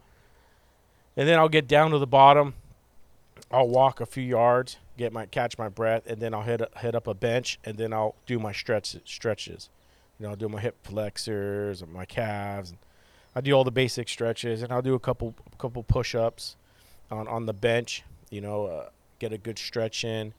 And 1.17 1.29
then 1.29 1.39
I'll 1.39 1.49
get 1.51 1.69
down 1.69 1.91
to 1.91 1.99
the 1.99 2.07
bottom. 2.07 2.55
I'll 3.53 3.69
walk 3.69 4.01
a 4.01 4.07
few 4.07 4.25
yards, 4.25 4.79
get 5.01 5.13
my 5.15 5.25
catch 5.27 5.57
my 5.57 5.69
breath, 5.69 6.07
and 6.07 6.21
then 6.21 6.35
I'll 6.35 6.43
hit 6.43 6.63
hit 6.77 6.95
up 6.95 7.07
a 7.07 7.15
bench, 7.15 7.59
and 7.65 7.77
then 7.79 7.93
I'll 7.93 8.15
do 8.27 8.39
my 8.39 8.53
stretch 8.53 8.95
stretches. 9.07 9.71
You 10.19 10.25
know, 10.25 10.31
I'll 10.31 10.37
do 10.37 10.49
my 10.49 10.61
hip 10.61 10.77
flexors 10.83 11.81
and 11.81 11.91
my 11.93 12.05
calves. 12.05 12.71
And 12.71 12.79
I 13.35 13.41
do 13.41 13.53
all 13.53 13.65
the 13.65 13.71
basic 13.71 14.09
stretches, 14.09 14.63
and 14.63 14.71
I'll 14.71 14.83
do 14.83 14.95
a 14.95 15.01
couple 15.01 15.35
couple 15.59 15.83
push 15.83 16.15
ups 16.15 16.57
on 17.11 17.27
on 17.27 17.47
the 17.47 17.55
bench. 17.55 18.05
You 18.29 18.43
know, 18.43 18.67
uh, 18.67 18.91
get 19.19 19.33
a 19.33 19.39
good 19.39 19.59
stretch 19.59 20.05
in, 20.05 20.35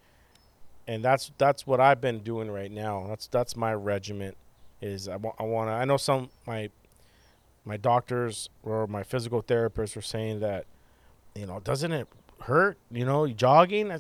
and 0.88 1.04
that's 1.04 1.32
that's 1.40 1.66
what 1.66 1.82
I've 1.82 2.00
been 2.00 2.20
doing 2.20 2.52
right 2.52 2.72
now. 2.72 3.08
That's 3.08 3.28
that's 3.28 3.56
my 3.56 3.74
regiment. 3.74 4.38
Is 4.80 5.08
I 5.08 5.16
want 5.16 5.36
I 5.40 5.44
want 5.44 5.70
to 5.70 5.74
I 5.74 5.86
know 5.86 5.98
some 5.98 6.30
my 6.46 6.70
my 7.66 7.78
doctors 7.78 8.50
or 8.62 8.86
my 8.86 9.02
physical 9.02 9.42
therapists 9.42 9.96
were 9.96 10.02
saying 10.02 10.40
that, 10.40 10.66
you 11.36 11.46
know, 11.46 11.60
doesn't 11.60 11.92
it 11.92 12.08
hurt? 12.42 12.78
You 12.92 13.06
know, 13.06 13.28
jogging 13.28 13.92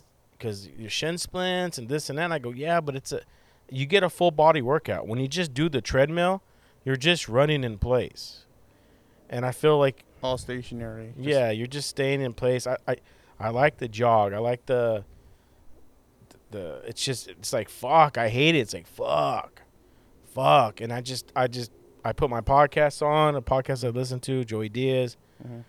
because 0.41 0.67
your 0.69 0.89
shin 0.89 1.19
splints 1.19 1.77
and 1.77 1.87
this 1.87 2.09
and 2.09 2.17
that. 2.17 2.31
I 2.31 2.39
go, 2.39 2.49
yeah, 2.51 2.81
but 2.81 2.95
it's 2.95 3.11
a, 3.11 3.21
you 3.69 3.85
get 3.85 4.01
a 4.01 4.09
full 4.09 4.31
body 4.31 4.61
workout 4.61 5.07
when 5.07 5.19
you 5.19 5.27
just 5.27 5.53
do 5.53 5.69
the 5.69 5.81
treadmill. 5.81 6.41
You're 6.83 6.95
just 6.95 7.29
running 7.29 7.63
in 7.63 7.77
place, 7.77 8.45
and 9.29 9.45
I 9.45 9.51
feel 9.51 9.77
like 9.77 10.03
All 10.23 10.37
stationary. 10.39 11.13
yeah, 11.15 11.51
you're 11.51 11.67
just 11.67 11.87
staying 11.89 12.21
in 12.21 12.33
place. 12.33 12.65
I, 12.65 12.77
I, 12.87 12.95
I 13.39 13.49
like 13.49 13.77
the 13.77 13.87
jog. 13.87 14.33
I 14.33 14.39
like 14.39 14.65
the, 14.65 15.03
the. 16.49 16.81
It's 16.87 17.03
just 17.05 17.27
it's 17.27 17.53
like 17.53 17.69
fuck. 17.69 18.17
I 18.17 18.29
hate 18.29 18.55
it. 18.55 18.59
It's 18.59 18.73
like 18.73 18.87
fuck, 18.87 19.61
fuck. 20.33 20.81
And 20.81 20.91
I 20.91 21.01
just 21.01 21.31
I 21.35 21.45
just 21.47 21.71
I 22.03 22.13
put 22.13 22.31
my 22.31 22.41
podcast 22.41 23.05
on 23.05 23.35
a 23.35 23.41
podcast 23.43 23.85
I 23.85 23.89
listen 23.89 24.19
to 24.21 24.43
Joey 24.43 24.69
Diaz, 24.69 25.17
Mhm. 25.47 25.63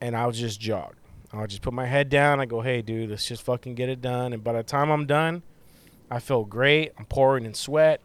and 0.00 0.16
I'll 0.16 0.30
just 0.32 0.60
jog. 0.60 0.94
I'll 1.40 1.46
just 1.46 1.62
put 1.62 1.72
my 1.72 1.86
head 1.86 2.08
down. 2.08 2.40
I 2.40 2.46
go, 2.46 2.60
hey 2.60 2.82
dude, 2.82 3.10
let's 3.10 3.26
just 3.26 3.42
fucking 3.42 3.74
get 3.74 3.88
it 3.88 4.00
done. 4.00 4.32
And 4.32 4.42
by 4.44 4.52
the 4.52 4.62
time 4.62 4.90
I'm 4.90 5.06
done, 5.06 5.42
I 6.10 6.20
feel 6.20 6.44
great. 6.44 6.92
I'm 6.98 7.06
pouring 7.06 7.44
in 7.44 7.54
sweat. 7.54 8.00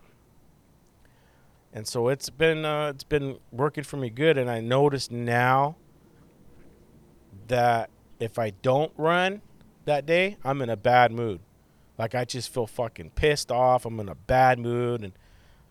And 1.72 1.88
so 1.88 2.08
it's 2.08 2.30
been 2.30 2.66
uh, 2.66 2.90
it's 2.90 3.04
been 3.04 3.38
working 3.52 3.84
for 3.84 3.98
me 3.98 4.10
good, 4.10 4.38
and 4.38 4.50
I 4.50 4.60
notice 4.60 5.12
now 5.12 5.76
that 7.48 7.90
if 8.20 8.40
I 8.40 8.50
don't 8.50 8.92
run 8.98 9.42
that 9.86 10.06
day, 10.06 10.38
I'm 10.44 10.62
in 10.62 10.70
a 10.70 10.78
bad 10.78 11.12
mood. 11.12 11.42
Like 11.98 12.16
I 12.16 12.26
just 12.26 12.52
feel 12.52 12.66
fucking 12.66 13.12
pissed 13.12 13.52
off. 13.52 13.86
I'm 13.86 14.00
in 14.00 14.10
a 14.10 14.16
bad 14.16 14.58
mood, 14.58 15.04
and 15.04 15.14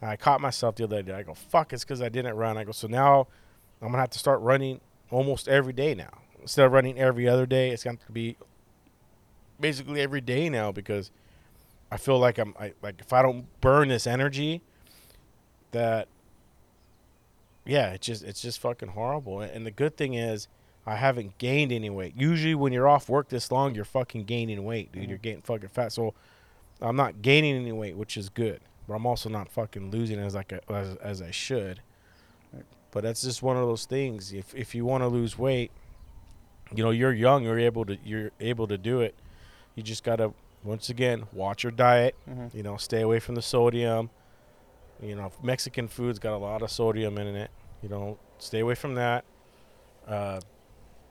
I 0.00 0.16
caught 0.16 0.40
myself 0.40 0.76
the 0.76 0.84
other 0.84 1.02
day. 1.02 1.14
I 1.14 1.24
go, 1.24 1.34
"Fuck!" 1.34 1.72
It's 1.72 1.82
because 1.82 2.00
I 2.00 2.08
didn't 2.08 2.36
run. 2.36 2.56
I 2.56 2.62
go, 2.62 2.70
so 2.70 2.86
now 2.86 3.26
I'm 3.82 3.88
gonna 3.88 3.98
have 3.98 4.10
to 4.10 4.18
start 4.20 4.40
running 4.40 4.80
almost 5.10 5.48
every 5.48 5.72
day 5.72 5.96
now. 5.96 6.20
Instead 6.48 6.64
of 6.64 6.72
running 6.72 6.98
every 6.98 7.28
other 7.28 7.44
day, 7.44 7.68
it's 7.72 7.84
going 7.84 7.98
to 7.98 8.10
be 8.10 8.34
basically 9.60 10.00
every 10.00 10.22
day 10.22 10.48
now 10.48 10.72
because 10.72 11.10
I 11.92 11.98
feel 11.98 12.18
like 12.18 12.38
I'm 12.38 12.54
I, 12.58 12.72
like 12.80 13.02
if 13.02 13.12
I 13.12 13.20
don't 13.20 13.44
burn 13.60 13.88
this 13.88 14.06
energy, 14.06 14.62
that 15.72 16.08
yeah, 17.66 17.90
it's 17.90 18.06
just 18.06 18.24
it's 18.24 18.40
just 18.40 18.60
fucking 18.60 18.88
horrible. 18.88 19.42
And 19.42 19.66
the 19.66 19.70
good 19.70 19.98
thing 19.98 20.14
is 20.14 20.48
I 20.86 20.96
haven't 20.96 21.36
gained 21.36 21.70
any 21.70 21.90
weight. 21.90 22.14
Usually 22.16 22.54
when 22.54 22.72
you're 22.72 22.88
off 22.88 23.10
work 23.10 23.28
this 23.28 23.52
long, 23.52 23.74
you're 23.74 23.84
fucking 23.84 24.24
gaining 24.24 24.64
weight, 24.64 24.90
dude. 24.90 25.02
Mm-hmm. 25.02 25.10
You're 25.10 25.18
getting 25.18 25.42
fucking 25.42 25.68
fat. 25.68 25.92
So 25.92 26.14
I'm 26.80 26.96
not 26.96 27.20
gaining 27.20 27.56
any 27.56 27.72
weight, 27.72 27.94
which 27.94 28.16
is 28.16 28.30
good. 28.30 28.62
But 28.88 28.94
I'm 28.94 29.04
also 29.04 29.28
not 29.28 29.50
fucking 29.50 29.90
losing 29.90 30.18
as 30.18 30.34
like 30.34 30.52
a, 30.52 30.62
as, 30.72 30.96
as 30.96 31.20
I 31.20 31.30
should. 31.30 31.82
But 32.90 33.02
that's 33.02 33.20
just 33.20 33.42
one 33.42 33.58
of 33.58 33.66
those 33.66 33.84
things. 33.84 34.32
If 34.32 34.54
if 34.54 34.74
you 34.74 34.86
want 34.86 35.02
to 35.02 35.08
lose 35.08 35.38
weight, 35.38 35.70
you 36.74 36.82
know 36.84 36.90
you're 36.90 37.12
young. 37.12 37.44
You're 37.44 37.58
able 37.58 37.84
to 37.86 37.96
you're 38.04 38.30
able 38.40 38.66
to 38.68 38.78
do 38.78 39.00
it. 39.00 39.14
You 39.74 39.82
just 39.82 40.04
gotta 40.04 40.32
once 40.64 40.88
again 40.90 41.24
watch 41.32 41.62
your 41.62 41.72
diet. 41.72 42.14
Mhm. 42.28 42.54
You 42.54 42.62
know, 42.62 42.76
stay 42.76 43.00
away 43.02 43.20
from 43.20 43.34
the 43.34 43.42
sodium. 43.42 44.10
You 45.00 45.14
know, 45.14 45.30
Mexican 45.42 45.86
food's 45.88 46.18
got 46.18 46.34
a 46.34 46.38
lot 46.38 46.62
of 46.62 46.70
sodium 46.70 47.16
in 47.18 47.36
it. 47.36 47.50
You 47.82 47.88
know, 47.88 48.18
stay 48.38 48.60
away 48.60 48.74
from 48.74 48.94
that. 48.96 49.24
Uh, 50.06 50.40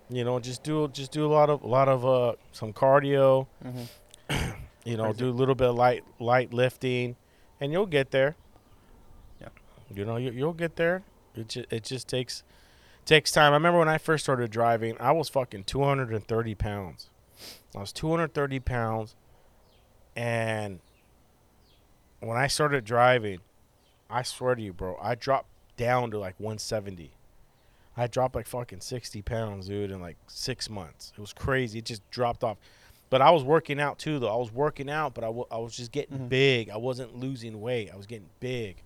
you 0.09 0.23
know, 0.23 0.39
just 0.39 0.63
do 0.63 0.87
just 0.89 1.11
do 1.11 1.25
a 1.25 1.31
lot 1.31 1.49
of 1.49 1.61
a 1.63 1.67
lot 1.67 1.87
of 1.87 2.05
uh 2.05 2.33
some 2.51 2.73
cardio. 2.73 3.47
Mhm. 3.63 3.87
You 4.85 4.95
know, 4.95 5.03
Crazy. 5.11 5.19
do 5.19 5.29
a 5.29 5.35
little 5.35 5.53
bit 5.55 5.67
of 5.67 5.75
light 5.75 6.05
light 6.17 6.53
lifting, 6.53 7.17
and 7.59 7.73
you'll 7.73 7.85
get 7.87 8.11
there. 8.11 8.37
Yeah. 9.41 9.49
You 9.93 10.05
know, 10.05 10.15
you, 10.15 10.31
you'll 10.31 10.53
get 10.53 10.77
there. 10.77 11.03
It 11.35 11.49
just 11.49 11.67
it 11.73 11.83
just 11.83 12.07
takes 12.07 12.43
takes 13.07 13.31
time. 13.31 13.53
I 13.53 13.55
remember 13.55 13.79
when 13.79 13.89
I 13.89 13.97
first 13.97 14.23
started 14.25 14.51
driving, 14.51 14.95
I 14.99 15.11
was 15.13 15.29
fucking 15.29 15.63
230 15.63 16.53
pounds. 16.55 17.09
I 17.75 17.79
was 17.79 17.91
230 17.91 18.59
pounds, 18.59 19.15
and 20.15 20.79
when 22.19 22.37
I 22.37 22.47
started 22.47 22.83
driving, 22.85 23.39
I 24.09 24.23
swear 24.23 24.55
to 24.55 24.61
you, 24.61 24.73
bro, 24.73 24.97
I 25.01 25.15
dropped 25.15 25.49
down 25.77 26.11
to 26.11 26.19
like 26.19 26.35
170. 26.39 27.11
I 27.95 28.07
dropped 28.07 28.35
like 28.35 28.47
fucking 28.47 28.81
60 28.81 29.21
pounds, 29.23 29.67
dude, 29.67 29.91
in 29.91 30.01
like 30.01 30.17
six 30.27 30.69
months. 30.69 31.13
It 31.17 31.21
was 31.21 31.33
crazy. 31.33 31.79
It 31.79 31.85
just 31.85 32.07
dropped 32.11 32.43
off. 32.43 32.57
But 33.09 33.21
I 33.21 33.31
was 33.31 33.43
working 33.43 33.79
out 33.79 33.97
too, 33.99 34.19
though. 34.19 34.33
I 34.33 34.37
was 34.37 34.51
working 34.51 34.89
out, 34.89 35.13
but 35.13 35.23
I 35.23 35.27
I 35.27 35.57
was 35.57 35.75
just 35.75 35.91
getting 35.91 36.19
Mhm. 36.19 36.29
big. 36.29 36.69
I 36.69 36.77
wasn't 36.77 37.15
losing 37.15 37.61
weight. 37.61 37.89
I 37.91 37.95
was 37.95 38.05
getting 38.05 38.29
big. 38.39 38.83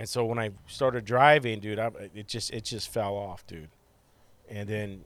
And 0.00 0.08
so 0.08 0.24
when 0.24 0.38
I 0.38 0.50
started 0.66 1.04
driving, 1.04 1.60
dude, 1.60 1.78
I, 1.78 1.90
it 2.14 2.26
just 2.26 2.50
it 2.52 2.64
just 2.64 2.88
fell 2.88 3.14
off, 3.14 3.46
dude. 3.46 3.68
And 4.48 4.68
then, 4.68 5.04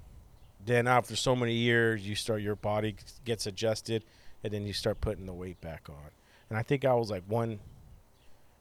then 0.65 0.87
after 0.87 1.17
so 1.17 1.35
many 1.37 1.53
years, 1.53 2.07
you 2.09 2.15
start 2.15 2.41
your 2.41 2.55
body 2.57 2.95
gets 3.27 3.45
adjusted, 3.47 4.05
and 4.43 4.53
then 4.53 4.67
you 4.67 4.73
start 4.73 5.01
putting 5.03 5.27
the 5.27 5.33
weight 5.35 5.61
back 5.61 5.89
on. 5.91 6.11
And 6.49 6.57
I 6.59 6.63
think 6.63 6.85
I 6.85 6.95
was 6.95 7.11
like 7.11 7.25
one, 7.27 7.59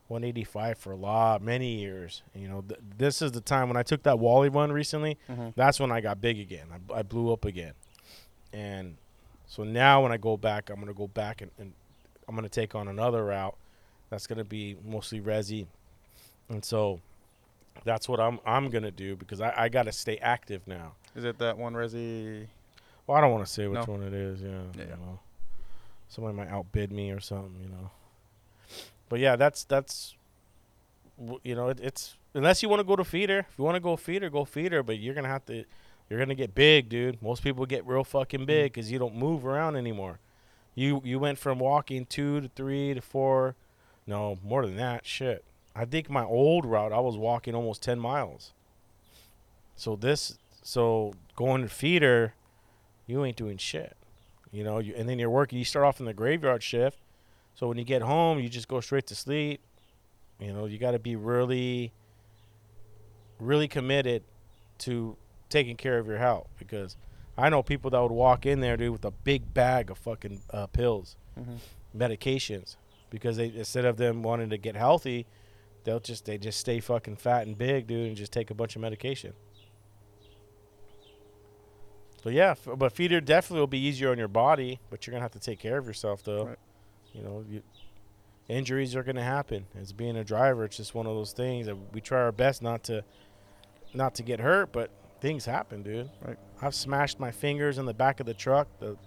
185 0.08 0.78
for 0.78 0.92
a 0.92 0.96
lot, 0.96 1.42
many 1.42 1.76
years. 1.80 2.24
You 2.36 2.48
know, 2.48 2.62
th- 2.68 2.80
this 2.98 3.22
is 3.22 3.32
the 3.32 3.40
time 3.42 3.68
when 3.70 3.78
I 3.78 3.84
took 3.84 4.04
that 4.04 4.20
Wally 4.20 4.50
run 4.50 4.72
recently. 4.72 5.18
Mhm. 5.30 5.54
That's 5.56 5.80
when 5.80 5.92
I 5.92 6.02
got 6.02 6.20
big 6.20 6.40
again. 6.40 6.68
I, 6.92 7.00
I 7.00 7.04
blew 7.04 7.32
up 7.32 7.46
again. 7.46 7.74
And 8.52 8.98
so 9.46 9.64
now 9.64 10.02
when 10.04 10.12
I 10.12 10.18
go 10.18 10.36
back, 10.36 10.70
I'm 10.70 10.80
gonna 10.80 10.94
go 10.94 11.08
back 11.08 11.42
and, 11.42 11.52
and 11.60 11.74
I'm 12.28 12.36
gonna 12.36 12.50
take 12.50 12.76
on 12.76 12.88
another 12.88 13.24
route. 13.26 13.56
That's 14.10 14.28
gonna 14.28 14.44
be 14.44 14.76
mostly 14.84 15.22
resi. 15.22 15.68
And 16.50 16.64
so 16.64 17.00
that's 17.84 18.08
what 18.08 18.20
I'm 18.20 18.40
I'm 18.46 18.70
gonna 18.70 18.92
do 18.92 19.16
because 19.16 19.42
I, 19.42 19.54
I 19.56 19.70
gotta 19.70 19.92
stay 19.92 20.18
active 20.18 20.68
now. 20.68 20.94
Is 21.16 21.24
it 21.24 21.38
that 21.40 21.58
one 21.58 21.74
resi? 21.74 22.48
Well, 23.06 23.18
I 23.18 23.22
don't 23.22 23.32
want 23.32 23.46
to 23.46 23.52
say 23.52 23.68
which 23.68 23.86
No. 23.88 23.94
one 23.94 24.04
it 24.04 24.14
is. 24.14 24.42
Yeah, 24.42 24.62
Yeah, 24.78 24.84
you 24.84 24.90
know. 24.92 25.20
somebody 26.08 26.38
might 26.38 26.48
outbid 26.50 26.92
me 26.92 27.12
or 27.12 27.20
something, 27.20 27.56
you 27.62 27.70
know. 27.70 27.92
But 29.10 29.20
yeah, 29.20 29.36
that's 29.36 29.64
that's, 29.66 30.16
you 31.44 31.56
know, 31.56 31.70
it, 31.70 31.80
it's 31.82 32.16
unless 32.34 32.64
you 32.64 32.70
want 32.70 32.80
to 32.80 32.84
go 32.84 32.96
to 32.96 33.04
feeder. 33.04 33.40
If 33.40 33.58
you 33.58 33.64
want 33.64 33.76
to 33.76 33.82
go 33.82 33.96
feeder, 33.96 34.30
go 34.30 34.46
feeder. 34.46 34.82
But 34.84 35.00
you're 35.00 35.14
gonna 35.14 35.28
have 35.28 35.46
to, 35.46 35.66
you're 36.10 36.20
gonna 36.20 36.36
get 36.36 36.56
big, 36.56 36.90
dude. 36.90 37.22
Most 37.22 37.44
people 37.44 37.66
get 37.66 37.86
real 37.86 38.04
fucking 38.04 38.46
big 38.46 38.72
mm. 38.72 38.74
because 38.74 38.92
you 38.92 39.00
don't 39.00 39.16
move 39.16 39.46
around 39.46 39.76
anymore. 39.76 40.20
You 40.76 41.02
you 41.04 41.20
went 41.20 41.38
from 41.38 41.60
walking 41.60 42.06
two 42.06 42.42
to 42.42 42.48
three 42.56 42.94
to 42.94 43.02
four, 43.02 43.56
no 44.08 44.40
more 44.44 44.66
than 44.66 44.78
that. 44.78 45.06
Shit, 45.06 45.44
I 45.76 45.86
think 45.86 46.10
my 46.10 46.24
old 46.24 46.66
route 46.66 46.92
I 46.94 47.00
was 47.00 47.18
walking 47.18 47.56
almost 47.56 47.82
ten 47.82 48.00
miles. 48.00 48.54
So 49.76 49.96
this, 49.96 50.38
so 50.62 51.14
going 51.36 51.64
to 51.64 51.68
feeder, 51.70 52.34
you 53.08 53.26
ain't 53.26 53.38
doing 53.38 53.58
shit. 53.58 53.96
You 54.52 54.64
know, 54.64 54.78
you, 54.80 54.94
and 54.96 55.10
then 55.10 55.18
you're 55.18 55.32
working. 55.32 55.58
You 55.58 55.66
start 55.66 55.86
off 55.86 56.00
in 56.00 56.06
the 56.06 56.14
graveyard 56.14 56.62
shift, 56.62 57.00
so 57.56 57.68
when 57.68 57.78
you 57.78 57.84
get 57.84 58.04
home, 58.04 58.40
you 58.40 58.50
just 58.50 58.68
go 58.68 58.80
straight 58.82 59.08
to 59.08 59.16
sleep. 59.16 59.62
You 60.40 60.54
know, 60.54 60.66
you 60.66 60.78
got 60.78 60.92
to 60.92 61.00
be 61.00 61.16
really, 61.16 61.92
really 63.40 63.68
committed 63.68 64.24
to 64.80 65.16
taking 65.50 65.76
care 65.76 65.98
of 65.98 66.08
your 66.08 66.18
health 66.18 66.48
because 66.60 66.96
I 67.38 67.50
know 67.50 67.64
people 67.64 67.90
that 67.92 68.00
would 68.02 68.12
walk 68.12 68.46
in 68.46 68.60
there, 68.60 68.78
dude, 68.78 68.92
with 68.92 69.06
a 69.06 69.12
big 69.12 69.54
bag 69.54 69.90
of 69.90 69.98
fucking 69.98 70.42
uh, 70.52 70.68
pills, 70.68 71.16
Mhm. 71.40 71.58
medications, 71.96 72.76
because 73.10 73.38
they 73.38 73.48
instead 73.48 73.86
of 73.86 73.98
them 73.98 74.22
wanting 74.24 74.50
to 74.52 74.58
get 74.58 74.76
healthy, 74.76 75.26
they'll 75.84 76.00
just 76.00 76.26
they 76.26 76.38
just 76.38 76.60
stay 76.60 76.80
fucking 76.80 77.18
fat 77.18 77.48
and 77.48 77.58
big, 77.58 77.88
dude, 77.88 78.08
and 78.08 78.18
just 78.18 78.32
take 78.32 78.52
a 78.52 78.54
bunch 78.54 78.76
of 78.76 78.82
medication. 78.82 79.34
So 82.24 82.30
yeah, 82.30 82.52
f- 82.52 82.78
but 82.78 82.94
feeder 82.94 83.20
definitely 83.20 83.60
will 83.60 83.68
be 83.68 83.80
easier 83.80 84.12
on 84.12 84.18
your 84.18 84.30
body, 84.30 84.80
but 84.90 85.06
you're 85.06 85.12
gonna 85.12 85.24
have 85.24 85.34
to 85.34 85.40
take 85.40 85.60
care 85.60 85.78
of 85.78 85.86
yourself 85.86 86.24
though. 86.24 86.46
Right. 86.46 86.60
You 87.14 87.22
know, 87.22 87.46
you, 87.48 87.62
injuries 88.48 88.96
are 88.96 89.04
gonna 89.04 89.24
happen. 89.24 89.66
As 89.80 89.92
being 89.92 90.16
a 90.16 90.24
driver, 90.24 90.64
it's 90.64 90.78
just 90.78 90.96
one 90.96 91.06
of 91.06 91.16
those 91.16 91.34
things 91.34 91.66
that 91.66 91.76
we 91.94 92.00
try 92.00 92.22
our 92.22 92.32
best 92.32 92.62
not 92.62 92.84
to, 92.86 93.04
not 93.94 94.16
to 94.16 94.24
get 94.24 94.40
hurt, 94.40 94.72
but 94.72 94.90
things 95.20 95.46
happen, 95.46 95.84
dude. 95.84 96.10
Right. 96.26 96.38
I've 96.62 96.76
smashed 96.76 97.20
my 97.20 97.32
fingers 97.32 97.78
in 97.78 97.86
the 97.86 97.94
back 97.94 98.22
of 98.22 98.26
the 98.26 98.34
truck, 98.34 98.68
the, 98.80 98.98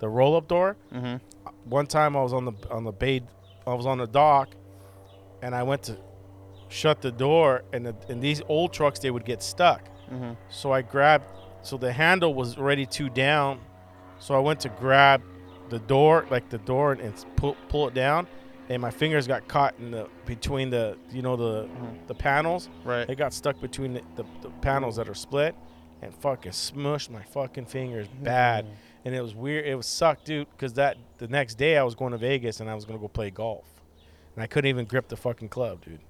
the 0.00 0.08
roll 0.08 0.36
up 0.36 0.46
door. 0.46 0.76
Mm-hmm. 0.92 1.16
One 1.64 1.86
time 1.86 2.16
I 2.16 2.22
was 2.22 2.34
on 2.34 2.44
the 2.44 2.52
on 2.70 2.84
the 2.84 2.92
bay, 2.92 3.22
I 3.66 3.72
was 3.72 3.86
on 3.86 3.98
the 3.98 4.06
dock, 4.06 4.50
and 5.42 5.54
I 5.54 5.62
went 5.62 5.84
to 5.84 5.96
shut 6.68 7.00
the 7.00 7.10
door, 7.12 7.62
and 7.72 7.86
the, 7.86 7.94
and 8.08 8.20
these 8.22 8.42
old 8.48 8.72
trucks 8.72 8.98
they 8.98 9.10
would 9.10 9.24
get 9.24 9.42
stuck. 9.42 9.82
Mhm. 10.10 10.36
So 10.48 10.72
I 10.72 10.82
grabbed, 10.82 11.24
so 11.62 11.76
the 11.76 11.92
handle 11.92 12.34
was 12.34 12.56
already 12.58 12.86
two 12.86 13.08
down. 13.10 13.60
So 14.18 14.34
I 14.34 14.38
went 14.38 14.60
to 14.60 14.68
grab 14.68 15.22
the 15.68 15.78
door, 15.80 16.26
like 16.30 16.48
the 16.48 16.58
door, 16.58 16.92
and, 16.92 17.00
and 17.00 17.24
pull, 17.36 17.56
pull 17.68 17.88
it 17.88 17.94
down. 17.94 18.26
And 18.70 18.82
my 18.82 18.90
fingers 18.90 19.26
got 19.26 19.48
caught 19.48 19.74
in 19.78 19.90
the 19.90 20.08
between 20.26 20.68
the 20.70 20.98
you 21.10 21.22
know 21.22 21.36
the 21.36 21.64
Mhm. 21.68 22.06
the 22.06 22.14
panels. 22.14 22.68
Right. 22.84 23.06
They 23.06 23.14
got 23.14 23.32
stuck 23.32 23.60
between 23.60 23.94
the, 23.94 24.02
the, 24.16 24.24
the 24.42 24.50
panels 24.60 24.96
that 24.96 25.08
are 25.08 25.14
split, 25.14 25.54
and 26.02 26.14
fucking 26.14 26.52
smushed 26.52 27.10
my 27.10 27.22
fucking 27.22 27.66
fingers 27.66 28.08
bad. 28.22 28.66
And 29.04 29.14
it 29.14 29.22
was 29.22 29.34
weird. 29.34 29.64
It 29.66 29.74
was 29.74 29.86
sucked, 29.86 30.26
dude. 30.26 30.50
Because 30.50 30.74
that 30.74 30.96
the 31.18 31.28
next 31.28 31.54
day 31.54 31.78
I 31.78 31.82
was 31.82 31.94
going 31.94 32.12
to 32.12 32.18
Vegas 32.18 32.60
and 32.60 32.68
I 32.68 32.74
was 32.74 32.84
gonna 32.84 32.98
go 32.98 33.08
play 33.08 33.30
golf, 33.30 33.64
and 34.34 34.42
I 34.42 34.46
couldn't 34.46 34.68
even 34.68 34.84
grip 34.84 35.08
the 35.08 35.16
fucking 35.16 35.48
club, 35.48 35.84
dude. 35.84 36.00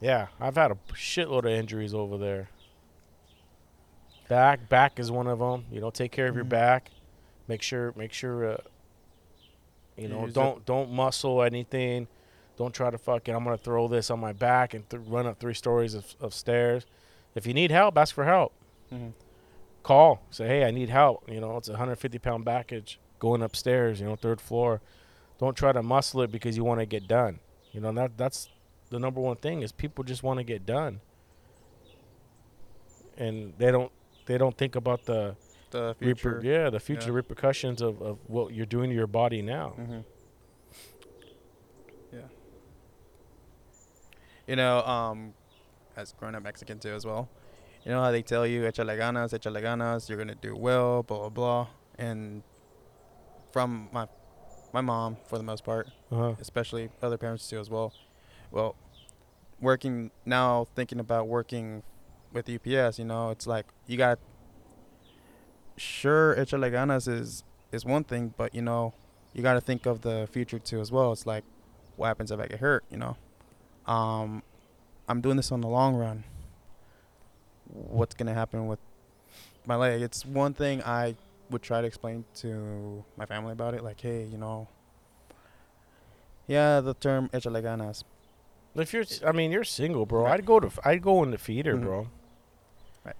Yeah, 0.00 0.26
I've 0.40 0.56
had 0.56 0.70
a 0.70 0.78
shitload 0.92 1.40
of 1.40 1.46
injuries 1.46 1.94
over 1.94 2.18
there. 2.18 2.48
Back, 4.28 4.68
back 4.68 4.98
is 4.98 5.10
one 5.10 5.26
of 5.26 5.38
them. 5.38 5.64
You 5.70 5.80
know, 5.80 5.90
take 5.90 6.12
care 6.12 6.26
of 6.28 6.34
your 6.34 6.44
Mhm. 6.44 6.48
back. 6.50 6.90
Make 7.48 7.62
sure, 7.62 7.92
make 7.96 8.12
sure. 8.12 8.52
Uh, 8.52 8.56
you 9.96 10.08
know, 10.08 10.24
use 10.26 10.34
don't 10.34 10.64
don't 10.66 10.90
muscle 10.90 11.42
anything. 11.42 12.08
Don't 12.56 12.74
try 12.74 12.90
to 12.90 12.98
fucking. 12.98 13.34
I'm 13.34 13.44
gonna 13.44 13.56
throw 13.56 13.86
this 13.88 14.10
on 14.10 14.18
my 14.18 14.32
back 14.32 14.74
and 14.74 14.88
th- 14.90 15.02
run 15.06 15.26
up 15.26 15.38
three 15.38 15.54
stories 15.54 15.94
of, 15.94 16.14
of 16.20 16.34
stairs. 16.34 16.84
If 17.34 17.46
you 17.46 17.54
need 17.54 17.70
help, 17.70 17.96
ask 17.96 18.14
for 18.14 18.24
help. 18.24 18.52
Mhm. 18.92 19.12
Call. 19.82 20.22
Say, 20.30 20.48
hey, 20.48 20.64
I 20.64 20.70
need 20.72 20.88
help. 20.90 21.30
You 21.30 21.40
know, 21.40 21.56
it's 21.56 21.68
a 21.68 21.72
150 21.72 22.18
pound 22.18 22.44
package 22.44 22.98
going 23.20 23.42
upstairs. 23.42 24.00
You 24.00 24.06
know, 24.06 24.16
third 24.16 24.40
floor. 24.40 24.80
Don't 25.38 25.56
try 25.56 25.70
to 25.72 25.82
muscle 25.82 26.22
it 26.22 26.32
because 26.32 26.56
you 26.56 26.64
want 26.64 26.80
to 26.80 26.86
get 26.86 27.06
done. 27.06 27.38
You 27.72 27.80
know, 27.80 27.92
that 27.92 28.16
that's 28.18 28.48
the 28.90 28.98
number 28.98 29.20
one 29.20 29.36
thing 29.36 29.62
is 29.62 29.72
people 29.72 30.04
just 30.04 30.22
want 30.22 30.38
to 30.38 30.44
get 30.44 30.64
done, 30.66 31.00
and 33.16 33.52
they 33.58 33.70
don't 33.70 33.90
they 34.26 34.38
don't 34.38 34.56
think 34.56 34.76
about 34.76 35.04
the 35.06 35.36
The 35.70 35.94
reper- 35.94 35.98
future. 35.98 36.40
yeah 36.44 36.70
the 36.70 36.80
future 36.80 37.10
yeah. 37.10 37.16
repercussions 37.16 37.82
of, 37.82 38.00
of 38.02 38.18
what 38.26 38.52
you're 38.54 38.66
doing 38.66 38.90
to 38.90 38.96
your 38.96 39.06
body 39.08 39.42
now. 39.42 39.70
hmm 39.70 40.00
Yeah. 42.12 42.20
You 44.46 44.56
know, 44.56 44.82
um, 44.84 45.34
as 45.96 46.12
grown 46.12 46.34
up 46.34 46.42
Mexican 46.42 46.78
too 46.78 46.94
as 46.94 47.04
well. 47.04 47.28
You 47.84 47.92
know 47.92 48.02
how 48.02 48.10
they 48.10 48.22
tell 48.22 48.46
you 48.46 48.62
échale 48.62 48.96
ganas, 48.96 49.32
échale 49.32 49.60
ganas, 49.62 50.08
you're 50.08 50.18
gonna 50.18 50.34
do 50.34 50.56
well, 50.56 51.02
blah 51.02 51.18
blah 51.18 51.28
blah, 51.30 51.66
and 51.98 52.42
from 53.52 53.88
my 53.92 54.06
my 54.72 54.80
mom 54.80 55.16
for 55.28 55.38
the 55.38 55.44
most 55.44 55.64
part, 55.64 55.88
Uh-huh. 56.12 56.34
especially 56.40 56.90
other 57.02 57.16
parents 57.18 57.48
too 57.48 57.58
as 57.58 57.70
well. 57.70 57.92
Well, 58.56 58.74
working 59.60 60.10
now, 60.24 60.66
thinking 60.74 60.98
about 60.98 61.28
working 61.28 61.82
with 62.32 62.48
UPS, 62.48 62.98
you 62.98 63.04
know, 63.04 63.28
it's 63.28 63.46
like 63.46 63.66
you 63.86 63.98
got. 63.98 64.18
Sure, 65.76 66.34
ganas 66.34 67.06
is 67.06 67.44
is 67.70 67.84
one 67.84 68.02
thing, 68.02 68.32
but 68.38 68.54
you 68.54 68.62
know, 68.62 68.94
you 69.34 69.42
got 69.42 69.54
to 69.54 69.60
think 69.60 69.84
of 69.84 70.00
the 70.00 70.26
future 70.32 70.58
too 70.58 70.80
as 70.80 70.90
well. 70.90 71.12
It's 71.12 71.26
like, 71.26 71.44
what 71.96 72.06
happens 72.06 72.30
if 72.30 72.40
I 72.40 72.46
get 72.46 72.60
hurt? 72.60 72.82
You 72.90 72.96
know, 72.96 73.16
um, 73.84 74.42
I'm 75.06 75.20
doing 75.20 75.36
this 75.36 75.52
on 75.52 75.60
the 75.60 75.68
long 75.68 75.94
run. 75.94 76.24
What's 77.66 78.14
gonna 78.14 78.32
happen 78.32 78.68
with 78.68 78.78
my 79.66 79.76
leg? 79.76 80.00
It's 80.00 80.24
one 80.24 80.54
thing 80.54 80.82
I 80.82 81.16
would 81.50 81.60
try 81.60 81.82
to 81.82 81.86
explain 81.86 82.24
to 82.36 83.04
my 83.18 83.26
family 83.26 83.52
about 83.52 83.74
it. 83.74 83.84
Like, 83.84 84.00
hey, 84.00 84.24
you 84.24 84.38
know, 84.38 84.66
yeah, 86.46 86.80
the 86.80 86.94
term 86.94 87.28
ganas. 87.28 88.02
If 88.76 88.92
you're, 88.92 89.04
I 89.26 89.32
mean, 89.32 89.50
you're 89.52 89.64
single, 89.64 90.04
bro. 90.06 90.24
Right. 90.24 90.34
I'd 90.34 90.46
go 90.46 90.60
to, 90.60 90.70
I'd 90.84 91.02
go 91.02 91.22
in 91.22 91.30
the 91.30 91.38
feeder, 91.38 91.76
Mhm. 91.76 91.82
bro. 91.82 92.08
Right. 93.04 93.16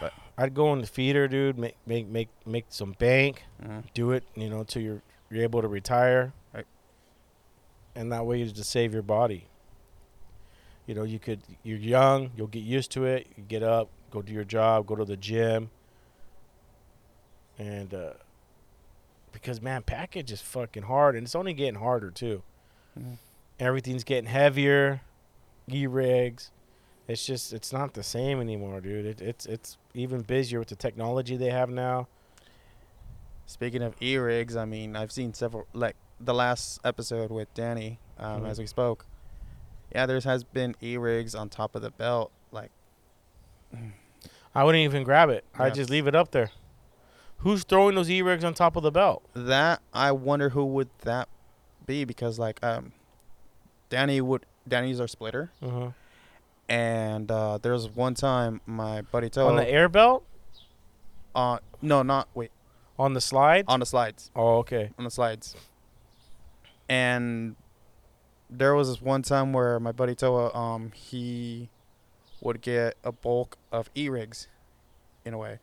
But- 0.00 0.12
I'd 0.36 0.54
go 0.54 0.72
in 0.72 0.80
the 0.80 0.86
feeder, 0.86 1.28
dude. 1.28 1.58
Make, 1.58 1.76
make, 1.86 2.06
make, 2.08 2.28
make 2.44 2.64
some 2.70 2.92
bank. 2.92 3.44
Mm-hmm. 3.62 3.80
Do 3.94 4.10
it, 4.12 4.24
you 4.34 4.50
know, 4.50 4.64
till 4.64 4.82
you're 4.82 5.02
you're 5.30 5.42
able 5.42 5.62
to 5.62 5.68
retire. 5.68 6.32
Right. 6.52 6.66
And 7.94 8.10
that 8.12 8.26
way, 8.26 8.38
you 8.40 8.46
just 8.50 8.70
save 8.70 8.92
your 8.92 9.02
body. 9.02 9.46
You 10.86 10.94
know, 10.94 11.02
you 11.04 11.18
could. 11.18 11.40
You're 11.62 11.78
young. 11.78 12.30
You'll 12.36 12.48
get 12.48 12.62
used 12.64 12.90
to 12.92 13.04
it. 13.04 13.26
You 13.36 13.44
get 13.44 13.62
up, 13.62 13.88
go 14.10 14.22
do 14.22 14.32
your 14.32 14.44
job, 14.44 14.86
go 14.86 14.96
to 14.96 15.04
the 15.04 15.16
gym. 15.16 15.70
And 17.58 17.94
uh, 17.94 18.14
because 19.32 19.60
man, 19.62 19.82
package 19.82 20.32
is 20.32 20.40
fucking 20.40 20.82
hard, 20.84 21.14
and 21.14 21.24
it's 21.26 21.34
only 21.36 21.52
getting 21.54 21.76
harder 21.76 22.10
too. 22.10 22.42
Mhm. 22.98 23.18
Everything's 23.58 24.04
getting 24.04 24.26
heavier. 24.28 25.00
E 25.72 25.86
rigs. 25.86 26.50
It's 27.08 27.24
just 27.24 27.52
it's 27.52 27.72
not 27.72 27.94
the 27.94 28.02
same 28.02 28.40
anymore, 28.40 28.80
dude. 28.80 29.06
It, 29.06 29.20
it's 29.20 29.46
it's 29.46 29.76
even 29.94 30.22
busier 30.22 30.58
with 30.58 30.68
the 30.68 30.76
technology 30.76 31.36
they 31.36 31.50
have 31.50 31.68
now. 31.70 32.08
Speaking 33.46 33.82
of 33.82 33.94
e 34.02 34.16
rigs, 34.16 34.56
I 34.56 34.64
mean, 34.64 34.96
I've 34.96 35.12
seen 35.12 35.34
several, 35.34 35.66
like 35.74 35.96
the 36.18 36.32
last 36.34 36.80
episode 36.84 37.30
with 37.30 37.52
Danny, 37.54 37.98
um, 38.18 38.42
Mhm. 38.42 38.48
as 38.48 38.58
we 38.58 38.66
spoke. 38.66 39.06
Yeah, 39.94 40.06
there 40.06 40.18
has 40.20 40.44
been 40.44 40.74
e 40.82 40.96
rigs 40.96 41.34
on 41.34 41.48
top 41.50 41.74
of 41.74 41.82
the 41.82 41.90
belt, 41.90 42.30
like 42.52 42.70
I 44.54 44.64
wouldn't 44.64 44.82
even 44.84 45.02
grab 45.04 45.28
it. 45.30 45.44
I 45.58 45.66
Yeah. 45.68 45.72
just 45.74 45.90
leave 45.90 46.06
it 46.06 46.14
up 46.14 46.30
there. 46.30 46.50
Who's 47.38 47.64
throwing 47.64 47.94
those 47.96 48.10
e 48.10 48.22
rigs 48.22 48.44
on 48.44 48.54
top 48.54 48.76
of 48.76 48.82
the 48.82 48.90
belt? 48.92 49.22
that. 49.34 49.82
I 49.92 50.12
wonder 50.12 50.50
who 50.50 50.64
would 50.64 50.88
that 51.00 51.28
be 51.86 52.04
because, 52.04 52.38
like, 52.38 52.62
um, 52.64 52.92
Danny 53.90 54.20
would 54.20 54.46
Danny's 54.66 55.00
our 55.00 55.06
splitter, 55.08 55.50
Uh-huh. 55.62 55.90
and 56.68 57.30
uh, 57.30 57.58
there 57.58 57.72
was 57.72 57.88
one 57.88 58.14
time 58.14 58.60
my 58.66 59.02
buddy 59.02 59.28
told 59.30 59.50
On 59.50 59.56
the 59.56 59.68
air 59.68 59.88
belt? 59.88 60.24
uh, 61.34 61.58
no, 61.82 62.02
not 62.02 62.28
wait 62.34 62.50
On 62.98 63.12
the 63.14 63.20
slides. 63.20 63.66
on 63.68 63.80
the 63.80 63.86
slides. 63.86 64.30
oh, 64.34 64.58
okay. 64.58 64.90
on 64.98 65.04
the 65.04 65.10
slides. 65.10 65.54
And 66.88 67.56
there 68.50 68.74
was 68.74 68.88
this 68.88 69.00
one 69.02 69.22
time 69.22 69.52
where 69.52 69.80
my 69.80 69.92
buddy 69.92 70.14
Toa, 70.14 70.54
um, 70.54 70.92
he 70.94 71.68
would 72.40 72.60
get 72.60 72.96
a 73.02 73.10
bulk 73.12 73.56
of 73.72 73.88
e 73.96 74.08
rigs, 74.08 74.48
in 75.24 75.32
a 75.34 75.38
way. 75.38 75.58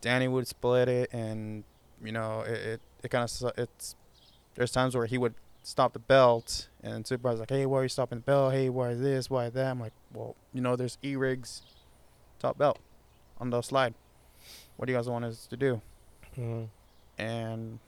Danny 0.00 0.26
would 0.28 0.46
split 0.46 0.88
it, 0.88 1.10
and 1.12 1.64
you 2.02 2.12
know, 2.12 2.40
it 2.42 2.52
it, 2.52 2.80
it 3.02 3.08
kind 3.10 3.24
of 3.24 3.52
it's. 3.58 3.94
There's 4.54 4.70
times 4.72 4.94
where 4.96 5.06
he 5.06 5.18
would 5.18 5.34
stop 5.64 5.92
the 5.94 5.98
belt, 5.98 6.68
and 6.82 7.04
supervisor's 7.06 7.40
like, 7.40 7.50
"Hey, 7.50 7.66
why 7.66 7.80
are 7.80 7.82
you 7.82 7.88
stopping 7.88 8.18
the 8.18 8.22
belt? 8.24 8.52
Hey, 8.52 8.68
why 8.68 8.94
this? 8.94 9.28
Why 9.28 9.48
that?" 9.50 9.70
I'm 9.72 9.80
like, 9.80 9.92
"Well, 10.12 10.36
you 10.52 10.60
know, 10.60 10.76
there's 10.76 10.98
e 11.02 11.16
rigs, 11.16 11.62
top 12.38 12.56
belt, 12.58 12.78
on 13.40 13.50
the 13.50 13.60
slide. 13.62 13.94
What 14.76 14.86
do 14.86 14.92
you 14.92 14.98
guys 14.98 15.08
want 15.08 15.24
us 15.24 15.46
to 15.48 15.56
do?" 15.56 15.80
Mhm. 16.36 16.68
and 17.18 17.78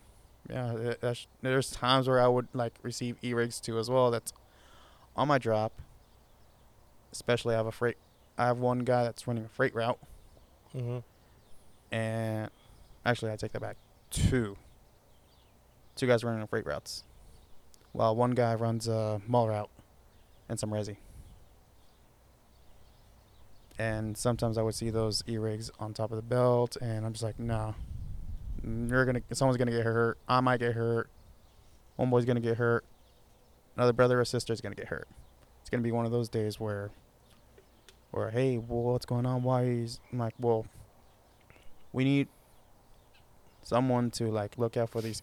yeah, 0.49 0.95
there's 1.43 1.71
times 1.71 2.09
where 2.09 2.21
I 2.21 2.29
would 2.29 2.47
like 2.53 2.79
receive 2.83 3.17
e-rigs 3.23 3.61
too 3.61 3.79
as 3.81 3.91
well. 3.91 4.11
That's 4.13 4.33
on 5.17 5.27
my 5.29 5.39
drop. 5.39 5.73
Especially, 7.13 7.55
I 7.55 7.59
have 7.59 7.67
a 7.67 7.73
freight. 7.73 7.97
I 8.39 8.47
have 8.47 8.59
one 8.59 8.81
guy 8.81 9.03
that's 9.05 9.27
running 9.27 9.45
a 9.45 9.49
freight 9.49 9.75
route, 9.75 9.99
Mhm. 10.75 11.03
and 11.91 12.51
actually, 13.05 13.33
I 13.33 13.37
take 13.37 13.53
that 13.53 13.61
back. 13.61 13.77
Two. 14.11 14.57
Two 15.97 16.07
guys 16.07 16.23
running 16.23 16.47
freight 16.47 16.67
routes, 16.67 17.03
while 17.97 18.15
one 18.15 18.33
guy 18.33 18.55
runs 18.55 18.87
a 18.87 19.23
mall 19.27 19.49
route 19.49 19.71
and 20.51 20.61
some 20.61 20.71
resi. 20.71 20.97
And 23.79 24.17
sometimes 24.19 24.59
I 24.59 24.63
would 24.63 24.75
see 24.75 24.91
those 24.91 25.25
e-rigs 25.27 25.71
on 25.81 25.95
top 25.95 26.11
of 26.11 26.17
the 26.17 26.23
belt, 26.23 26.77
and 26.77 27.07
I'm 27.07 27.13
just 27.13 27.23
like, 27.23 27.39
no, 27.39 27.75
mm, 28.65 28.91
you're 28.91 29.07
gonna, 29.07 29.23
someone's 29.33 29.57
gonna 29.57 29.71
get 29.71 29.85
hurt. 29.85 30.19
I 30.29 30.41
might 30.41 30.61
get 30.61 30.75
hurt. 30.75 31.09
One 31.97 32.11
boy's 32.11 32.27
gonna 32.27 32.41
get 32.41 32.59
hurt. 32.59 32.85
Another 33.77 33.95
brother 33.95 34.21
or 34.21 34.27
sister's 34.27 34.61
gonna 34.61 34.75
get 34.75 34.89
hurt. 34.89 35.09
It's 35.63 35.71
gonna 35.71 35.83
be 35.83 35.93
one 35.93 36.05
of 36.05 36.13
those 36.13 36.29
days 36.29 36.61
where, 36.61 36.91
where 38.11 38.31
hey, 38.31 38.59
well, 38.59 38.93
what's 38.93 39.07
going 39.07 39.25
on? 39.25 39.43
Why 39.43 39.65
is 39.65 40.01
I'm 40.13 40.19
like, 40.19 40.35
well, 40.39 40.67
we 41.95 42.05
need 42.05 42.29
someone 43.63 44.11
to 44.13 44.27
like 44.27 44.59
look 44.59 44.77
out 44.77 44.91
for 44.91 45.01
these 45.01 45.23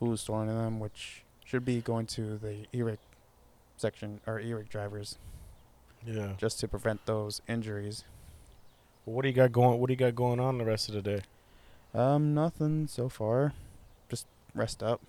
Who's 0.00 0.20
storing 0.20 0.48
them? 0.48 0.78
Which 0.80 1.22
should 1.44 1.64
be 1.64 1.80
going 1.80 2.06
to 2.06 2.36
the 2.36 2.66
e-rig 2.72 2.98
section 3.76 4.20
or 4.26 4.38
e-rig 4.40 4.68
drivers 4.68 5.18
Yeah. 6.06 6.34
just 6.36 6.60
to 6.60 6.68
prevent 6.68 7.06
those 7.06 7.40
injuries. 7.48 8.04
What 9.04 9.22
do 9.22 9.28
you 9.28 9.34
got 9.34 9.52
going? 9.52 9.80
What 9.80 9.86
do 9.88 9.92
you 9.92 9.96
got 9.96 10.14
going 10.14 10.38
on 10.40 10.58
the 10.58 10.64
rest 10.64 10.88
of 10.88 10.94
the 10.94 11.02
day? 11.02 11.22
Um, 11.94 12.34
nothing 12.34 12.86
so 12.86 13.08
far. 13.08 13.54
Just 14.10 14.26
rest 14.54 14.82
up. 14.82 15.00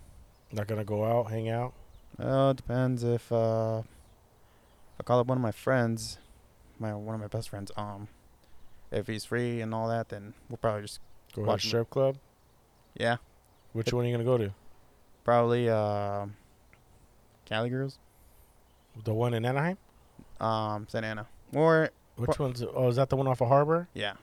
Not 0.51 0.67
gonna 0.67 0.85
go 0.85 1.03
out, 1.05 1.29
hang 1.29 1.49
out. 1.49 1.73
Uh, 2.17 2.51
it 2.51 2.57
depends 2.57 3.03
if 3.03 3.31
uh, 3.31 3.79
I 4.99 5.03
call 5.03 5.19
up 5.19 5.27
one 5.27 5.37
of 5.37 5.41
my 5.41 5.51
friends, 5.51 6.17
my 6.79 6.93
one 6.95 7.13
of 7.15 7.21
my 7.21 7.27
best 7.27 7.49
friends. 7.49 7.71
Um, 7.77 8.07
if 8.91 9.07
he's 9.07 9.25
free 9.25 9.61
and 9.61 9.73
all 9.73 9.87
that, 9.89 10.09
then 10.09 10.33
we'll 10.49 10.57
probably 10.57 10.81
just 10.83 10.99
Go 11.33 11.43
Watch 11.43 11.67
strip 11.67 11.89
club. 11.91 12.17
yeah, 12.95 13.17
Which 13.73 13.93
one 13.93 14.03
are 14.05 14.07
you 14.07 14.13
gonna 14.13 14.23
go 14.23 14.37
to? 14.39 14.51
Probably 15.29 15.69
uh, 15.69 16.25
Cali 17.45 17.69
girls, 17.69 17.99
The 19.03 19.13
one 19.13 19.35
in 19.35 19.45
Anaheim. 19.45 19.77
um, 20.41 20.87
Santa 20.89 21.05
Ana, 21.05 21.27
or 21.53 21.91
Which 22.15 22.39
one's? 22.39 22.63
Oh, 22.63 22.87
is 22.87 22.95
that 22.95 23.09
the 23.09 23.15
one 23.15 23.27
off 23.27 23.39
of 23.39 23.47
Harbor? 23.47 23.87
yeah, 23.93 24.13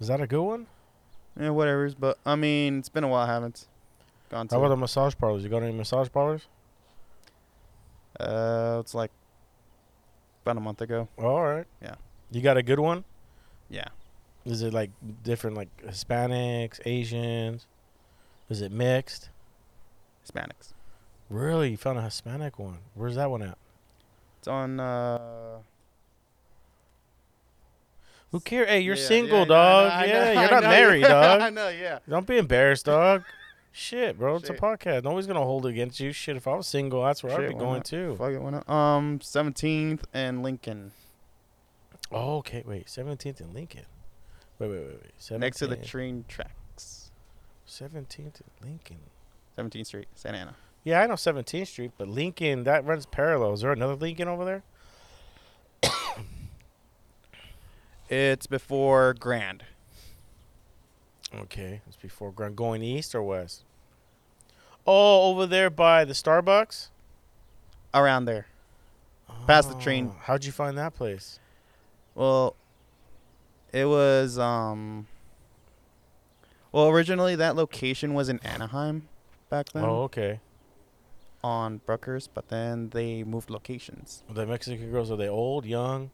Is 0.00 0.08
that 0.08 0.20
a 0.20 0.26
good 0.26 0.42
one? 0.42 0.66
yeah, 1.40 1.50
whatever's. 1.50 1.94
But 1.94 2.18
I 2.26 2.34
mean, 2.34 2.78
it's 2.80 2.88
been 2.88 3.04
a 3.04 3.08
while. 3.08 3.24
I 3.24 3.32
haven't 3.32 3.68
gone 4.30 4.48
to. 4.48 4.54
How 4.56 4.60
about 4.60 4.70
the 4.70 4.76
massage 4.76 5.14
parlors? 5.16 5.44
You 5.44 5.48
go 5.48 5.60
to 5.60 5.66
any 5.66 5.76
massage 5.76 6.08
parlors? 6.10 6.48
uh, 8.18 8.78
it's 8.80 8.94
like 8.96 9.12
about 10.42 10.56
a 10.56 10.60
month 10.60 10.80
ago. 10.80 11.06
Oh, 11.18 11.26
all 11.36 11.44
right. 11.44 11.66
Yeah. 11.80 11.94
You 12.32 12.40
got 12.40 12.56
a 12.56 12.64
good 12.64 12.80
one? 12.80 13.04
Yeah, 13.70 13.88
Is 14.44 14.62
it 14.62 14.72
like 14.74 14.90
different, 15.22 15.54
like 15.56 15.68
Hispanics, 15.86 16.80
Asians? 16.84 17.66
Is 18.48 18.60
it 18.60 18.72
mixed? 18.72 19.28
Hispanics. 20.30 20.72
Really, 21.30 21.70
you 21.70 21.76
found 21.76 21.98
a 21.98 22.02
Hispanic 22.02 22.58
one? 22.58 22.78
Where's 22.94 23.16
that 23.16 23.30
one 23.30 23.42
at? 23.42 23.58
It's 24.38 24.48
on. 24.48 24.80
Uh, 24.80 25.58
Who 28.32 28.40
cares? 28.40 28.68
Hey, 28.68 28.80
you're 28.80 28.96
yeah, 28.96 29.06
single, 29.06 29.40
yeah, 29.40 29.44
dog. 29.44 29.92
I 29.92 29.94
know, 29.94 29.96
I 30.02 30.06
yeah, 30.06 30.34
know, 30.34 30.40
you're 30.40 30.50
not 30.50 30.62
know, 30.62 30.68
married, 30.68 31.00
yeah, 31.02 31.08
dog. 31.08 31.40
I 31.40 31.50
know. 31.50 31.68
Yeah. 31.68 31.98
Don't 32.08 32.26
be 32.26 32.38
embarrassed, 32.38 32.86
dog. 32.86 33.24
Shit, 33.72 34.18
bro. 34.18 34.36
It's 34.36 34.48
a 34.48 34.54
podcast. 34.54 35.04
Nobody's 35.04 35.26
gonna 35.26 35.44
hold 35.44 35.66
it 35.66 35.70
against 35.70 36.00
you. 36.00 36.12
Shit, 36.12 36.36
if 36.36 36.48
I 36.48 36.54
was 36.54 36.66
single, 36.66 37.04
that's 37.04 37.22
where 37.22 37.38
I'd 37.38 37.48
be 37.48 37.54
going 37.54 37.74
not? 37.74 37.84
too. 37.84 38.16
Fuck 38.16 38.32
it, 38.32 38.40
why 38.40 38.50
not? 38.50 38.68
Um, 38.68 39.18
17th 39.20 40.00
and 40.12 40.42
Lincoln, 40.42 40.92
Oh, 42.10 42.38
okay. 42.38 42.62
Wait, 42.66 42.86
17th 42.86 43.40
and 43.40 43.52
Lincoln. 43.54 43.84
Wait, 44.58 44.70
wait, 44.70 44.80
wait, 44.80 45.00
wait. 45.02 45.18
17th, 45.20 45.38
next 45.38 45.58
to 45.58 45.66
the 45.66 45.76
train 45.76 46.24
tracks. 46.26 47.10
17th 47.68 48.18
and 48.18 48.32
Lincoln. 48.62 48.98
17th 49.58 49.86
Street, 49.86 50.06
Santa 50.14 50.38
Ana. 50.38 50.56
Yeah, 50.84 51.00
I 51.00 51.06
know 51.06 51.14
17th 51.14 51.66
Street, 51.66 51.92
but 51.98 52.08
Lincoln 52.08 52.64
that 52.64 52.84
runs 52.84 53.06
parallel. 53.06 53.54
Is 53.54 53.60
there 53.62 53.72
another 53.72 53.96
Lincoln 53.96 54.28
over 54.28 54.44
there? 54.44 54.62
It's 58.08 58.46
before 58.46 59.14
Grand. 59.14 59.64
Okay, 61.34 61.82
it's 61.86 61.96
before 61.96 62.32
Grand. 62.32 62.56
Going 62.56 62.82
east 62.82 63.14
or 63.14 63.22
west? 63.22 63.64
Oh, 64.86 65.30
over 65.30 65.46
there 65.46 65.68
by 65.68 66.06
the 66.06 66.14
Starbucks. 66.14 66.88
Around 67.92 68.24
there. 68.24 68.46
Past 69.46 69.68
the 69.68 69.74
train. 69.76 70.12
Oh, 70.14 70.20
How'd 70.22 70.44
you 70.46 70.52
find 70.52 70.78
that 70.78 70.94
place? 70.94 71.38
Well, 72.14 72.56
it 73.72 73.84
was 73.84 74.38
um. 74.38 75.06
Well, 76.72 76.88
originally 76.88 77.36
that 77.36 77.56
location 77.56 78.14
was 78.14 78.28
in 78.30 78.38
Anaheim, 78.40 79.08
back 79.50 79.70
then 79.72 79.84
Oh, 79.84 80.02
okay. 80.04 80.40
on 81.42 81.80
Brookhurst, 81.86 82.28
but 82.34 82.48
then 82.48 82.90
they 82.90 83.22
moved 83.24 83.50
locations. 83.50 84.22
The 84.28 84.46
Mexican 84.46 84.90
girls 84.90 85.10
are 85.10 85.16
they 85.16 85.28
old, 85.28 85.64
young? 85.64 86.10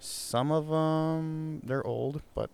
Some 0.00 0.52
of 0.52 0.68
them 0.68 1.60
they're 1.64 1.86
old, 1.86 2.22
but 2.34 2.50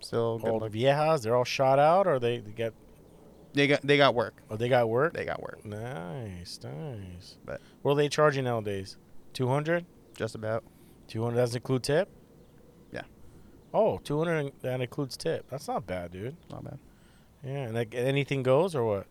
still 0.00 0.38
good. 0.38 0.50
Old 0.50 0.62
look- 0.62 0.72
viejas? 0.72 1.22
They're 1.22 1.36
all 1.36 1.44
shot 1.44 1.78
out, 1.78 2.06
or 2.06 2.18
they, 2.18 2.38
they 2.38 2.50
got 2.52 2.72
They 3.54 3.66
got 3.66 3.82
they 3.82 3.96
got 3.96 4.14
work. 4.14 4.42
or 4.48 4.56
they 4.56 4.68
got 4.68 4.88
work? 4.88 5.12
They 5.14 5.24
got 5.24 5.42
work. 5.42 5.64
Nice, 5.64 6.58
nice. 6.62 7.36
But- 7.44 7.60
what 7.82 7.92
are 7.92 7.96
they 7.96 8.08
charging 8.08 8.44
nowadays? 8.44 8.96
200? 9.34 9.84
Just 10.14 10.34
about. 10.34 10.62
200 11.08 11.36
doesn't 11.36 11.56
include 11.56 11.82
tip? 11.82 12.08
Yeah. 12.92 13.02
Oh, 13.74 13.98
200 13.98 14.52
that 14.60 14.80
includes 14.80 15.16
tip. 15.16 15.46
That's 15.50 15.66
not 15.68 15.86
bad, 15.86 16.12
dude. 16.12 16.36
Not 16.50 16.64
bad. 16.64 16.78
Yeah, 17.44 17.64
and 17.64 17.74
like, 17.74 17.94
anything 17.94 18.42
goes 18.42 18.74
or 18.74 18.84
what? 18.84 19.06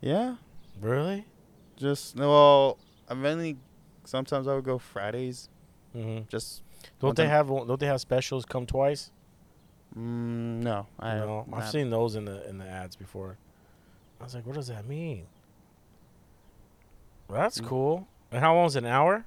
Yeah. 0.00 0.36
Really? 0.80 1.24
Just 1.76 2.16
well, 2.16 2.78
I 3.08 3.14
mainly 3.14 3.56
sometimes 4.04 4.46
I 4.48 4.54
would 4.54 4.64
go 4.64 4.78
Fridays. 4.78 5.48
Mm-hmm. 5.96 6.24
Just 6.28 6.62
Don't 7.00 7.16
they 7.16 7.24
time- 7.24 7.30
have 7.30 7.48
don't 7.48 7.78
they 7.80 7.86
have 7.86 8.00
specials 8.00 8.44
come 8.44 8.66
twice? 8.66 9.10
mm, 9.96 10.00
no, 10.62 10.88
I 10.98 11.14
no, 11.18 11.46
I've 11.52 11.70
seen 11.70 11.90
those 11.90 12.16
in 12.16 12.24
the 12.24 12.48
in 12.48 12.58
the 12.58 12.66
ads 12.68 12.96
before. 12.96 13.38
I 14.20 14.24
was 14.24 14.34
like, 14.34 14.44
what 14.46 14.56
does 14.56 14.66
that 14.68 14.86
mean? 14.86 15.26
Well, 17.28 17.40
that's 17.40 17.60
Mm. 17.60 17.66
cool. 17.66 18.08
And 18.32 18.40
how 18.40 18.54
long 18.56 18.66
is 18.66 18.76
an 18.76 18.86
hour? 18.86 19.24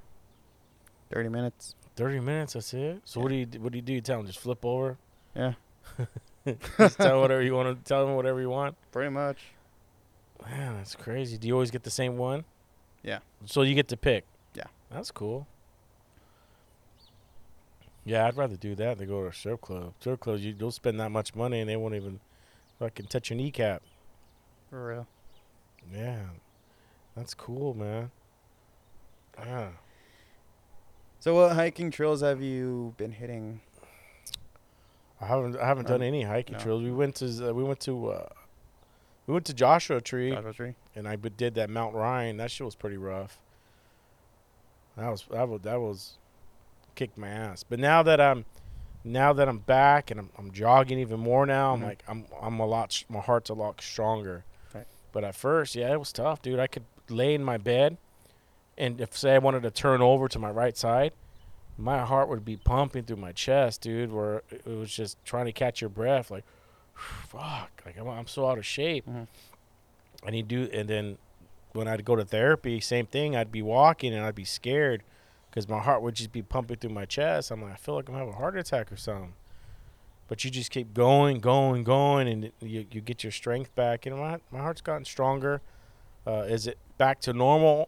thirty 1.09 1.29
minutes. 1.29 1.75
Thirty 1.95 2.19
minutes. 2.19 2.53
That's 2.53 2.73
it. 2.73 3.01
So 3.05 3.21
what 3.21 3.29
do 3.29 3.35
you 3.35 3.47
what 3.59 3.71
do 3.71 3.77
you 3.77 3.81
do? 3.81 3.93
You 3.93 4.01
tell 4.01 4.17
them 4.17 4.27
just 4.27 4.39
flip 4.39 4.65
over. 4.65 4.97
Yeah, 5.35 5.53
just 6.77 6.97
tell 6.97 7.21
whatever 7.21 7.41
you 7.41 7.53
want 7.53 7.77
to 7.77 7.87
tell 7.87 8.05
them 8.05 8.15
whatever 8.15 8.39
you 8.41 8.49
want. 8.49 8.75
pretty 8.91 9.09
much. 9.09 9.37
Man, 10.45 10.77
that's 10.77 10.95
crazy. 10.95 11.37
Do 11.37 11.47
you 11.47 11.53
always 11.53 11.71
get 11.71 11.83
the 11.83 11.91
same 11.91 12.17
one? 12.17 12.45
Yeah. 13.03 13.19
So 13.45 13.63
you 13.63 13.75
get 13.75 13.87
to 13.89 13.97
pick. 13.97 14.25
Yeah. 14.53 14.65
That's 14.91 15.11
cool. 15.11 15.47
Yeah, 18.05 18.25
I'd 18.25 18.37
rather 18.37 18.55
do 18.55 18.73
that 18.75 18.97
than 18.97 19.09
go 19.09 19.23
to 19.23 19.27
a 19.27 19.33
strip 19.33 19.61
club. 19.61 19.93
Strip 19.99 20.21
clubs, 20.21 20.45
you 20.45 20.53
don't 20.53 20.73
spend 20.73 20.99
that 20.99 21.09
much 21.11 21.35
money 21.35 21.59
and 21.59 21.69
they 21.69 21.75
won't 21.75 21.95
even 21.95 22.19
fucking 22.79 23.07
touch 23.07 23.29
your 23.29 23.37
kneecap. 23.37 23.81
For 24.69 24.87
real. 24.87 25.07
Yeah, 25.93 26.21
that's 27.15 27.33
cool, 27.33 27.73
man. 27.73 28.11
Yeah. 29.37 29.69
So, 31.19 31.35
what 31.35 31.53
hiking 31.53 31.91
trails 31.91 32.21
have 32.21 32.41
you 32.41 32.93
been 32.97 33.11
hitting? 33.11 33.61
I 35.19 35.25
haven't 35.25 35.57
I 35.57 35.65
haven't 35.65 35.87
done 35.87 36.01
any 36.03 36.23
hiking 36.23 36.57
no. 36.57 36.59
trails. 36.63 36.83
We 36.83 36.91
went 36.91 37.15
to 37.15 37.49
uh, 37.49 37.53
we 37.53 37.63
went 37.63 37.79
to 37.81 38.09
uh, 38.09 38.29
we 39.25 39.33
went 39.33 39.45
to 39.47 39.53
Joshua 39.53 39.99
Tree 40.01 40.31
Joshua 40.31 40.53
Tree. 40.53 40.75
and 40.95 41.07
I 41.07 41.15
did 41.15 41.55
that 41.55 41.69
Mount 41.69 41.95
Ryan. 41.95 42.37
That 42.37 42.51
shit 42.51 42.65
was 42.65 42.75
pretty 42.75 42.97
rough. 42.97 43.39
That 44.95 45.09
was 45.09 45.25
that 45.31 45.47
was 45.47 45.61
that 45.61 45.79
was 45.79 46.17
kicked 46.95 47.17
my 47.17 47.27
ass. 47.29 47.63
But 47.63 47.79
now 47.79 48.03
that 48.03 48.19
I'm 48.21 48.45
now 49.03 49.31
that 49.33 49.47
I'm 49.47 49.59
back 49.59 50.11
and 50.11 50.19
I'm, 50.19 50.29
I'm 50.37 50.51
jogging 50.51 50.99
even 50.99 51.19
more 51.19 51.45
now, 51.45 51.73
I'm 51.73 51.81
Mhm. 51.81 51.85
like 51.85 52.03
I'm 52.07 52.25
I'm 52.41 52.59
a 52.59 52.65
lot 52.65 53.03
my 53.09 53.19
heart's 53.19 53.49
a 53.49 53.53
lot 53.53 53.81
stronger. 53.81 54.43
Right. 54.73 54.85
But 55.11 55.23
at 55.23 55.35
first, 55.35 55.75
yeah, 55.75 55.91
it 55.93 55.99
was 55.99 56.11
tough, 56.11 56.41
dude. 56.41 56.59
I 56.59 56.67
could 56.67 56.83
lay 57.09 57.33
in 57.33 57.43
my 57.43 57.57
bed, 57.57 57.97
and 58.77 58.99
if 58.99 59.15
say 59.17 59.35
I 59.35 59.37
wanted 59.39 59.63
to 59.63 59.71
turn 59.71 60.01
over 60.01 60.27
to 60.27 60.39
my 60.39 60.49
right 60.51 60.75
side, 60.75 61.13
my 61.77 62.05
heart 62.05 62.27
would 62.29 62.43
be 62.43 62.57
pumping 62.57 63.03
through 63.03 63.17
my 63.17 63.31
chest, 63.31 63.81
dude. 63.81 64.11
Where 64.11 64.43
it 64.49 64.65
was 64.67 64.91
just 64.91 65.23
trying 65.25 65.45
to 65.45 65.51
catch 65.51 65.81
your 65.81 65.89
breath, 65.89 66.31
like, 66.31 66.43
fuck, 66.95 67.81
like 67.85 67.97
I'm, 67.97 68.07
I'm 68.07 68.27
so 68.27 68.47
out 68.47 68.57
of 68.57 68.65
shape. 68.65 69.07
Mhm. 69.07 69.27
And 70.25 70.35
you 70.35 70.43
do, 70.43 70.69
and 70.73 70.89
then 70.89 71.17
when 71.73 71.87
I'd 71.87 72.03
go 72.03 72.15
to 72.15 72.25
therapy, 72.25 72.79
same 72.79 73.05
thing. 73.05 73.35
I'd 73.35 73.51
be 73.51 73.61
walking 73.61 74.13
and 74.13 74.25
I'd 74.25 74.33
be 74.35 74.45
scared 74.45 75.03
because 75.49 75.69
my 75.69 75.79
heart 75.79 76.01
would 76.01 76.15
just 76.15 76.31
be 76.31 76.41
pumping 76.41 76.77
through 76.77 76.89
my 76.89 77.05
chest. 77.05 77.51
I'm 77.51 77.61
like, 77.61 77.73
I 77.73 77.75
feel 77.75 77.95
like 77.95 78.09
I'm 78.09 78.15
having 78.15 78.33
a 78.33 78.37
heart 78.37 78.57
attack 78.57 78.91
or 78.91 78.97
something. 78.97 79.33
But 80.27 80.43
you 80.43 80.51
just 80.51 80.71
keep 80.71 80.93
going, 80.93 81.39
going, 81.39 81.83
going, 81.83 82.27
and 82.27 82.51
you, 82.61 82.85
you 82.91 82.99
get 82.99 83.23
your 83.23 83.31
strength 83.31 83.73
back. 83.75 84.05
And 84.05 84.17
my 84.17 84.39
my 84.51 84.59
heart's 84.59 84.81
gotten 84.81 85.05
stronger. 85.05 85.61
Uh, 86.25 86.41
is 86.49 86.67
it 86.67 86.77
back 86.97 87.21
to 87.21 87.31
normal? 87.33 87.87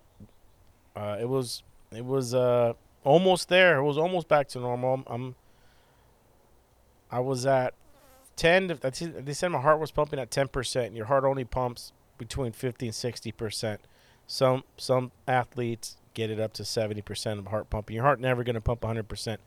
Uh, 0.96 1.18
it 1.20 1.28
was 1.28 1.64
it 1.92 2.06
was 2.06 2.34
uh, 2.34 2.74
almost 3.10 3.50
there. 3.50 3.78
It 3.78 3.84
was 3.84 3.98
almost 3.98 4.28
back 4.28 4.48
to 4.50 4.60
normal. 4.60 5.04
I'm 5.08 5.36
I 7.12 7.20
was 7.20 7.46
at 7.46 7.74
ten. 8.36 8.68
to- 8.68 9.08
They 9.22 9.34
said 9.34 9.50
my 9.50 9.62
heart 9.62 9.80
was 9.80 9.92
pumping 9.92 10.20
at 10.20 10.32
ten 10.32 10.48
percent. 10.48 10.88
And 10.88 10.98
Your 10.98 11.08
heart 11.08 11.24
only 11.24 11.44
pumps 11.44 11.92
between 12.18 12.52
fifty 12.52 12.86
and 12.86 12.96
sixty 12.96 13.32
percent. 13.32 13.82
Some 14.28 14.64
some 14.78 15.12
athletes 15.28 15.98
get 16.14 16.30
it 16.30 16.40
up 16.40 16.54
to 16.54 16.66
seventy 16.66 17.02
percent 17.02 17.40
of 17.40 17.48
heart 17.48 17.70
pumping. 17.70 17.96
Your 17.96 18.06
heart 18.06 18.20
never 18.20 18.44
gonna 18.44 18.62
pump 18.62 18.84
hundred 18.86 19.08
percent. 19.10 19.42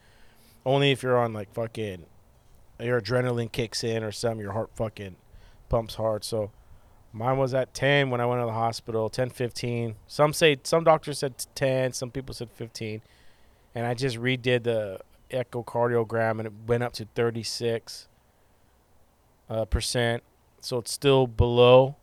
Only 0.66 0.90
if 0.90 1.02
you're 1.02 1.18
on 1.18 1.32
like 1.32 1.52
fucking 1.54 2.06
your 2.80 3.00
adrenaline 3.00 3.52
kicks 3.52 3.84
in 3.84 4.02
or 4.02 4.10
something. 4.12 4.40
Your 4.40 4.52
heart 4.52 4.70
fucking 4.74 5.16
pumps 5.68 5.94
hard. 5.94 6.24
So 6.24 6.50
mine 7.12 7.38
was 7.38 7.54
at 7.54 7.74
ten 7.74 8.10
when 8.10 8.20
I 8.20 8.26
went 8.26 8.40
to 8.42 8.46
the 8.46 8.52
hospital. 8.52 9.08
10, 9.08 9.30
15. 9.30 9.94
Some 10.08 10.32
say 10.32 10.56
some 10.64 10.82
doctors 10.82 11.20
said 11.20 11.34
ten. 11.54 11.92
Some 11.92 12.10
people 12.10 12.34
said 12.34 12.50
fifteen. 12.50 13.02
And 13.74 13.86
I 13.86 13.94
just 13.94 14.16
redid 14.16 14.64
the 14.64 15.00
echocardiogram 15.30 16.38
and 16.38 16.46
it 16.46 16.52
went 16.66 16.82
up 16.82 16.92
to 16.94 17.06
thirty 17.14 17.42
six 17.42 18.06
uh, 19.48 19.64
percent. 19.64 20.22
So 20.60 20.78
it's 20.78 20.92
still 20.92 21.26
below. 21.26 21.96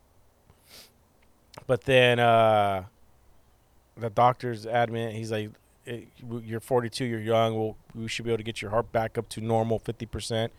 But 1.67 1.83
then 1.83 2.19
uh, 2.19 2.83
the 3.97 4.09
doctor's 4.09 4.65
adamant. 4.65 5.13
He's 5.15 5.31
like, 5.31 5.49
"Eh, 5.87 6.01
"You're 6.43 6.59
42. 6.59 7.05
You're 7.05 7.19
young. 7.19 7.55
Well, 7.55 7.75
we 7.93 8.07
should 8.07 8.25
be 8.25 8.31
able 8.31 8.37
to 8.37 8.43
get 8.43 8.61
your 8.61 8.71
heart 8.71 8.91
back 8.91 9.17
up 9.17 9.29
to 9.29 9.41
normal, 9.41 9.79
50 9.79 10.05
percent." 10.05 10.53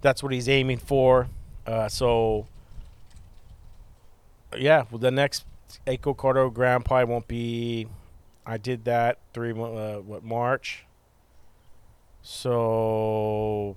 That's 0.00 0.22
what 0.22 0.32
he's 0.32 0.48
aiming 0.48 0.78
for. 0.78 1.28
Uh, 1.66 1.88
so, 1.88 2.46
yeah, 4.54 4.84
well, 4.90 4.98
the 4.98 5.10
next 5.10 5.46
echocardiogram 5.86 6.84
probably 6.84 7.10
won't 7.10 7.28
be. 7.28 7.86
I 8.46 8.58
did 8.58 8.84
that 8.84 9.18
three 9.32 9.52
uh, 9.52 10.00
what 10.00 10.22
March. 10.22 10.84
So 12.22 13.76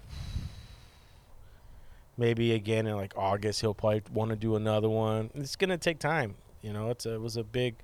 maybe 2.17 2.53
again 2.53 2.87
in 2.87 2.95
like 2.95 3.13
August 3.15 3.61
he'll 3.61 3.73
probably 3.73 4.01
want 4.11 4.29
to 4.29 4.35
do 4.35 4.55
another 4.55 4.89
one. 4.89 5.29
It's 5.35 5.55
gonna 5.55 5.77
take 5.77 5.99
time, 5.99 6.35
you 6.61 6.73
know. 6.73 6.89
It's 6.89 7.05
a, 7.05 7.15
it 7.15 7.21
was 7.21 7.37
a 7.37 7.43
big. 7.43 7.75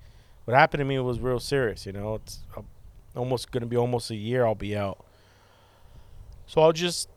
What 0.46 0.56
happened 0.56 0.80
to 0.80 0.86
me 0.86 1.00
was 1.00 1.20
real 1.20 1.40
serious, 1.40 1.86
you 1.86 1.94
know. 1.94 2.16
It's 2.16 2.40
uh, 2.58 2.62
almost 3.16 3.52
gonna 3.52 3.66
be 3.66 3.78
almost 3.78 4.12
a 4.12 4.16
year 4.16 4.46
I'll 4.46 4.56
be 4.56 4.76
out. 4.76 5.06
So 6.48 6.62
I'll 6.62 6.74
just 6.74 7.10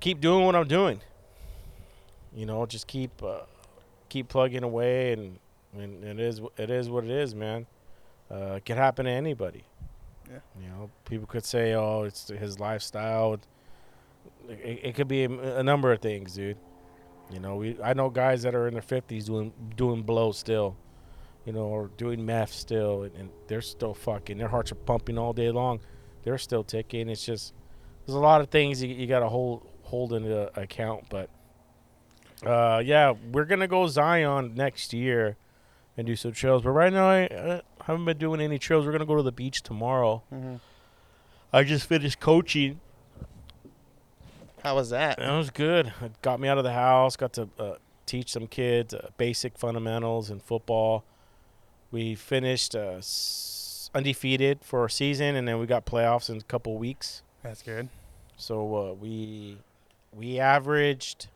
keep 0.00 0.20
doing 0.20 0.44
what 0.44 0.56
I'm 0.56 0.68
doing. 0.68 1.00
You 2.34 2.46
know, 2.46 2.66
just 2.66 2.86
keep 2.86 3.22
uh, 3.22 3.40
keep 4.08 4.28
plugging 4.28 4.62
away, 4.62 5.12
and, 5.12 5.38
and 5.76 6.04
it 6.04 6.20
is 6.20 6.40
it 6.56 6.70
is 6.70 6.90
what 6.90 7.04
it 7.04 7.10
is, 7.10 7.34
man. 7.34 7.66
Uh, 8.30 8.54
it 8.56 8.64
can 8.64 8.76
happen 8.76 9.06
to 9.06 9.10
anybody. 9.12 9.64
Yeah. 10.30 10.38
You 10.60 10.68
know, 10.68 10.90
people 11.04 11.26
could 11.26 11.44
say, 11.44 11.74
"Oh, 11.74 12.04
it's 12.04 12.28
his 12.28 12.58
lifestyle." 12.60 13.34
It, 14.48 14.80
it 14.82 14.94
could 14.94 15.08
be 15.08 15.24
a, 15.24 15.58
a 15.58 15.62
number 15.62 15.92
of 15.92 16.00
things, 16.00 16.34
dude. 16.34 16.58
You 17.30 17.40
know, 17.40 17.56
we 17.56 17.78
I 17.82 17.94
know 17.94 18.10
guys 18.10 18.42
that 18.42 18.54
are 18.54 18.66
in 18.68 18.74
their 18.74 18.82
fifties 18.82 19.26
doing 19.26 19.52
doing 19.76 20.02
blow 20.02 20.32
still. 20.32 20.76
you 21.44 21.52
know, 21.52 21.60
or 21.66 21.88
doing 21.96 22.24
meth 22.26 22.52
still, 22.52 23.04
and, 23.04 23.14
and 23.16 23.30
they're 23.48 23.62
still 23.62 23.94
fucking. 23.94 24.38
Their 24.38 24.48
hearts 24.48 24.72
are 24.72 24.76
pumping 24.76 25.16
all 25.18 25.32
day 25.32 25.50
long. 25.50 25.80
They're 26.24 26.38
still 26.38 26.64
ticking. 26.64 27.08
It's 27.08 27.24
just 27.24 27.54
there's 28.06 28.16
a 28.16 28.20
lot 28.20 28.40
of 28.40 28.48
things 28.50 28.82
you, 28.82 28.92
you 28.94 29.06
got 29.06 29.20
to 29.20 29.28
hold 29.28 29.66
hold 29.82 30.12
into 30.12 30.50
account, 30.60 31.04
but 31.08 31.30
uh, 32.44 32.82
yeah, 32.84 33.14
we're 33.32 33.44
gonna 33.44 33.68
go 33.68 33.86
Zion 33.86 34.54
next 34.54 34.92
year 34.92 35.36
and 35.96 36.06
do 36.06 36.16
some 36.16 36.32
trails. 36.32 36.62
But 36.62 36.70
right 36.72 36.92
now, 36.92 37.08
I 37.08 37.26
uh, 37.26 37.60
haven't 37.86 38.04
been 38.04 38.18
doing 38.18 38.40
any 38.40 38.58
trails. 38.58 38.84
We're 38.86 38.92
gonna 38.92 39.06
go 39.06 39.16
to 39.16 39.22
the 39.22 39.32
beach 39.32 39.62
tomorrow. 39.62 40.22
Mhm. 40.32 40.60
I 41.52 41.62
just 41.64 41.86
finished 41.86 42.20
coaching. 42.20 42.80
How 44.62 44.74
was 44.74 44.90
that? 44.90 45.18
That 45.18 45.36
was 45.36 45.50
good. 45.50 45.92
It 46.02 46.20
got 46.22 46.40
me 46.40 46.48
out 46.48 46.58
of 46.58 46.64
the 46.64 46.72
house. 46.72 47.16
Got 47.16 47.32
to 47.34 47.48
uh, 47.58 47.74
teach 48.04 48.32
some 48.32 48.46
kids 48.48 48.92
uh, 48.94 49.10
basic 49.16 49.56
fundamentals 49.58 50.30
in 50.30 50.40
football. 50.40 51.04
We 51.92 52.14
finished 52.16 52.74
uh, 52.74 53.00
undefeated 53.94 54.58
for 54.64 54.80
our 54.80 54.88
season, 54.88 55.36
and 55.36 55.46
then 55.46 55.58
we 55.60 55.66
got 55.66 55.86
playoffs 55.86 56.28
in 56.28 56.38
a 56.38 56.42
couple 56.42 56.76
weeks. 56.76 57.22
That's 57.42 57.62
good. 57.62 57.88
So 58.36 58.76
uh, 58.76 58.92
we 58.94 59.58
we 60.12 60.40
averaged 60.40 61.28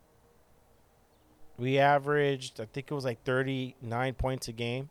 we 1.57 1.79
averaged 1.79 2.61
I 2.61 2.65
think 2.65 2.91
it 2.91 2.95
was 2.95 3.05
like 3.05 3.23
39 3.25 4.15
points 4.15 4.49
a 4.49 4.53
game. 4.53 4.89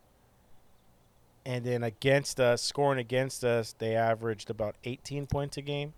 And 1.49 1.65
then 1.65 1.81
against 1.81 2.39
us, 2.39 2.61
scoring 2.61 2.99
against 2.99 3.43
us, 3.43 3.73
they 3.79 3.95
averaged 3.95 4.51
about 4.51 4.75
18 4.83 5.25
points 5.25 5.57
a 5.57 5.63
game. 5.63 5.95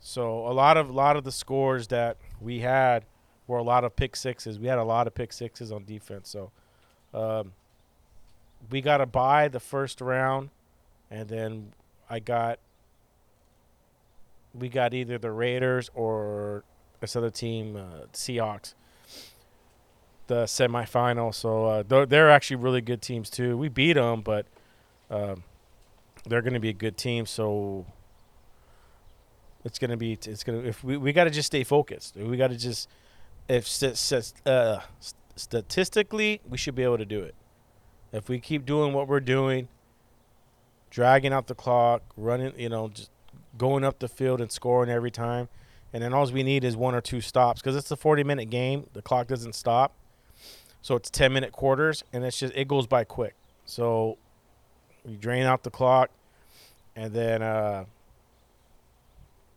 So 0.00 0.46
a 0.46 0.52
lot 0.52 0.76
of 0.76 0.90
a 0.90 0.92
lot 0.92 1.16
of 1.16 1.24
the 1.24 1.32
scores 1.32 1.86
that 1.86 2.18
we 2.38 2.58
had 2.58 3.06
were 3.46 3.56
a 3.56 3.62
lot 3.62 3.84
of 3.84 3.96
pick 3.96 4.14
sixes. 4.14 4.58
We 4.58 4.66
had 4.66 4.76
a 4.76 4.84
lot 4.84 5.06
of 5.06 5.14
pick 5.14 5.32
sixes 5.32 5.72
on 5.72 5.86
defense. 5.86 6.28
So 6.28 6.50
um, 7.14 7.52
we 8.70 8.82
got 8.82 8.98
to 8.98 9.06
buy 9.06 9.48
the 9.48 9.60
first 9.60 10.02
round, 10.02 10.50
and 11.10 11.26
then 11.26 11.72
I 12.10 12.18
got 12.18 12.58
we 14.52 14.68
got 14.68 14.92
either 14.92 15.16
the 15.16 15.32
Raiders 15.32 15.90
or 15.94 16.64
this 17.00 17.16
other 17.16 17.30
team, 17.30 17.76
uh, 17.76 18.08
Seahawks, 18.12 18.74
the 20.26 20.44
semifinal. 20.44 21.34
So 21.34 21.66
uh, 21.66 22.04
they're, 22.06 22.30
actually 22.30 22.56
really 22.56 22.80
good 22.80 23.02
teams 23.02 23.30
too. 23.30 23.56
We 23.56 23.68
beat 23.68 23.94
them, 23.94 24.22
but 24.22 24.46
um, 25.10 25.44
they're 26.26 26.42
going 26.42 26.54
to 26.54 26.60
be 26.60 26.70
a 26.70 26.74
good 26.74 26.96
team. 26.96 27.26
So 27.26 27.86
it's 29.64 29.78
going 29.78 29.90
to 29.90 29.96
be 29.96 30.12
it's 30.12 30.44
going 30.44 30.62
to 30.62 30.68
if 30.68 30.82
we 30.82 30.96
we 30.96 31.12
got 31.12 31.24
to 31.24 31.30
just 31.30 31.46
stay 31.46 31.64
focused. 31.64 32.16
We 32.16 32.36
got 32.36 32.48
to 32.48 32.56
just 32.56 32.88
if 33.48 33.66
uh, 34.46 34.80
statistically 35.36 36.40
we 36.48 36.56
should 36.56 36.74
be 36.74 36.82
able 36.82 36.98
to 36.98 37.04
do 37.04 37.20
it. 37.20 37.34
If 38.12 38.28
we 38.28 38.40
keep 38.40 38.66
doing 38.66 38.92
what 38.92 39.08
we're 39.08 39.20
doing, 39.20 39.68
dragging 40.90 41.32
out 41.32 41.46
the 41.46 41.54
clock, 41.54 42.02
running, 42.16 42.52
you 42.58 42.68
know, 42.68 42.88
just 42.88 43.10
going 43.56 43.84
up 43.84 43.98
the 43.98 44.08
field 44.08 44.40
and 44.40 44.50
scoring 44.50 44.90
every 44.90 45.10
time. 45.10 45.48
And 45.92 46.02
then 46.02 46.14
all 46.14 46.30
we 46.30 46.42
need 46.42 46.64
is 46.64 46.76
one 46.76 46.94
or 46.94 47.00
two 47.00 47.20
stops 47.20 47.60
because 47.60 47.76
it's 47.76 47.90
a 47.90 47.96
40 47.96 48.24
minute 48.24 48.50
game. 48.50 48.86
The 48.92 49.02
clock 49.02 49.26
doesn't 49.26 49.54
stop. 49.54 49.94
So 50.82 50.96
it's 50.96 51.08
10 51.10 51.32
minute 51.32 51.52
quarters 51.52 52.04
and 52.12 52.24
it's 52.24 52.38
just, 52.38 52.54
it 52.54 52.68
goes 52.68 52.86
by 52.86 53.04
quick. 53.04 53.34
So 53.64 54.18
you 55.08 55.16
drain 55.16 55.44
out 55.44 55.62
the 55.62 55.70
clock 55.70 56.10
and 56.94 57.12
then, 57.14 57.40
uh, 57.42 57.84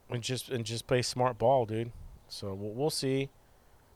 and 0.09 0.21
just, 0.21 0.49
and 0.49 0.63
just 0.63 0.88
play 0.88 1.01
smart 1.01 1.38
ball, 1.38 1.65
dude. 1.65 1.91
So 2.28 2.53
we'll, 2.53 2.71
we'll 2.71 2.89
see. 2.89 3.30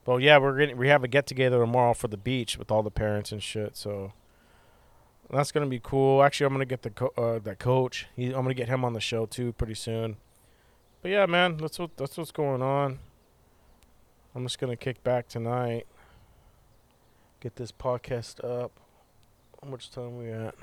But 0.05 0.17
yeah, 0.17 0.39
we're 0.39 0.57
getting, 0.57 0.77
we 0.77 0.88
have 0.88 1.03
a 1.03 1.07
get 1.07 1.27
together 1.27 1.59
tomorrow 1.59 1.93
for 1.93 2.07
the 2.07 2.17
beach 2.17 2.57
with 2.57 2.71
all 2.71 2.82
the 2.82 2.91
parents 2.91 3.32
and 3.32 3.43
shit. 3.43 3.77
So 3.77 4.13
that's 5.30 5.51
gonna 5.51 5.67
be 5.67 5.80
cool. 5.82 6.23
Actually, 6.23 6.47
I'm 6.47 6.53
gonna 6.53 6.65
get 6.65 6.82
the 6.82 6.89
co- 6.89 7.13
uh, 7.15 7.39
that 7.39 7.59
coach. 7.59 8.07
He, 8.15 8.27
I'm 8.27 8.41
gonna 8.41 8.53
get 8.53 8.69
him 8.69 8.84
on 8.84 8.93
the 8.93 8.99
show 8.99 9.25
too 9.25 9.53
pretty 9.53 9.75
soon. 9.75 10.17
But 11.01 11.11
yeah, 11.11 11.25
man, 11.27 11.57
that's 11.57 11.77
what 11.77 11.95
that's 11.97 12.17
what's 12.17 12.32
going 12.32 12.61
on. 12.61 12.99
I'm 14.34 14.43
just 14.43 14.59
gonna 14.59 14.75
kick 14.75 15.03
back 15.03 15.27
tonight. 15.27 15.86
Get 17.40 17.56
this 17.56 17.72
podcast 17.72 18.44
up. 18.44 18.72
How 19.64 19.70
much 19.70 19.92
time 19.92 20.18
we 20.18 20.30
at? 20.30 20.56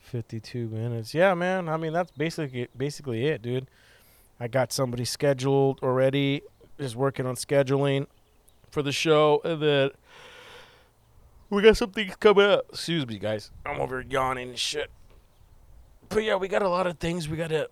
52 0.00 0.68
minutes. 0.68 1.14
Yeah, 1.14 1.34
man. 1.34 1.68
I 1.68 1.76
mean, 1.76 1.92
that's 1.92 2.10
basically 2.10 2.68
basically 2.76 3.26
it, 3.26 3.40
dude. 3.42 3.68
I 4.40 4.48
got 4.48 4.72
somebody 4.72 5.04
scheduled 5.04 5.80
already. 5.82 6.42
Just 6.80 6.96
working 6.96 7.26
on 7.26 7.36
scheduling 7.36 8.06
for 8.70 8.82
the 8.82 8.90
show, 8.90 9.40
and 9.44 9.62
then 9.62 9.90
we 11.48 11.62
got 11.62 11.76
some 11.76 11.90
things 11.90 12.16
coming 12.16 12.46
up. 12.46 12.64
Excuse 12.70 13.06
me, 13.06 13.18
guys. 13.18 13.50
I'm 13.66 13.80
over 13.80 14.00
yawning 14.00 14.48
and 14.48 14.58
shit. 14.58 14.90
But 16.08 16.24
yeah, 16.24 16.36
we 16.36 16.48
got 16.48 16.62
a 16.62 16.68
lot 16.68 16.88
of 16.88 16.98
things 16.98 17.28
we 17.28 17.36
got 17.36 17.50
to. 17.50 17.68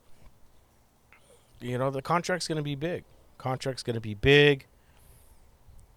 You 1.61 1.79
know, 1.79 1.91
the 1.91 2.03
contract's 2.03 2.47
gonna 2.47 2.63
be 2.63 2.77
big. 2.77 3.03
Contract's 3.37 3.83
gonna 3.83 4.01
be 4.01 4.15
big. 4.15 4.67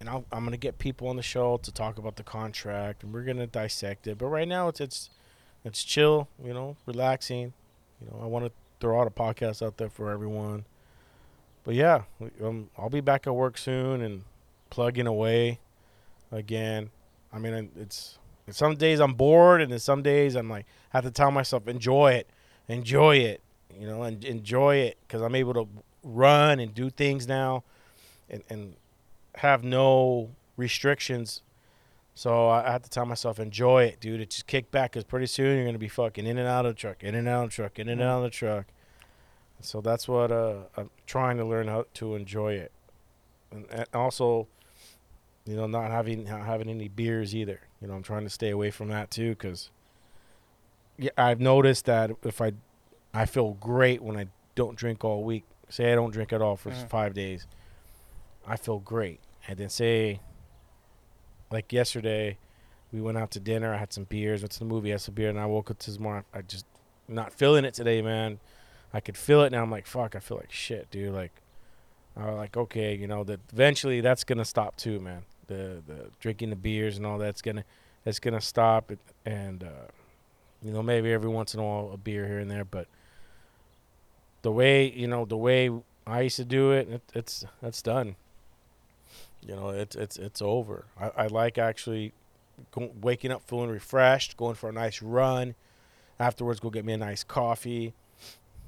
And 0.02 0.10
I'll, 0.10 0.24
I'm 0.32 0.42
gonna 0.42 0.56
get 0.56 0.78
people 0.78 1.06
on 1.06 1.14
the 1.14 1.22
show 1.22 1.58
to 1.58 1.70
talk 1.70 1.96
about 1.96 2.16
the 2.16 2.24
contract, 2.24 3.04
and 3.04 3.14
we're 3.14 3.22
gonna 3.22 3.46
dissect 3.46 4.08
it. 4.08 4.18
But 4.18 4.26
right 4.26 4.48
now, 4.48 4.66
it's 4.66 4.80
it's 4.80 5.10
it's 5.64 5.84
chill. 5.84 6.26
You 6.44 6.52
know, 6.52 6.76
relaxing. 6.86 7.52
You 8.00 8.08
know, 8.10 8.18
I 8.20 8.26
want 8.26 8.46
to 8.46 8.50
throw 8.80 9.00
out 9.00 9.06
a 9.06 9.10
podcast 9.10 9.64
out 9.64 9.76
there 9.76 9.88
for 9.88 10.10
everyone. 10.10 10.64
But 11.62 11.76
yeah, 11.76 12.02
um, 12.42 12.68
I'll 12.76 12.90
be 12.90 13.00
back 13.00 13.28
at 13.28 13.34
work 13.36 13.56
soon 13.56 14.02
and 14.02 14.24
plugging 14.70 15.06
away 15.06 15.60
again. 16.32 16.90
I 17.32 17.38
mean, 17.38 17.70
it's 17.78 18.18
some 18.50 18.74
days 18.74 18.98
I'm 18.98 19.14
bored, 19.14 19.62
and 19.62 19.70
then 19.70 19.78
some 19.78 20.02
days 20.02 20.34
I'm 20.34 20.50
like 20.50 20.66
have 20.90 21.04
to 21.04 21.12
tell 21.12 21.30
myself 21.30 21.68
enjoy 21.68 22.14
it, 22.14 22.28
enjoy 22.66 23.18
it, 23.18 23.40
you 23.78 23.86
know, 23.86 24.02
and 24.02 24.24
enjoy 24.24 24.78
it 24.78 24.98
because 25.06 25.22
I'm 25.22 25.36
able 25.36 25.54
to 25.54 25.68
run 26.02 26.58
and 26.58 26.74
do 26.74 26.90
things 26.90 27.28
now, 27.28 27.62
and 28.28 28.42
and 28.50 28.74
have 29.36 29.64
no 29.64 30.30
restrictions. 30.56 31.42
So 32.14 32.48
I 32.48 32.70
have 32.70 32.82
to 32.82 32.90
tell 32.90 33.06
myself 33.06 33.38
enjoy 33.40 33.84
it, 33.84 33.98
dude. 34.00 34.20
It 34.20 34.30
just 34.30 34.46
kick 34.46 34.70
back 34.70 34.92
because 34.92 35.04
pretty 35.04 35.26
soon 35.26 35.56
you're 35.56 35.64
gonna 35.66 35.78
be 35.78 35.88
fucking 35.88 36.26
in 36.26 36.36
and 36.38 36.46
out 36.46 36.66
of 36.66 36.74
the 36.74 36.78
truck, 36.80 37.02
in 37.02 37.14
and 37.14 37.26
out 37.26 37.44
of 37.44 37.50
the 37.50 37.54
truck, 37.56 37.78
in 37.78 37.88
and 37.88 38.02
out 38.02 38.18
of 38.18 38.22
the 38.24 38.30
truck. 38.30 38.66
So 39.60 39.80
that's 39.80 40.06
what 40.08 40.30
uh, 40.30 40.64
I'm 40.76 40.90
trying 41.06 41.36
to 41.38 41.44
learn 41.44 41.68
how 41.68 41.86
to 41.94 42.14
enjoy 42.16 42.54
it, 42.54 42.72
and, 43.50 43.64
and 43.70 43.86
also 43.94 44.48
you 45.46 45.56
know, 45.56 45.66
not 45.66 45.90
having 45.90 46.24
not 46.24 46.44
having 46.44 46.68
any 46.68 46.88
beers 46.88 47.34
either. 47.34 47.60
You 47.80 47.88
know, 47.88 47.94
I'm 47.94 48.02
trying 48.02 48.24
to 48.24 48.30
stay 48.30 48.50
away 48.50 48.70
from 48.70 48.88
that 48.88 49.10
too 49.10 49.30
because 49.30 49.70
yeah, 50.98 51.10
I've 51.16 51.40
noticed 51.40 51.86
that 51.86 52.10
if 52.24 52.40
I 52.40 52.52
I 53.14 53.24
feel 53.26 53.52
great 53.54 54.02
when 54.02 54.16
I 54.16 54.26
don't 54.54 54.76
drink 54.76 55.04
all 55.04 55.24
week. 55.24 55.44
Say 55.68 55.90
I 55.90 55.94
don't 55.94 56.10
drink 56.12 56.32
at 56.32 56.42
all 56.42 56.56
for 56.56 56.70
Mhm. 56.70 56.88
five 56.90 57.14
days, 57.14 57.46
I 58.46 58.56
feel 58.56 58.78
great. 58.78 59.20
And 59.48 59.58
then 59.58 59.68
say, 59.68 60.20
like 61.50 61.72
yesterday, 61.72 62.38
we 62.92 63.00
went 63.00 63.18
out 63.18 63.30
to 63.32 63.40
dinner. 63.40 63.74
I 63.74 63.78
had 63.78 63.92
some 63.92 64.04
beers, 64.04 64.42
went 64.42 64.52
to 64.52 64.58
the 64.58 64.64
movie, 64.64 64.90
had 64.90 65.00
some 65.00 65.14
beer, 65.14 65.30
and 65.30 65.38
I 65.38 65.46
woke 65.46 65.70
up 65.70 65.78
this 65.78 65.98
morning. 65.98 66.24
I 66.32 66.42
just 66.42 66.66
not 67.08 67.32
feeling 67.32 67.64
it 67.64 67.74
today, 67.74 68.02
man. 68.02 68.40
I 68.92 69.00
could 69.00 69.16
feel 69.16 69.42
it 69.42 69.52
now. 69.52 69.62
I'm 69.62 69.70
like, 69.70 69.86
fuck. 69.86 70.14
I 70.14 70.20
feel 70.20 70.36
like 70.36 70.52
shit, 70.52 70.90
dude. 70.90 71.14
Like, 71.14 71.32
I 72.16 72.26
was 72.26 72.36
like, 72.36 72.56
okay, 72.56 72.94
you 72.94 73.06
know, 73.06 73.24
that 73.24 73.40
eventually 73.52 74.00
that's 74.00 74.24
gonna 74.24 74.44
stop 74.44 74.76
too, 74.76 75.00
man. 75.00 75.22
The 75.46 75.82
the 75.86 76.10
drinking 76.20 76.50
the 76.50 76.56
beers 76.56 76.96
and 76.96 77.06
all 77.06 77.18
that's 77.18 77.42
gonna 77.42 77.64
that's 78.04 78.18
gonna 78.18 78.40
stop, 78.40 78.92
and 79.24 79.64
uh, 79.64 79.88
you 80.62 80.72
know, 80.72 80.82
maybe 80.82 81.10
every 81.12 81.30
once 81.30 81.54
in 81.54 81.60
a 81.60 81.62
while 81.62 81.90
a 81.92 81.96
beer 81.96 82.26
here 82.26 82.38
and 82.38 82.50
there, 82.50 82.64
but 82.64 82.86
the 84.42 84.52
way 84.52 84.90
you 84.90 85.06
know 85.06 85.24
the 85.24 85.36
way 85.36 85.70
I 86.06 86.22
used 86.22 86.36
to 86.36 86.44
do 86.44 86.72
it, 86.72 86.88
it 86.88 87.02
it's 87.14 87.44
that's 87.62 87.80
done. 87.80 88.16
You 89.46 89.56
know, 89.56 89.70
it's 89.70 89.96
it's 89.96 90.16
it's 90.16 90.40
over. 90.40 90.86
I, 91.00 91.10
I 91.16 91.26
like 91.26 91.58
actually 91.58 92.12
go, 92.70 92.92
waking 93.00 93.32
up 93.32 93.42
feeling 93.46 93.70
refreshed, 93.70 94.36
going 94.36 94.54
for 94.54 94.68
a 94.68 94.72
nice 94.72 95.02
run. 95.02 95.54
Afterwards, 96.20 96.60
go 96.60 96.70
get 96.70 96.84
me 96.84 96.92
a 96.92 96.98
nice 96.98 97.24
coffee. 97.24 97.94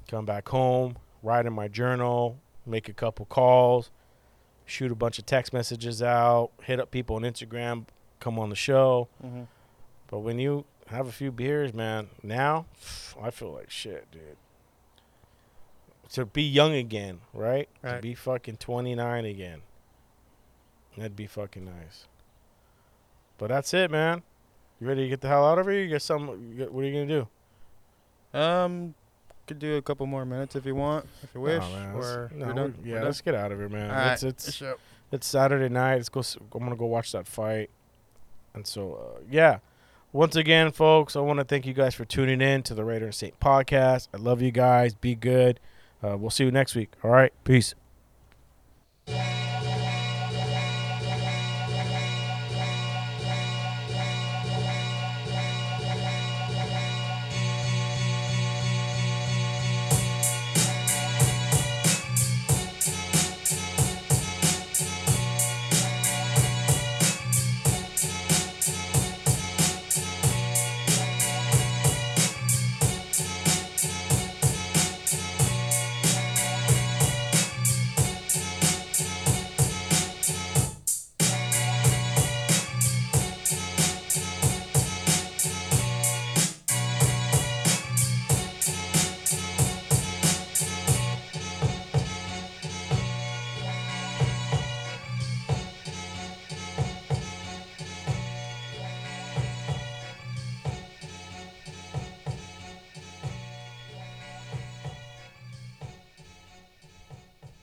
Come 0.07 0.25
back 0.25 0.47
home, 0.49 0.97
write 1.23 1.45
in 1.45 1.53
my 1.53 1.67
journal, 1.67 2.37
make 2.65 2.89
a 2.89 2.93
couple 2.93 3.25
calls, 3.25 3.89
shoot 4.65 4.91
a 4.91 4.95
bunch 4.95 5.17
of 5.17 5.25
text 5.25 5.51
messages 5.51 6.03
out, 6.03 6.51
hit 6.61 6.79
up 6.79 6.91
people 6.91 7.15
on 7.15 7.23
Instagram, 7.23 7.85
come 8.19 8.37
on 8.37 8.49
the 8.49 8.55
show. 8.55 9.07
Mm-hmm. 9.25 9.43
But 10.07 10.19
when 10.19 10.37
you 10.37 10.65
have 10.87 11.07
a 11.07 11.11
few 11.11 11.31
beers, 11.31 11.73
man, 11.73 12.09
now 12.21 12.65
I 13.19 13.31
feel 13.31 13.51
like 13.51 13.71
shit, 13.71 14.05
dude. 14.11 14.37
To 16.11 16.25
be 16.25 16.43
young 16.43 16.75
again, 16.75 17.21
right? 17.33 17.67
To 17.83 17.99
be 18.01 18.13
fucking 18.13 18.57
29 18.57 19.25
again. 19.25 19.61
That'd 20.97 21.15
be 21.15 21.27
fucking 21.27 21.65
nice. 21.65 22.07
But 23.37 23.49
that's 23.49 23.73
it, 23.73 23.91
man. 23.91 24.23
You 24.79 24.87
ready 24.87 25.03
to 25.03 25.09
get 25.09 25.21
the 25.21 25.27
hell 25.27 25.45
out 25.45 25.59
of 25.59 25.67
here? 25.67 25.81
You 25.81 25.91
got 25.91 26.01
some? 26.01 26.27
What 26.27 26.81
are 26.83 26.87
you 26.87 27.05
gonna 27.05 27.27
do? 28.33 28.37
Um, 28.37 28.93
could 29.47 29.59
do 29.59 29.77
a 29.77 29.81
couple 29.81 30.05
more 30.05 30.25
minutes 30.25 30.55
if 30.55 30.65
you 30.65 30.75
want, 30.75 31.07
if 31.23 31.29
you 31.33 31.41
wish, 31.41 31.61
Nah, 31.61 31.69
man, 31.69 31.95
or 31.95 32.31
no, 32.33 32.45
we're 32.47 32.73
yeah, 32.83 32.99
We're 32.99 33.05
let's 33.05 33.21
get 33.21 33.35
out 33.35 33.51
of 33.51 33.59
here, 33.59 33.69
man. 33.69 33.89
All 33.89 33.95
right. 33.95 34.23
It's 34.23 34.23
it's 34.23 34.63
it's 35.11 35.27
Saturday 35.27 35.69
night. 35.69 35.95
Let's 35.95 36.09
go. 36.09 36.21
I'm 36.53 36.59
gonna 36.59 36.75
go 36.75 36.85
watch 36.85 37.11
that 37.11 37.27
fight. 37.27 37.69
And 38.53 38.65
so, 38.65 38.93
uh, 38.93 39.21
yeah, 39.29 39.59
once 40.13 40.35
again, 40.35 40.71
folks, 40.71 41.15
I 41.15 41.19
want 41.19 41.39
to 41.39 41.45
thank 41.45 41.65
you 41.65 41.73
guys 41.73 41.93
for 41.93 42.05
tuning 42.05 42.41
in 42.41 42.63
to 42.63 42.73
the 42.73 42.85
Raider 42.85 43.05
and 43.05 43.15
Saint 43.15 43.39
podcast. 43.39 44.07
I 44.13 44.17
love 44.17 44.41
you 44.41 44.51
guys. 44.51 44.93
Be 44.95 45.13
good. 45.13 45.59
Uh, 46.03 46.15
we'll 46.17 46.29
see 46.29 46.45
you 46.45 46.51
next 46.51 46.73
week. 46.75 46.91
All 47.03 47.11
right. 47.11 47.33
Peace. 47.43 47.75